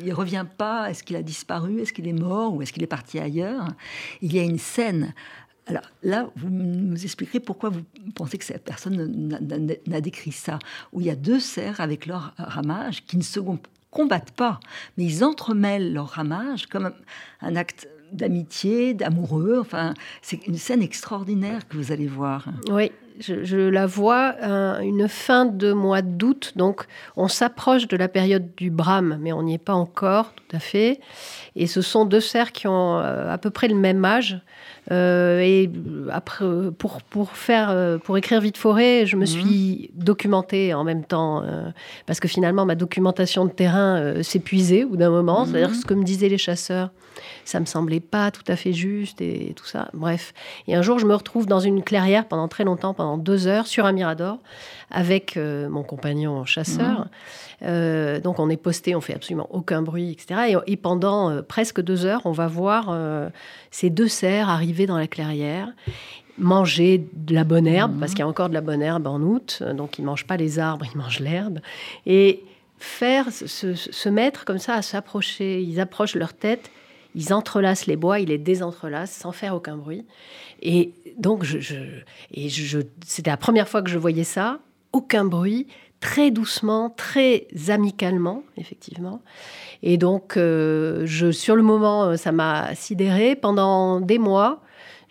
il 0.03 0.13
revient 0.13 0.45
pas? 0.57 0.89
Est-ce 0.89 1.03
qu'il 1.03 1.15
a 1.15 1.23
disparu? 1.23 1.81
Est-ce 1.81 1.91
qu'il 1.91 2.07
est 2.07 2.13
mort? 2.13 2.53
Ou 2.53 2.61
est-ce 2.61 2.71
qu'il 2.71 2.83
est 2.83 2.87
parti 2.87 3.19
ailleurs? 3.19 3.67
Il 4.21 4.33
y 4.33 4.39
a 4.39 4.43
une 4.43 4.59
scène. 4.59 5.13
Alors 5.67 5.83
là, 6.01 6.29
vous 6.35 6.49
nous 6.49 7.03
expliquerez 7.03 7.39
pourquoi 7.39 7.69
vous 7.69 7.83
pensez 8.15 8.37
que 8.37 8.45
cette 8.45 8.63
personne 8.63 9.37
n'a 9.87 10.01
décrit 10.01 10.31
ça. 10.31 10.57
Où 10.93 11.01
il 11.01 11.07
y 11.07 11.09
a 11.09 11.15
deux 11.15 11.39
cerfs 11.39 11.81
avec 11.81 12.05
leur 12.05 12.33
ramage 12.37 13.05
qui 13.05 13.17
ne 13.17 13.23
se 13.23 13.39
combattent 13.89 14.31
pas, 14.31 14.59
mais 14.97 15.03
ils 15.03 15.23
entremêlent 15.23 15.93
leur 15.93 16.07
ramage 16.07 16.67
comme 16.67 16.91
un 17.41 17.55
acte 17.57 17.89
d'amitié, 18.13 18.93
d'amoureux. 18.93 19.57
Enfin, 19.59 19.93
c'est 20.21 20.47
une 20.47 20.57
scène 20.57 20.81
extraordinaire 20.81 21.67
que 21.67 21.77
vous 21.77 21.91
allez 21.91 22.07
voir. 22.07 22.45
Oui, 22.69 22.91
je, 23.19 23.57
la 23.57 23.85
vois 23.85 24.35
une 24.81 25.07
fin 25.07 25.45
de 25.45 25.73
mois 25.73 26.01
d'août, 26.01 26.53
donc 26.55 26.85
on 27.15 27.27
s'approche 27.27 27.87
de 27.87 27.97
la 27.97 28.07
période 28.07 28.49
du 28.55 28.69
brame, 28.69 29.17
mais 29.21 29.33
on 29.33 29.43
n'y 29.43 29.55
est 29.55 29.57
pas 29.57 29.73
encore 29.73 30.33
tout 30.35 30.55
à 30.55 30.59
fait. 30.59 30.99
Et 31.55 31.67
ce 31.67 31.81
sont 31.81 32.05
deux 32.05 32.19
cerfs 32.19 32.51
qui 32.51 32.67
ont 32.67 32.99
euh, 32.99 33.31
à 33.31 33.37
peu 33.37 33.49
près 33.49 33.67
le 33.67 33.75
même 33.75 34.03
âge. 34.05 34.39
Euh, 34.91 35.39
et 35.39 35.69
après, 36.11 36.45
pour, 36.77 37.01
pour, 37.03 37.31
faire, 37.31 37.69
euh, 37.69 37.97
pour 37.97 38.17
écrire 38.17 38.41
Vite 38.41 38.57
Forêt, 38.57 39.05
je 39.05 39.15
me 39.15 39.21
mhm. 39.21 39.25
suis 39.27 39.91
documentée 39.93 40.73
en 40.73 40.83
même 40.83 41.03
temps, 41.03 41.43
parce 42.05 42.19
que 42.19 42.27
finalement, 42.27 42.65
ma 42.65 42.75
documentation 42.75 43.45
de 43.45 43.51
terrain 43.51 44.21
s'épuisait 44.21 44.83
au 44.83 44.89
bout 44.89 44.97
d'un 44.97 45.09
moment. 45.09 45.45
Mhm. 45.45 45.51
C'est-à-dire 45.51 45.75
ce 45.75 45.85
que 45.85 45.93
me 45.93 46.03
disaient 46.03 46.29
les 46.29 46.37
chasseurs, 46.37 46.91
ça 47.45 47.59
me 47.59 47.65
semblait 47.65 47.99
pas 47.99 48.31
tout 48.31 48.43
à 48.47 48.55
fait 48.55 48.73
juste 48.73 49.21
et 49.21 49.53
tout 49.55 49.65
ça. 49.65 49.89
Bref. 49.93 50.33
Et 50.67 50.75
un 50.75 50.81
jour, 50.81 50.99
je 50.99 51.05
me 51.05 51.15
retrouve 51.15 51.45
dans 51.45 51.59
une 51.59 51.83
clairière 51.83 52.27
pendant 52.27 52.47
très 52.47 52.63
longtemps, 52.63 52.93
pendant 52.93 53.17
deux 53.17 53.47
heures, 53.47 53.67
sur 53.67 53.85
un 53.85 53.91
mirador, 53.91 54.39
avec 54.89 55.37
mon 55.37 55.83
compagnon 55.83 56.45
chasseur. 56.45 56.99
Mhm. 56.99 57.09
Euh, 57.63 58.19
donc 58.19 58.39
on 58.39 58.49
est 58.49 58.57
posté, 58.57 58.95
on 58.95 59.01
fait 59.01 59.13
absolument 59.13 59.47
aucun 59.51 59.81
bruit, 59.81 60.11
etc. 60.11 60.57
Et, 60.65 60.77
pendant 60.77 61.29
euh, 61.29 61.41
presque 61.41 61.81
deux 61.81 62.05
heures, 62.05 62.21
on 62.25 62.31
va 62.31 62.47
voir 62.47 62.87
euh, 62.89 63.29
ces 63.69 63.89
deux 63.89 64.07
cerfs 64.07 64.49
arriver 64.49 64.80
dans 64.85 64.97
la 64.97 65.07
clairière 65.07 65.73
manger 66.37 67.07
de 67.13 67.35
la 67.35 67.43
bonne 67.43 67.67
herbe, 67.67 67.99
parce 67.99 68.11
mhm. 68.11 68.15
qu'il 68.15 68.19
y 68.19 68.23
a 68.23 68.27
encore 68.27 68.49
de 68.49 68.53
la 68.53 68.61
bonne 68.61 68.81
herbe 68.81 69.05
en 69.07 69.21
août, 69.21 69.63
donc 69.75 69.99
ils 69.99 70.05
mangent 70.05 70.25
pas 70.25 70.37
les 70.37 70.59
arbres, 70.59 70.85
ils 70.91 70.97
mangent 70.97 71.19
l'herbe, 71.19 71.59
et 72.05 72.43
faire 72.81 73.31
se, 73.31 74.09
mettre 74.09 74.43
comme 74.43 74.57
ça 74.57 74.73
à 74.73 74.81
s'approcher. 74.81 75.61
Ils 75.61 75.79
approchent 75.79 76.15
leur 76.15 76.33
tête, 76.33 76.71
ils 77.15 77.33
entrelacent 77.33 77.85
les 77.85 77.95
bois, 77.95 78.19
ils 78.19 78.29
les 78.29 78.37
désentrelacent 78.37 79.11
sans 79.11 79.31
faire 79.31 79.55
aucun 79.55 79.77
bruit. 79.77 80.05
Et 80.61 80.93
donc, 81.17 81.43
je, 81.43 81.57
et 82.33 82.49
je, 82.49 82.79
c'était 83.05 83.29
la 83.29 83.37
première 83.37 83.67
fois 83.67 83.81
que 83.81 83.89
je 83.89 83.97
voyais 83.97 84.23
ça, 84.23 84.59
aucun 84.93 85.25
bruit, 85.25 85.67
très 85.99 86.31
doucement, 86.31 86.89
très 86.89 87.47
amicalement, 87.69 88.43
effectivement. 88.57 89.21
Et 89.83 89.97
donc, 89.97 90.35
euh, 90.35 91.03
je, 91.05 91.31
sur 91.31 91.55
le 91.55 91.63
moment, 91.63 92.05
euh, 92.05 92.15
ça 92.17 92.31
m'a 92.31 92.73
sidéré. 92.73 93.35
Pendant 93.35 94.01
des 94.01 94.17
mois, 94.17 94.61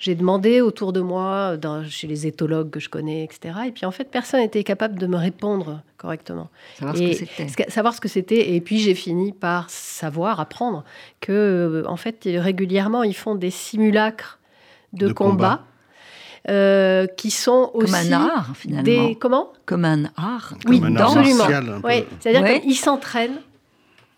j'ai 0.00 0.14
demandé 0.14 0.62
autour 0.62 0.94
de 0.94 1.00
moi, 1.00 1.58
dans, 1.58 1.84
chez 1.84 2.06
les 2.06 2.26
éthologues 2.26 2.70
que 2.70 2.80
je 2.80 2.88
connais, 2.88 3.22
etc. 3.22 3.54
Et 3.66 3.70
puis, 3.70 3.84
en 3.84 3.90
fait, 3.90 4.04
personne 4.04 4.40
n'était 4.40 4.64
capable 4.64 4.98
de 4.98 5.06
me 5.06 5.16
répondre 5.16 5.82
correctement. 5.98 6.48
Savoir 6.78 6.96
ce 6.96 7.02
que 7.02 7.12
c'était. 7.12 7.70
Savoir 7.70 7.94
ce 7.94 8.00
que 8.00 8.08
c'était. 8.08 8.54
Et 8.54 8.62
puis, 8.62 8.78
j'ai 8.78 8.94
fini 8.94 9.32
par 9.32 9.68
savoir, 9.68 10.40
apprendre 10.40 10.84
que, 11.20 11.32
euh, 11.32 11.84
en 11.86 11.96
fait, 11.96 12.22
régulièrement, 12.24 13.02
ils 13.02 13.14
font 13.14 13.34
des 13.34 13.50
simulacres 13.50 14.38
de, 14.94 15.12
combat 15.12 15.64
euh, 16.48 17.06
qui 17.06 17.30
sont 17.30 17.70
aussi 17.74 17.92
comme 17.92 18.12
un 18.12 18.12
art 18.12 18.56
finalement. 18.56 18.82
Des 18.82 19.18
comment? 19.20 19.52
Comme 19.66 19.84
un 19.84 20.06
art. 20.16 20.54
Oui, 20.66 20.80
comme 20.80 20.96
un 20.96 21.00
absolument. 21.00 21.44
Oui, 21.84 22.06
c'est-à-dire 22.20 22.62
qu'ils 22.62 22.74
s'entraînent 22.74 23.40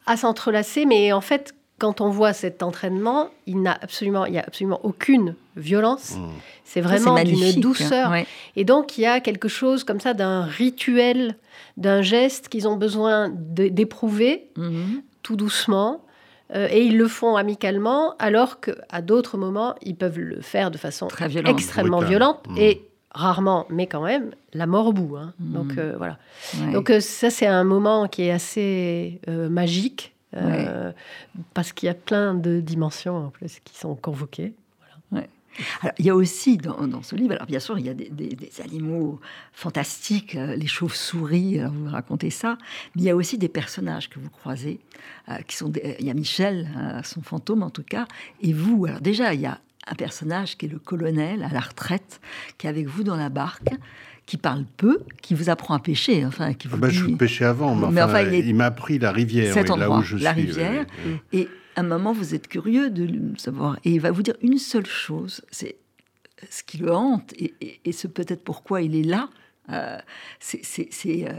à 0.06 0.16
s'entrelacer, 0.16 0.86
mais 0.86 1.12
en 1.12 1.20
fait, 1.20 1.54
quand 1.82 2.00
on 2.00 2.10
voit 2.10 2.32
cet 2.32 2.62
entraînement, 2.62 3.30
il 3.48 3.60
n'a 3.60 3.72
absolument, 3.72 4.24
il 4.24 4.34
y 4.34 4.38
a 4.38 4.44
absolument 4.46 4.78
aucune 4.84 5.34
violence. 5.56 6.14
Mmh. 6.16 6.28
C'est 6.62 6.80
vraiment 6.80 7.20
d'une 7.24 7.60
douceur. 7.60 8.14
Et 8.54 8.64
donc, 8.64 8.96
il 8.98 9.00
y 9.00 9.06
a 9.06 9.18
quelque 9.18 9.48
chose 9.48 9.82
comme 9.82 9.98
ça 9.98 10.14
d'un 10.14 10.44
rituel, 10.44 11.34
d'un 11.76 12.00
geste 12.00 12.48
qu'ils 12.48 12.68
ont 12.68 12.76
besoin 12.76 13.32
d'éprouver 13.34 14.46
mmh. 14.56 14.98
tout 15.24 15.34
doucement 15.34 16.04
euh, 16.54 16.68
et 16.70 16.84
ils 16.84 16.96
le 16.96 17.08
font 17.08 17.34
amicalement, 17.34 18.14
alors 18.20 18.60
qu'à 18.60 19.02
d'autres 19.02 19.36
moments, 19.36 19.74
ils 19.82 19.96
peuvent 19.96 20.20
le 20.20 20.40
faire 20.40 20.70
de 20.70 20.78
façon 20.78 21.08
extrêmement 21.46 21.98
violente 21.98 22.46
mmh. 22.48 22.58
et 22.58 22.84
rarement, 23.10 23.66
mais 23.70 23.88
quand 23.88 24.02
même, 24.02 24.30
la 24.54 24.66
mort 24.66 24.86
au 24.86 24.92
bout. 24.92 25.16
Hein. 25.16 25.32
Mmh. 25.40 25.52
Donc 25.52 25.78
euh, 25.78 25.94
voilà. 25.98 26.16
Donc 26.72 26.90
euh, 26.90 27.00
ça, 27.00 27.28
c'est 27.28 27.48
un 27.48 27.64
moment 27.64 28.06
qui 28.06 28.22
est 28.22 28.30
assez 28.30 29.20
magique 29.26 30.11
parce 31.54 31.72
qu'il 31.72 31.86
y 31.86 31.90
a 31.90 31.94
plein 31.94 32.34
de 32.34 32.60
dimensions 32.60 33.26
en 33.26 33.30
plus 33.30 33.60
qui 33.64 33.78
sont 33.78 33.94
convoquées. 33.94 34.54
Il 35.98 36.06
y 36.06 36.10
a 36.10 36.14
aussi 36.14 36.56
dans, 36.56 37.02
ce 37.02 37.14
livre, 37.14 37.34
alors 37.34 37.46
bien 37.46 37.60
sûr, 37.60 37.78
il 37.78 37.86
y 37.86 37.88
a 37.88 37.94
des, 37.94 38.48
animaux 38.64 39.20
fantastiques, 39.52 40.34
euh, 40.34 40.56
les 40.56 40.66
chauves-souris, 40.66 41.60
vous 41.60 41.90
racontez 41.90 42.30
ça, 42.30 42.56
mais 42.94 43.02
il 43.02 43.04
y 43.04 43.10
a 43.10 43.16
aussi 43.16 43.38
des 43.38 43.48
personnages 43.48 44.08
que 44.08 44.18
vous 44.18 44.30
croisez, 44.30 44.80
euh, 45.28 45.36
qui 45.46 45.56
sont 45.56 45.70
il 45.98 46.04
y 46.04 46.10
a 46.10 46.14
Michel, 46.14 46.70
euh, 46.76 47.02
son 47.02 47.22
fantôme 47.22 47.62
en 47.62 47.70
tout 47.70 47.82
cas, 47.82 48.06
et 48.40 48.52
vous. 48.52 48.86
Alors 48.86 49.00
déjà, 49.00 49.34
il 49.34 49.40
y 49.40 49.46
a 49.46 49.60
un 49.86 49.94
personnage 49.94 50.56
qui 50.56 50.66
est 50.66 50.68
le 50.68 50.78
colonel 50.78 51.42
à 51.42 51.48
la 51.48 51.60
retraite, 51.60 52.20
qui 52.56 52.66
est 52.66 52.70
avec 52.70 52.86
vous 52.86 53.02
dans 53.02 53.16
la 53.16 53.28
barque, 53.28 53.70
qui 54.26 54.36
parle 54.36 54.64
peu, 54.76 55.00
qui 55.20 55.34
vous 55.34 55.50
apprend 55.50 55.74
à 55.74 55.78
pêcher. 55.78 56.24
Enfin, 56.24 56.54
qui 56.54 56.68
vous 56.68 56.76
ah 56.76 56.80
bah, 56.80 56.90
Je 56.90 57.04
pêchais 57.06 57.44
avant, 57.44 57.74
mais, 57.74 58.02
enfin, 58.02 58.22
il, 58.22 58.54
m'a 58.54 58.66
appris 58.66 58.98
la 58.98 59.12
rivière, 59.12 59.54
là 59.76 59.90
où 59.90 60.02
je 60.02 60.16
la 60.16 60.32
rivière. 60.32 60.86
Et 61.32 61.48
un 61.76 61.82
moment, 61.82 62.12
vous 62.12 62.34
êtes 62.34 62.48
curieux 62.48 62.90
de 62.90 63.38
savoir. 63.38 63.78
Et 63.84 63.90
il 63.92 64.00
va 64.00 64.10
vous 64.10 64.22
dire 64.22 64.36
une 64.42 64.58
seule 64.58 64.86
chose, 64.86 65.42
c'est 65.50 65.76
ce 66.50 66.62
qui 66.62 66.78
le 66.78 66.92
hante, 66.92 67.32
et, 67.38 67.54
et, 67.84 67.92
ce 67.92 68.08
peut-être 68.08 68.42
pourquoi 68.42 68.82
il 68.82 68.96
est 68.96 69.08
là. 69.08 69.28
Euh, 69.70 69.98
c'est 70.40 70.88
euh, 71.28 71.38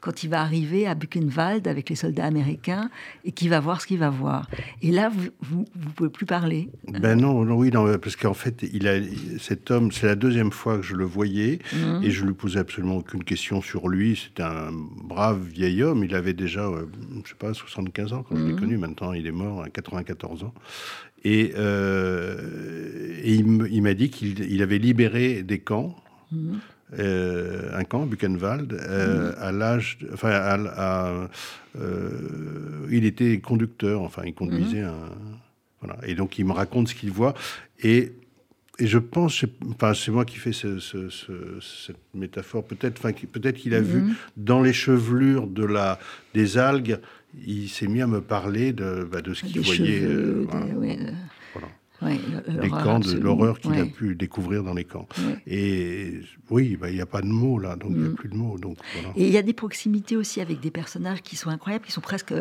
quand 0.00 0.22
il 0.22 0.28
va 0.28 0.42
arriver 0.42 0.86
à 0.86 0.94
Buchenwald 0.94 1.66
avec 1.66 1.88
les 1.88 1.96
soldats 1.96 2.26
américains 2.26 2.90
et 3.24 3.32
qu'il 3.32 3.48
va 3.48 3.60
voir 3.60 3.80
ce 3.80 3.86
qu'il 3.86 3.98
va 3.98 4.10
voir. 4.10 4.46
Et 4.82 4.90
là, 4.90 5.10
vous 5.40 5.64
ne 5.74 5.90
pouvez 5.92 6.10
plus 6.10 6.26
parler. 6.26 6.68
Ben 6.86 7.18
non, 7.18 7.44
non 7.44 7.56
oui, 7.56 7.70
non, 7.70 7.96
parce 7.98 8.16
qu'en 8.16 8.34
fait, 8.34 8.62
il 8.74 8.86
a, 8.88 8.96
cet 9.38 9.70
homme, 9.70 9.90
c'est 9.90 10.06
la 10.06 10.16
deuxième 10.16 10.52
fois 10.52 10.76
que 10.76 10.82
je 10.82 10.94
le 10.94 11.04
voyais 11.04 11.60
mhm. 11.72 12.02
et 12.02 12.10
je 12.10 12.26
lui 12.26 12.34
posais 12.34 12.58
absolument 12.58 12.98
aucune 12.98 13.24
question 13.24 13.62
sur 13.62 13.88
lui. 13.88 14.16
C'était 14.22 14.42
un 14.42 14.70
brave 14.72 15.42
vieil 15.42 15.82
homme. 15.82 16.04
Il 16.04 16.14
avait 16.14 16.34
déjà, 16.34 16.68
je 16.70 16.76
euh, 16.76 16.86
je 17.24 17.30
sais 17.30 17.36
pas, 17.36 17.54
75 17.54 18.12
ans 18.12 18.22
quand 18.28 18.36
je 18.36 18.42
l'ai 18.42 18.52
mhm. 18.52 18.60
connu. 18.60 18.76
Maintenant, 18.76 19.14
il 19.14 19.26
est 19.26 19.32
mort 19.32 19.62
à 19.62 19.70
94 19.70 20.44
ans. 20.44 20.52
Et, 21.24 21.52
et 23.24 23.34
il 23.34 23.82
m'a 23.82 23.94
dit 23.94 24.10
qu'il 24.10 24.60
avait 24.60 24.78
libéré 24.78 25.42
des 25.42 25.60
camps. 25.60 25.96
Mhm. 26.32 26.58
Euh, 26.98 27.70
un 27.72 27.84
camp, 27.84 28.04
Buchenwald, 28.04 28.72
euh, 28.74 29.30
mhm. 29.30 29.36
à 29.40 29.52
l'âge, 29.52 29.98
enfin, 30.12 30.30
à, 30.30 31.28
euh, 31.80 32.10
il 32.90 33.06
était 33.06 33.38
conducteur, 33.40 34.02
enfin, 34.02 34.22
il 34.26 34.34
conduisait 34.34 34.82
mhm. 34.82 34.88
un, 34.88 35.08
voilà. 35.80 35.98
Et 36.06 36.14
donc, 36.14 36.38
il 36.38 36.44
me 36.44 36.52
raconte 36.52 36.88
ce 36.88 36.94
qu'il 36.94 37.10
voit, 37.10 37.32
et, 37.82 38.12
et 38.78 38.86
je 38.86 38.98
pense, 38.98 39.44
enfin, 39.70 39.94
c'est 39.94 40.10
moi 40.10 40.26
qui 40.26 40.36
fais 40.36 40.52
ce, 40.52 40.78
cette 40.80 41.96
métaphore, 42.12 42.64
peut-être, 42.64 42.98
enfin, 42.98 43.12
peut-être 43.32 43.56
qu'il 43.56 43.74
a 43.74 43.80
vu 43.80 44.02
mhm. 44.02 44.14
dans 44.36 44.60
les 44.60 44.74
chevelures 44.74 45.46
de 45.46 45.64
la, 45.64 45.98
des 46.34 46.58
algues, 46.58 46.98
il 47.46 47.70
s'est 47.70 47.86
mis 47.86 48.02
à 48.02 48.06
me 48.06 48.20
parler 48.20 48.74
de, 48.74 49.08
bah, 49.10 49.22
de 49.22 49.32
ce 49.32 49.46
qu'il 49.46 49.62
voyait. 49.62 50.06
Les 52.06 52.68
camps, 52.68 52.98
de 52.98 53.18
l'horreur 53.18 53.60
qu'il 53.60 53.78
a 53.78 53.86
pu 53.86 54.14
découvrir 54.14 54.62
dans 54.62 54.74
les 54.74 54.84
camps. 54.84 55.08
Et 55.46 56.20
Oui, 56.50 56.76
bah, 56.80 56.90
il 56.90 56.94
n'y 56.94 57.00
a 57.00 57.06
pas 57.06 57.22
de 57.22 57.26
mots 57.26 57.58
là, 57.58 57.76
donc 57.76 57.92
il 57.92 58.00
n'y 58.00 58.06
a 58.06 58.10
mm. 58.10 58.14
plus 58.14 58.28
de 58.28 58.36
mots. 58.36 58.58
Donc, 58.58 58.76
Et 59.16 59.26
il 59.26 59.32
y 59.32 59.38
a 59.38 59.42
des 59.42 59.52
proximités 59.52 60.16
aussi 60.16 60.40
avec 60.40 60.60
des 60.60 60.70
personnages 60.70 61.22
qui 61.22 61.36
sont 61.36 61.50
incroyables, 61.50 61.84
qui 61.84 61.92
sont 61.92 62.00
presque 62.00 62.34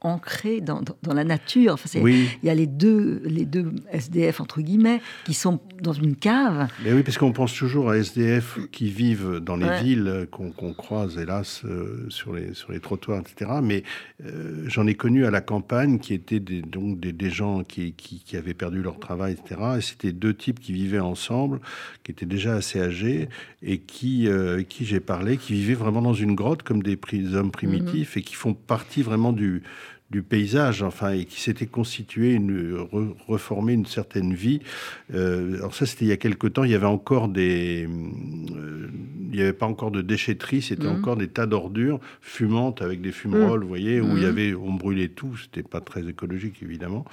ancrés 0.00 0.60
dans, 0.60 0.82
la 1.06 1.24
nature. 1.24 1.74
Enfin, 1.74 2.00
Il 2.04 2.28
y 2.42 2.50
a 2.50 2.54
les 2.54 2.66
deux, 2.66 3.22
les 3.24 3.44
deux 3.44 3.72
SDF, 3.90 4.40
entre 4.40 4.60
guillemets, 4.60 5.00
qui 5.24 5.34
sont 5.34 5.60
dans 5.82 5.92
une 5.92 6.16
cave. 6.16 6.68
Mais 6.84 6.92
oui, 6.92 7.02
parce 7.02 7.18
qu'on 7.18 7.32
pense 7.32 7.54
toujours 7.54 7.90
à 7.90 7.96
SDF 7.96 8.58
qui 8.70 8.90
vivent 8.90 9.40
dans 9.40 9.56
les 9.56 9.80
villes 9.82 10.28
qu'on 10.30 10.72
croise, 10.72 11.18
hélas, 11.18 11.62
euh, 11.64 12.06
sur, 12.08 12.32
les, 12.32 12.54
sur 12.54 12.72
les 12.72 12.80
trottoirs, 12.80 13.20
etc. 13.20 13.50
Mais 13.62 13.82
euh, 14.24 14.64
j'en 14.66 14.86
ai 14.86 14.94
connu 14.94 15.26
à 15.26 15.30
la 15.30 15.40
campagne 15.40 15.98
qui 15.98 16.14
étaient 16.14 16.40
des, 16.40 16.62
donc 16.62 17.00
des, 17.00 17.30
gens 17.30 17.64
qui, 17.64 17.92
qui, 17.92 18.20
qui, 18.20 18.36
avaient 18.36 18.54
perdu 18.54 18.75
leur 18.82 18.98
travail, 18.98 19.34
etc. 19.34 19.60
Et 19.78 19.80
c'était 19.80 20.12
deux 20.12 20.34
types 20.34 20.60
qui 20.60 20.72
vivaient 20.72 21.00
ensemble, 21.00 21.60
qui 22.04 22.12
étaient 22.12 22.26
déjà 22.26 22.54
assez 22.54 22.80
âgés 22.80 23.28
et 23.62 23.78
qui, 23.78 24.28
euh, 24.28 24.62
qui 24.62 24.84
j'ai 24.84 25.00
parlé, 25.00 25.36
qui 25.36 25.54
vivaient 25.54 25.74
vraiment 25.74 26.02
dans 26.02 26.14
une 26.14 26.34
grotte 26.34 26.62
comme 26.62 26.82
des 26.82 26.98
hommes 27.34 27.50
primitifs 27.50 28.16
mhm. 28.16 28.20
et 28.20 28.22
qui 28.22 28.34
font 28.34 28.54
partie 28.54 29.02
vraiment 29.02 29.32
du, 29.32 29.62
du 30.10 30.22
paysage, 30.22 30.82
enfin, 30.82 31.12
et 31.12 31.24
qui 31.24 31.40
s'était 31.40 31.66
constitué, 31.66 32.32
une, 32.32 32.76
reformé 33.26 33.72
une 33.72 33.86
certaine 33.86 34.34
vie. 34.34 34.60
Euh, 35.14 35.56
alors 35.56 35.74
ça, 35.74 35.84
c'était 35.84 36.04
il 36.04 36.08
y 36.08 36.12
a 36.12 36.16
quelque 36.16 36.46
temps. 36.46 36.64
Il 36.64 36.70
y 36.70 36.74
avait 36.74 36.86
encore 36.86 37.28
des, 37.28 37.86
euh, 37.86 38.88
il 39.30 39.36
n'y 39.36 39.40
avait 39.40 39.52
pas 39.52 39.66
encore 39.66 39.90
de 39.90 40.02
déchetterie, 40.02 40.62
c'était 40.62 40.86
mhm. 40.86 40.98
encore 40.98 41.16
des 41.16 41.28
tas 41.28 41.46
d'ordures 41.46 41.98
fumantes 42.20 42.82
avec 42.82 43.00
des 43.00 43.12
fumerolles, 43.12 43.60
mhm. 43.60 43.64
vous 43.64 43.68
voyez, 43.68 44.00
où 44.00 44.16
il 44.16 44.22
y 44.22 44.26
avait, 44.26 44.54
on 44.54 44.74
brûlait 44.74 45.08
tout. 45.08 45.36
C'était 45.36 45.68
pas 45.68 45.80
très 45.80 46.08
écologique 46.08 46.62
évidemment. 46.62 47.04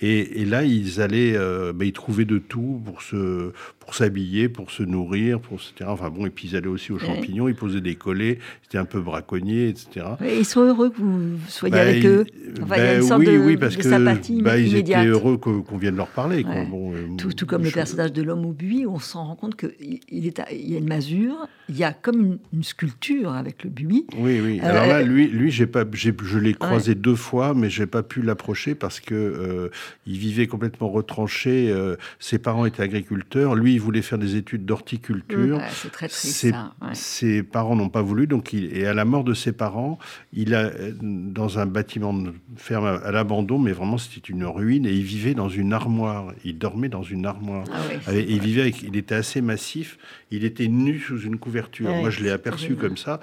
Et, 0.00 0.44
là, 0.44 0.64
ils 0.64 1.00
allaient, 1.00 1.34
euh, 1.34 1.72
bah, 1.72 1.84
ils 1.84 1.92
trouvaient 1.92 2.24
de 2.24 2.38
tout 2.38 2.80
pour 2.84 3.02
se, 3.02 3.52
pour 3.80 3.94
s'habiller, 3.94 4.48
pour 4.48 4.70
se 4.70 4.82
nourrir, 4.82 5.40
pour 5.40 5.58
etc. 5.58 5.88
Enfin 5.88 6.10
bon, 6.10 6.26
et 6.26 6.30
puis 6.30 6.48
ils 6.48 6.56
allaient 6.56 6.68
aussi 6.68 6.92
aux 6.92 6.98
champignons, 6.98 7.48
ils 7.48 7.54
posaient 7.54 7.80
des 7.80 7.94
collets, 7.94 8.38
c'était 8.62 8.78
un 8.78 8.84
peu 8.84 9.00
braconnier, 9.00 9.68
etc. 9.68 10.06
Et 10.24 10.38
ils 10.38 10.44
sont 10.44 10.60
heureux 10.60 10.90
que 10.90 10.98
vous 10.98 11.38
soyez 11.48 11.72
bah, 11.72 11.80
avec 11.80 12.04
eux. 12.04 12.26
Enfin, 12.62 12.76
il 12.76 12.82
y 12.82 12.86
a 12.86 12.94
une 12.94 13.00
bah 13.00 13.06
sorte 13.06 13.20
oui, 13.20 13.26
de, 13.26 13.38
oui, 13.38 13.56
parce 13.56 13.80
sympathie 13.80 14.42
bah, 14.42 14.58
ils 14.58 14.76
étaient 14.76 15.06
heureux 15.06 15.36
qu'on 15.38 15.76
vienne 15.78 15.96
leur 15.96 16.08
parler. 16.08 16.44
Bon, 16.44 16.92
euh, 16.92 17.16
tout, 17.16 17.46
comme 17.46 17.64
le 17.64 17.70
personnage 17.70 18.12
de 18.12 18.22
l'homme 18.22 18.44
au 18.44 18.52
buis, 18.52 18.86
on 18.86 18.98
s'en 18.98 19.24
rend 19.24 19.36
compte 19.36 19.56
qu'il 19.56 20.00
il 20.10 20.70
y 20.70 20.74
a 20.74 20.78
une 20.78 20.88
masure, 20.88 21.48
il 21.68 21.76
y 21.76 21.84
a 21.84 21.92
comme 21.92 22.38
une, 22.52 22.62
sculpture 22.62 23.32
avec 23.32 23.64
le 23.64 23.70
buis. 23.70 24.06
Oui, 24.18 24.40
oui. 24.44 24.60
Alors 24.60 24.86
là, 24.86 24.98
euh, 24.98 25.02
lui, 25.02 25.28
lui, 25.28 25.50
j'ai 25.50 25.66
pas, 25.66 25.84
je 25.90 26.38
l'ai 26.38 26.54
croisé 26.54 26.94
deux 26.94 27.14
fois, 27.14 27.54
mais 27.54 27.70
j'ai 27.70 27.86
pas 27.86 28.02
pu 28.02 28.20
l'approcher 28.20 28.74
parce 28.74 29.00
que 29.00 29.70
il 30.06 30.18
vivait 30.18 30.46
complètement 30.46 30.88
retranché. 30.88 31.70
Euh, 31.70 31.96
ses 32.18 32.38
parents 32.38 32.64
étaient 32.64 32.82
agriculteurs. 32.82 33.54
Lui, 33.54 33.74
il 33.74 33.80
voulait 33.80 34.02
faire 34.02 34.18
des 34.18 34.36
études 34.36 34.64
d'horticulture. 34.64 35.60
c'est 35.70 35.90
très 35.90 36.08
triste. 36.08 36.32
Ses, 36.34 36.52
ses 36.94 37.42
parents 37.42 37.76
n'ont 37.76 37.88
pas 37.88 38.02
voulu. 38.02 38.26
Donc, 38.26 38.52
il, 38.52 38.76
et 38.76 38.86
à 38.86 38.94
la 38.94 39.04
mort 39.04 39.24
de 39.24 39.34
ses 39.34 39.52
parents, 39.52 39.98
il 40.32 40.54
a 40.54 40.70
dans 41.00 41.58
un 41.58 41.66
bâtiment 41.66 42.12
de 42.12 42.32
ferme 42.56 42.86
à, 42.86 43.10
l'abandon, 43.10 43.58
mais 43.58 43.72
vraiment 43.72 43.98
c'était 43.98 44.28
une 44.28 44.44
ruine. 44.44 44.86
Et 44.86 44.92
il 44.92 45.04
vivait 45.04 45.34
dans 45.34 45.48
une 45.48 45.72
armoire. 45.72 46.32
Il 46.44 46.58
dormait 46.58 46.88
dans 46.88 47.02
une 47.02 47.26
armoire. 47.26 47.64
Ah 48.06 48.12
il 48.12 48.40
vivait 48.40 48.62
avec. 48.62 48.82
Il 48.82 48.96
était 48.96 49.14
assez 49.14 49.40
massif. 49.40 49.98
Il 50.30 50.44
était 50.44 50.68
nu 50.68 50.98
sous 50.98 51.20
une 51.20 51.38
couverture. 51.38 51.90
Moi, 51.90 52.10
je 52.10 52.22
l'ai 52.22 52.30
aperçu 52.30 52.74
comme 52.74 52.96
ça. 52.96 53.20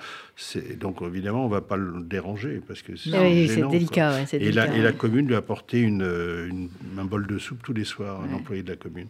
Donc, 0.80 1.02
évidemment, 1.02 1.46
on 1.46 1.48
ne 1.48 1.54
va 1.54 1.62
pas 1.62 1.78
le 1.78 2.02
déranger 2.02 2.62
parce 2.68 2.82
que 2.82 2.96
c'est 2.96 3.12
délicat. 3.70 4.22
et, 4.34 4.52
La, 4.52 4.76
et 4.76 4.82
la 4.82 4.92
commune 4.92 5.28
lui 5.28 5.36
a 5.36 5.40
apporté 5.40 5.80
une, 5.80 6.70
un 6.98 7.06
bol 7.06 7.28
de 7.28 7.38
soupe 7.38 7.62
tous 7.64 7.74
les 7.74 7.84
soirs, 7.84 8.22
un 8.22 8.34
employé 8.34 8.64
de 8.64 8.70
la 8.70 8.76
commune. 8.76 9.08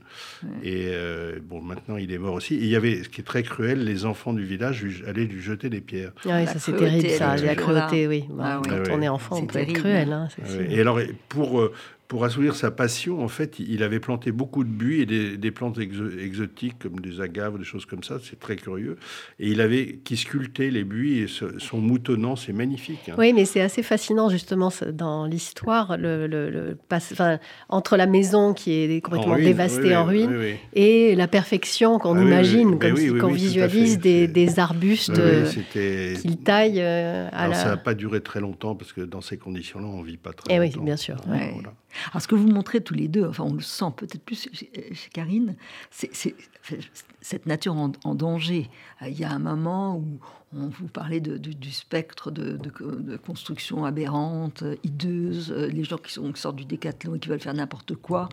Et 0.64 0.88
euh, 0.90 1.40
bon, 1.42 1.62
maintenant, 1.62 1.98
il 1.98 2.12
est 2.12 2.18
mort 2.18 2.34
aussi. 2.34 2.56
il 2.56 2.68
y 2.68 2.76
avait, 2.76 3.04
ce 3.04 3.10
qui 3.10 3.22
est 3.22 3.26
très 3.26 3.44
cruel, 3.44 3.84
les 3.84 4.06
enfants 4.06 4.34
du 4.34 4.44
village 4.44 4.84
lui, 4.84 5.04
allaient 5.08 5.26
lui 5.26 5.42
jeter 5.42 5.70
des 5.70 5.82
pierres. 5.82 6.12
Ah 6.26 6.40
oui, 6.40 6.48
ça 6.48 6.60
c'est 6.60 6.76
terrible, 6.76 7.10
ça. 7.10 7.36
La 7.38 7.56
cruauté, 7.56 8.08
oui. 8.08 8.26
Bah, 8.30 8.62
ah 8.64 8.68
quand 8.68 8.92
on 8.92 9.02
est 9.02 9.08
enfant, 9.08 9.38
on 9.38 9.46
peut 9.46 9.60
être 9.60 9.74
cruel. 9.74 10.12
Hein, 10.12 10.28
et 10.70 10.80
alors, 10.82 11.00
pour 11.30 11.60
euh, 11.60 11.74
pour 12.08 12.24
assouvir 12.24 12.56
sa 12.56 12.70
passion, 12.70 13.24
en 13.24 13.28
fait, 13.28 13.60
il 13.60 13.82
avait 13.82 14.00
planté 14.00 14.32
beaucoup 14.32 14.64
de 14.64 14.70
buis 14.70 15.02
et 15.02 15.38
des, 15.38 15.52
plantes 15.52 15.80
exotiques 15.80 16.78
comme 16.80 17.00
des 17.00 17.22
agaves, 17.22 17.58
des 17.58 17.64
choses 17.64 17.86
comme 17.86 18.04
ça. 18.04 18.18
C'est 18.22 18.40
très 18.40 18.56
curieux. 18.56 18.98
Et 19.40 19.50
il 19.50 19.62
avait 19.62 20.00
qui 20.04 20.18
sculptait 20.18 20.70
les 20.70 20.84
buis 20.84 21.20
et 21.20 21.28
son 21.28 21.78
moutonnant, 21.78 22.36
c'est 22.36 22.54
magnifique. 22.54 23.10
Hein. 23.10 23.16
Oui, 23.18 23.34
mais 23.34 23.46
c'est 23.46 23.62
assez 23.62 23.82
fascinant 23.82 24.30
justement 24.30 24.72
dans 24.92 25.26
l'histoire, 25.26 25.98
le, 25.98 26.28
le, 26.28 26.78
enfin, 26.92 27.40
entre 27.70 27.98
la 27.98 28.06
maison 28.06 28.54
qui 28.54 28.72
est 28.74 29.02
complètement 29.02 29.38
dévastée 29.38 29.96
en 29.96 30.06
ruine 30.06 30.58
et 30.74 31.16
la 31.16 31.28
perfection 31.28 31.98
qu'on 31.98 32.18
ah 32.18 32.22
imagine, 32.22 32.78
qu'on 33.20 33.32
visualise 33.32 34.00
des, 34.00 34.28
des, 34.28 34.60
arbustes 34.60 35.20
qu'il 35.72 36.38
taille 36.38 36.82
euh, 36.82 37.30
à 37.32 37.44
Alors, 37.44 37.56
Ça 37.56 37.70
n'a 37.70 37.78
pas 37.78 37.94
duré 37.94 38.22
très 38.22 38.40
longtemps 38.40 38.76
parce 38.76 38.94
que 38.94 39.02
dans 39.02 39.22
ces 39.22 39.38
conditions-là, 39.38 39.88
on 39.88 40.02
vit 40.02 40.18
pas 40.18 40.34
très 40.34 40.54
et 40.54 40.58
eh 40.58 40.60
longtemps. 40.60 40.80
Oui, 40.80 40.86
bien 40.86 40.98
sûr. 40.98 41.18
Alors, 42.12 42.22
ce 42.22 42.28
que 42.28 42.36
vous 42.36 42.48
montrez 42.48 42.82
tous 42.82 42.94
les 42.94 43.08
deux, 43.08 43.26
enfin, 43.28 43.44
on 43.44 43.54
le 43.54 43.62
sent 43.62 43.92
peut-être 43.96 44.24
plus 44.24 44.50
chez, 44.52 44.70
Karine, 45.14 45.56
c'est 45.92 46.12
cette 47.22 47.46
nature 47.46 47.76
en, 47.76 48.16
danger. 48.16 48.70
Euh, 49.02 49.10
il 49.10 49.20
y 49.20 49.24
a 49.24 49.32
un 49.32 49.40
moment 49.40 49.98
où 49.98 50.20
on 50.56 50.70
vous 50.70 50.88
parlait 50.88 51.20
de, 51.20 51.38
du 51.38 51.72
spectre 51.72 52.32
de, 52.32 52.58
construction 53.18 53.86
aberrante, 53.86 54.64
hideuse, 54.84 55.52
euh, 55.52 55.68
les 55.68 55.84
gens 55.84 55.98
qui, 55.98 56.14
sont, 56.14 56.32
qui 56.32 56.42
sortent 56.42 56.56
du 56.56 56.66
décathlon 56.66 57.16
et 57.16 57.20
qui 57.20 57.30
veulent 57.30 57.40
faire 57.40 57.54
n'importe 57.54 57.96
quoi, 57.96 58.30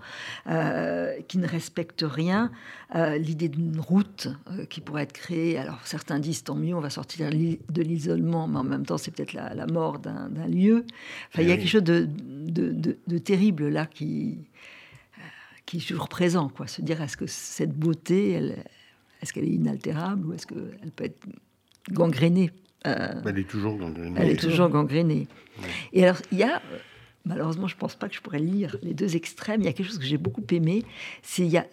euh, 0.47 1.15
qui 1.29 1.39
ne 1.39 1.47
respectent 1.47 2.05
rien. 2.07 2.51
L'idée 2.95 3.49
d'une 3.49 3.81
route 3.81 4.29
qui 4.69 4.83
pourrait 4.83 5.05
être 5.05 5.15
créée, 5.15 5.57
alors 5.57 5.81
certains 5.85 6.19
disent 6.19 6.45
tant 6.45 6.55
mieux, 6.55 6.75
on 6.75 6.81
va 6.81 6.91
sortir 6.91 7.31
de 7.31 7.83
l'isolement, 7.83 8.47
mais 8.47 8.59
en 8.59 8.65
même 8.65 8.85
temps 8.85 8.99
c'est 8.99 9.11
peut-être 9.11 9.33
la, 9.33 9.67
mort 9.67 9.99
d'un 9.99 10.29
lieu. 10.47 10.85
Enfin, 11.31 11.43
il 11.43 11.49
y 11.49 11.53
a 11.53 11.57
quelque 11.57 11.69
chose 11.69 11.83
de, 11.83 12.07
de 12.07 13.19
terrible 13.19 13.69
là 13.69 13.87
qui 13.87 14.39
qui 15.73 15.79
est 15.79 15.89
toujours 15.89 16.09
présent, 16.09 16.51
quoi. 16.51 16.67
Se 16.67 16.83
dire 16.83 17.01
est-ce 17.01 17.17
que 17.17 17.27
cette 17.27 17.73
beauté, 17.73 18.33
elle, 18.33 18.65
est-ce 19.23 19.33
qu'elle 19.33 19.45
est 19.45 19.55
inaltérable 19.55 20.27
ou 20.27 20.33
est-ce 20.35 20.47
qu'elle 20.47 20.91
peut 20.95 21.05
être 21.05 21.27
gangrénée 21.91 22.51
euh, 22.87 23.23
Elle 23.27 23.39
est 23.39 23.49
toujours 23.49 23.77
gangrénée. 23.77 24.21
Elle 24.21 24.31
est 24.31 24.41
toujours 24.41 24.69
gangrénée. 24.69 25.29
Et 25.93 26.05
alors, 26.05 26.21
il 26.33 26.39
y 26.39 26.43
a, 26.43 26.63
malheureusement, 27.25 27.67
je 27.67 27.75
ne 27.75 27.81
pense 27.81 27.95
pas 27.95 28.09
que 28.09 28.15
je 28.15 28.21
pourrais 28.21 28.39
lire 28.39 28.77
les 28.83 28.95
deux 28.95 29.17
extrêmes. 29.17 29.61
Il 29.61 29.65
y 29.65 29.69
a 29.69 29.73
quelque 29.73 29.87
chose 29.87 29.99
que 29.99 30.05
j'ai 30.05 30.19
beaucoup 30.19 30.45
aimé, 30.51 30.85
c'est 31.23 31.43
il 31.43 31.51
y 31.51 31.59
a 31.59 31.67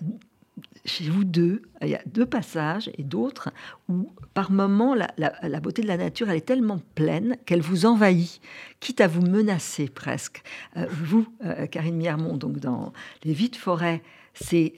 chez 0.86 1.10
vous 1.10 1.24
deux, 1.24 1.62
il 1.82 1.89
y 1.89 1.95
a 1.95 2.01
deux 2.05 2.26
passages 2.26 2.89
et 2.97 3.03
d'autres 3.03 3.49
où, 3.88 4.12
par 4.34 4.51
moments, 4.51 4.93
la, 4.93 5.60
beauté 5.60 5.82
de 5.82 5.88
la 5.88 5.97
nature, 5.97 6.30
elle 6.30 6.38
est 6.38 6.41
tellement 6.45 6.82
pleine 6.95 7.38
qu'elle 7.45 7.62
vous 7.62 7.86
envahit, 7.86 8.41
quitte 8.80 8.99
à 8.99 9.07
vous 9.07 9.22
menacer 9.22 9.88
presque. 9.88 10.43
Euh, 10.76 10.86
vous, 10.89 11.28
euh, 11.45 11.66
Karine 11.68 11.95
Miermont, 11.95 12.38
donc 12.38 12.60
dans 12.60 12.91
Les 13.24 13.34
vides 13.34 13.55
forêts, 13.55 14.01
c'est 14.34 14.74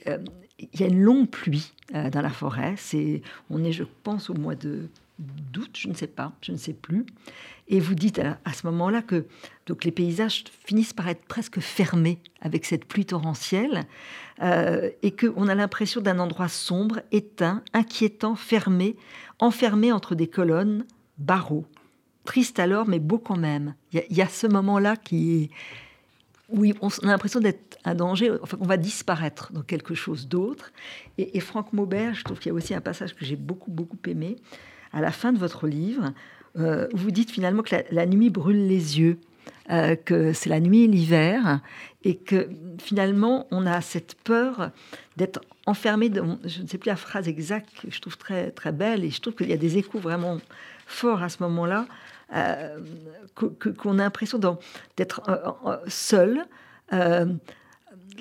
il 0.72 0.80
y 0.80 0.84
a 0.84 0.86
une 0.86 1.02
longue 1.02 1.28
pluie 1.28 1.72
euh, 1.94 2.10
dans 2.10 2.22
la 2.22 2.30
forêt. 2.30 2.74
C'est, 2.76 3.22
on 3.50 3.64
est, 3.64 3.72
je 3.72 3.84
pense, 4.02 4.30
au 4.30 4.34
mois 4.34 4.54
de 4.54 4.88
d'août, 5.18 5.70
je 5.78 5.88
ne 5.88 5.94
sais 5.94 6.06
pas, 6.06 6.32
je 6.40 6.52
ne 6.52 6.56
sais 6.56 6.72
plus. 6.72 7.06
Et 7.68 7.80
vous 7.80 7.94
dites 7.94 8.18
à, 8.18 8.52
ce 8.52 8.66
moment-là 8.66 9.02
que 9.02 9.26
donc 9.66 9.84
les 9.84 9.92
paysages 9.92 10.44
finissent 10.64 10.92
par 10.92 11.08
être 11.08 11.24
presque 11.24 11.60
fermés 11.60 12.18
avec 12.40 12.64
cette 12.64 12.84
pluie 12.84 13.06
torrentielle 13.06 13.84
euh, 14.42 14.90
et 15.02 15.12
qu'on 15.12 15.48
a 15.48 15.54
l'impression 15.54 16.00
d'un 16.00 16.18
endroit 16.18 16.48
sombre, 16.48 17.00
éteint, 17.12 17.62
inquiétant, 17.72 18.34
fermé, 18.34 18.96
enfermé 19.38 19.92
entre 19.92 20.14
des 20.14 20.28
colonnes, 20.28 20.84
barreaux. 21.18 21.66
Triste 22.24 22.58
alors, 22.58 22.86
mais 22.86 22.98
beau 22.98 23.18
quand 23.18 23.38
même. 23.38 23.74
Il 23.92 24.04
y, 24.10 24.22
a 24.22 24.28
ce 24.28 24.46
moment-là 24.46 24.96
qui 24.96 25.50
oui, 26.52 26.74
on 26.82 26.88
a 26.88 27.06
l'impression 27.06 27.40
d'être 27.40 27.78
un 27.84 27.94
danger, 27.94 28.30
enfin 28.42 28.56
qu'on 28.56 28.66
va 28.66 28.76
disparaître 28.76 29.52
dans 29.52 29.62
quelque 29.62 29.94
chose 29.94 30.28
d'autre. 30.28 30.70
Et, 31.18 31.40
Franck 31.40 31.72
Maubert, 31.72 32.14
je 32.14 32.24
trouve 32.24 32.38
qu'il 32.38 32.50
y 32.50 32.52
a 32.52 32.54
aussi 32.54 32.74
un 32.74 32.80
passage 32.80 33.14
que 33.14 33.24
j'ai 33.24 33.36
beaucoup, 33.36 33.70
beaucoup 33.70 33.98
aimé. 34.06 34.36
À 34.92 35.00
la 35.00 35.10
fin 35.10 35.32
de 35.32 35.38
votre 35.38 35.66
livre, 35.66 36.12
euh, 36.58 36.88
vous 36.92 37.10
dites 37.10 37.30
finalement 37.30 37.62
que 37.62 37.76
la, 37.90 38.06
nuit 38.06 38.30
brûle 38.30 38.66
les 38.66 39.00
yeux, 39.00 39.18
euh, 39.70 39.96
que 39.96 40.32
c'est 40.32 40.50
la 40.50 40.60
nuit 40.60 40.84
et 40.84 40.86
l'hiver, 40.86 41.60
et 42.04 42.16
que 42.16 42.48
finalement, 42.78 43.46
on 43.50 43.66
a 43.66 43.80
cette 43.80 44.14
peur 44.16 44.70
d'être 45.16 45.40
enfermé, 45.66 46.10
je 46.44 46.62
ne 46.62 46.66
sais 46.66 46.78
plus 46.78 46.88
la 46.88 46.96
phrase 46.96 47.28
exacte, 47.28 47.68
que 47.80 47.90
je 47.90 48.00
trouve 48.00 48.18
très, 48.18 48.50
très 48.50 48.72
belle, 48.72 49.04
et 49.04 49.10
je 49.10 49.20
trouve 49.20 49.34
qu'il 49.34 49.48
y 49.48 49.54
a 49.54 49.58
des 49.58 49.78
échos 49.78 49.98
vraiment 49.98 50.38
forts 50.86 51.22
à 51.22 51.28
ce 51.28 51.42
moment-là, 51.42 51.86
euh, 52.34 52.78
qu'on 53.34 53.98
a 53.98 54.02
l'impression 54.02 54.38
d'être 54.96 55.22
euh, 55.28 55.76
seul. 55.88 56.44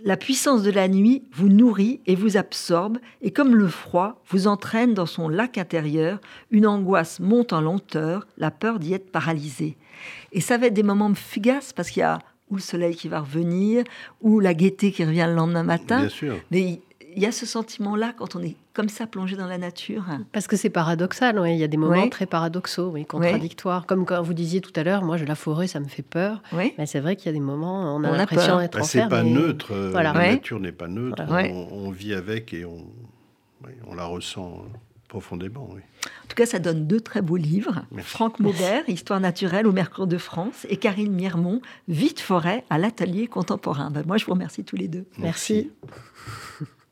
La 0.03 0.17
puissance 0.17 0.63
de 0.63 0.71
la 0.71 0.87
nuit 0.87 1.23
vous 1.33 1.49
nourrit 1.49 2.01
et 2.05 2.15
vous 2.15 2.37
absorbe, 2.37 2.97
et 3.21 3.31
comme 3.31 3.55
le 3.55 3.67
froid 3.67 4.21
vous 4.29 4.47
entraîne 4.47 4.93
dans 4.93 5.05
son 5.05 5.29
lac 5.29 5.57
intérieur, 5.57 6.19
une 6.49 6.67
angoisse 6.67 7.19
monte 7.19 7.53
en 7.53 7.61
lenteur, 7.61 8.27
la 8.37 8.51
peur 8.51 8.79
d'y 8.79 8.93
être 8.93 9.11
paralysé. 9.11 9.77
Et 10.31 10.41
ça 10.41 10.57
va 10.57 10.67
être 10.67 10.73
des 10.73 10.83
moments 10.83 11.13
fugaces 11.13 11.73
parce 11.73 11.89
qu'il 11.89 12.01
y 12.01 12.03
a 12.03 12.19
ou 12.49 12.55
le 12.55 12.61
soleil 12.61 12.95
qui 12.95 13.07
va 13.07 13.21
revenir, 13.21 13.85
ou 14.19 14.41
la 14.41 14.53
gaieté 14.53 14.91
qui 14.91 15.05
revient 15.05 15.25
le 15.27 15.35
lendemain 15.35 15.63
matin. 15.63 16.01
Bien 16.01 16.09
sûr. 16.09 16.35
Mais 16.51 16.81
il 17.15 17.21
y 17.21 17.25
a 17.25 17.31
ce 17.31 17.45
sentiment-là 17.45 18.13
quand 18.17 18.35
on 18.35 18.43
est 18.43 18.55
comme 18.73 18.89
ça 18.89 19.07
plongé 19.07 19.35
dans 19.35 19.47
la 19.47 19.57
nature. 19.57 20.05
Parce 20.31 20.47
que 20.47 20.55
c'est 20.55 20.69
paradoxal, 20.69 21.41
il 21.47 21.57
y 21.57 21.63
a 21.63 21.67
des 21.67 21.77
moments 21.77 22.09
très 22.09 22.25
paradoxaux, 22.25 22.89
oui, 22.89 23.05
contradictoires. 23.05 23.85
Comme 23.85 24.05
quand 24.05 24.21
vous 24.21 24.33
disiez 24.33 24.61
tout 24.61 24.73
à 24.75 24.83
l'heure, 24.83 25.03
moi, 25.03 25.17
la 25.17 25.35
forêt, 25.35 25.67
ça 25.67 25.79
me 25.79 25.87
fait 25.87 26.03
peur. 26.03 26.41
Mais 26.53 26.85
c'est 26.85 26.99
vrai 26.99 27.15
qu'il 27.15 27.27
y 27.27 27.29
a 27.29 27.33
des 27.33 27.39
moments, 27.39 27.95
on 27.95 28.03
a 28.03 28.11
l'impression 28.11 28.59
d'être 28.59 28.77
bah, 28.77 28.83
C'est 28.83 29.07
pas 29.07 29.23
neutre, 29.23 29.71
euh, 29.71 29.91
la 29.91 30.13
nature 30.13 30.59
n'est 30.59 30.71
pas 30.71 30.87
neutre. 30.87 31.23
On, 31.29 31.91
vit 31.91 32.13
avec 32.13 32.53
et 32.53 32.65
on, 32.65 32.85
on 33.87 33.95
la 33.95 34.05
ressent 34.05 34.63
profondément. 35.11 35.67
Oui. 35.73 35.81
En 36.23 36.27
tout 36.27 36.35
cas, 36.35 36.45
ça 36.45 36.59
donne 36.59 36.87
deux 36.87 37.01
très 37.01 37.21
beaux 37.21 37.35
livres. 37.35 37.83
Franck 37.97 38.39
Maubert, 38.39 38.87
Histoire 38.87 39.19
naturelle 39.19 39.67
au 39.67 39.73
Mercure 39.73 40.07
de 40.07 40.17
France, 40.17 40.65
et 40.69 40.77
Karine 40.77 41.11
Miermont, 41.11 41.61
Vite 41.89 42.21
forêt 42.21 42.63
à 42.69 42.77
l'atelier 42.77 43.27
contemporain. 43.27 43.91
Ben, 43.91 44.03
moi, 44.07 44.15
je 44.17 44.25
vous 44.25 44.31
remercie 44.31 44.63
tous 44.63 44.77
les 44.77 44.87
deux. 44.87 45.05
Merci. 45.17 45.69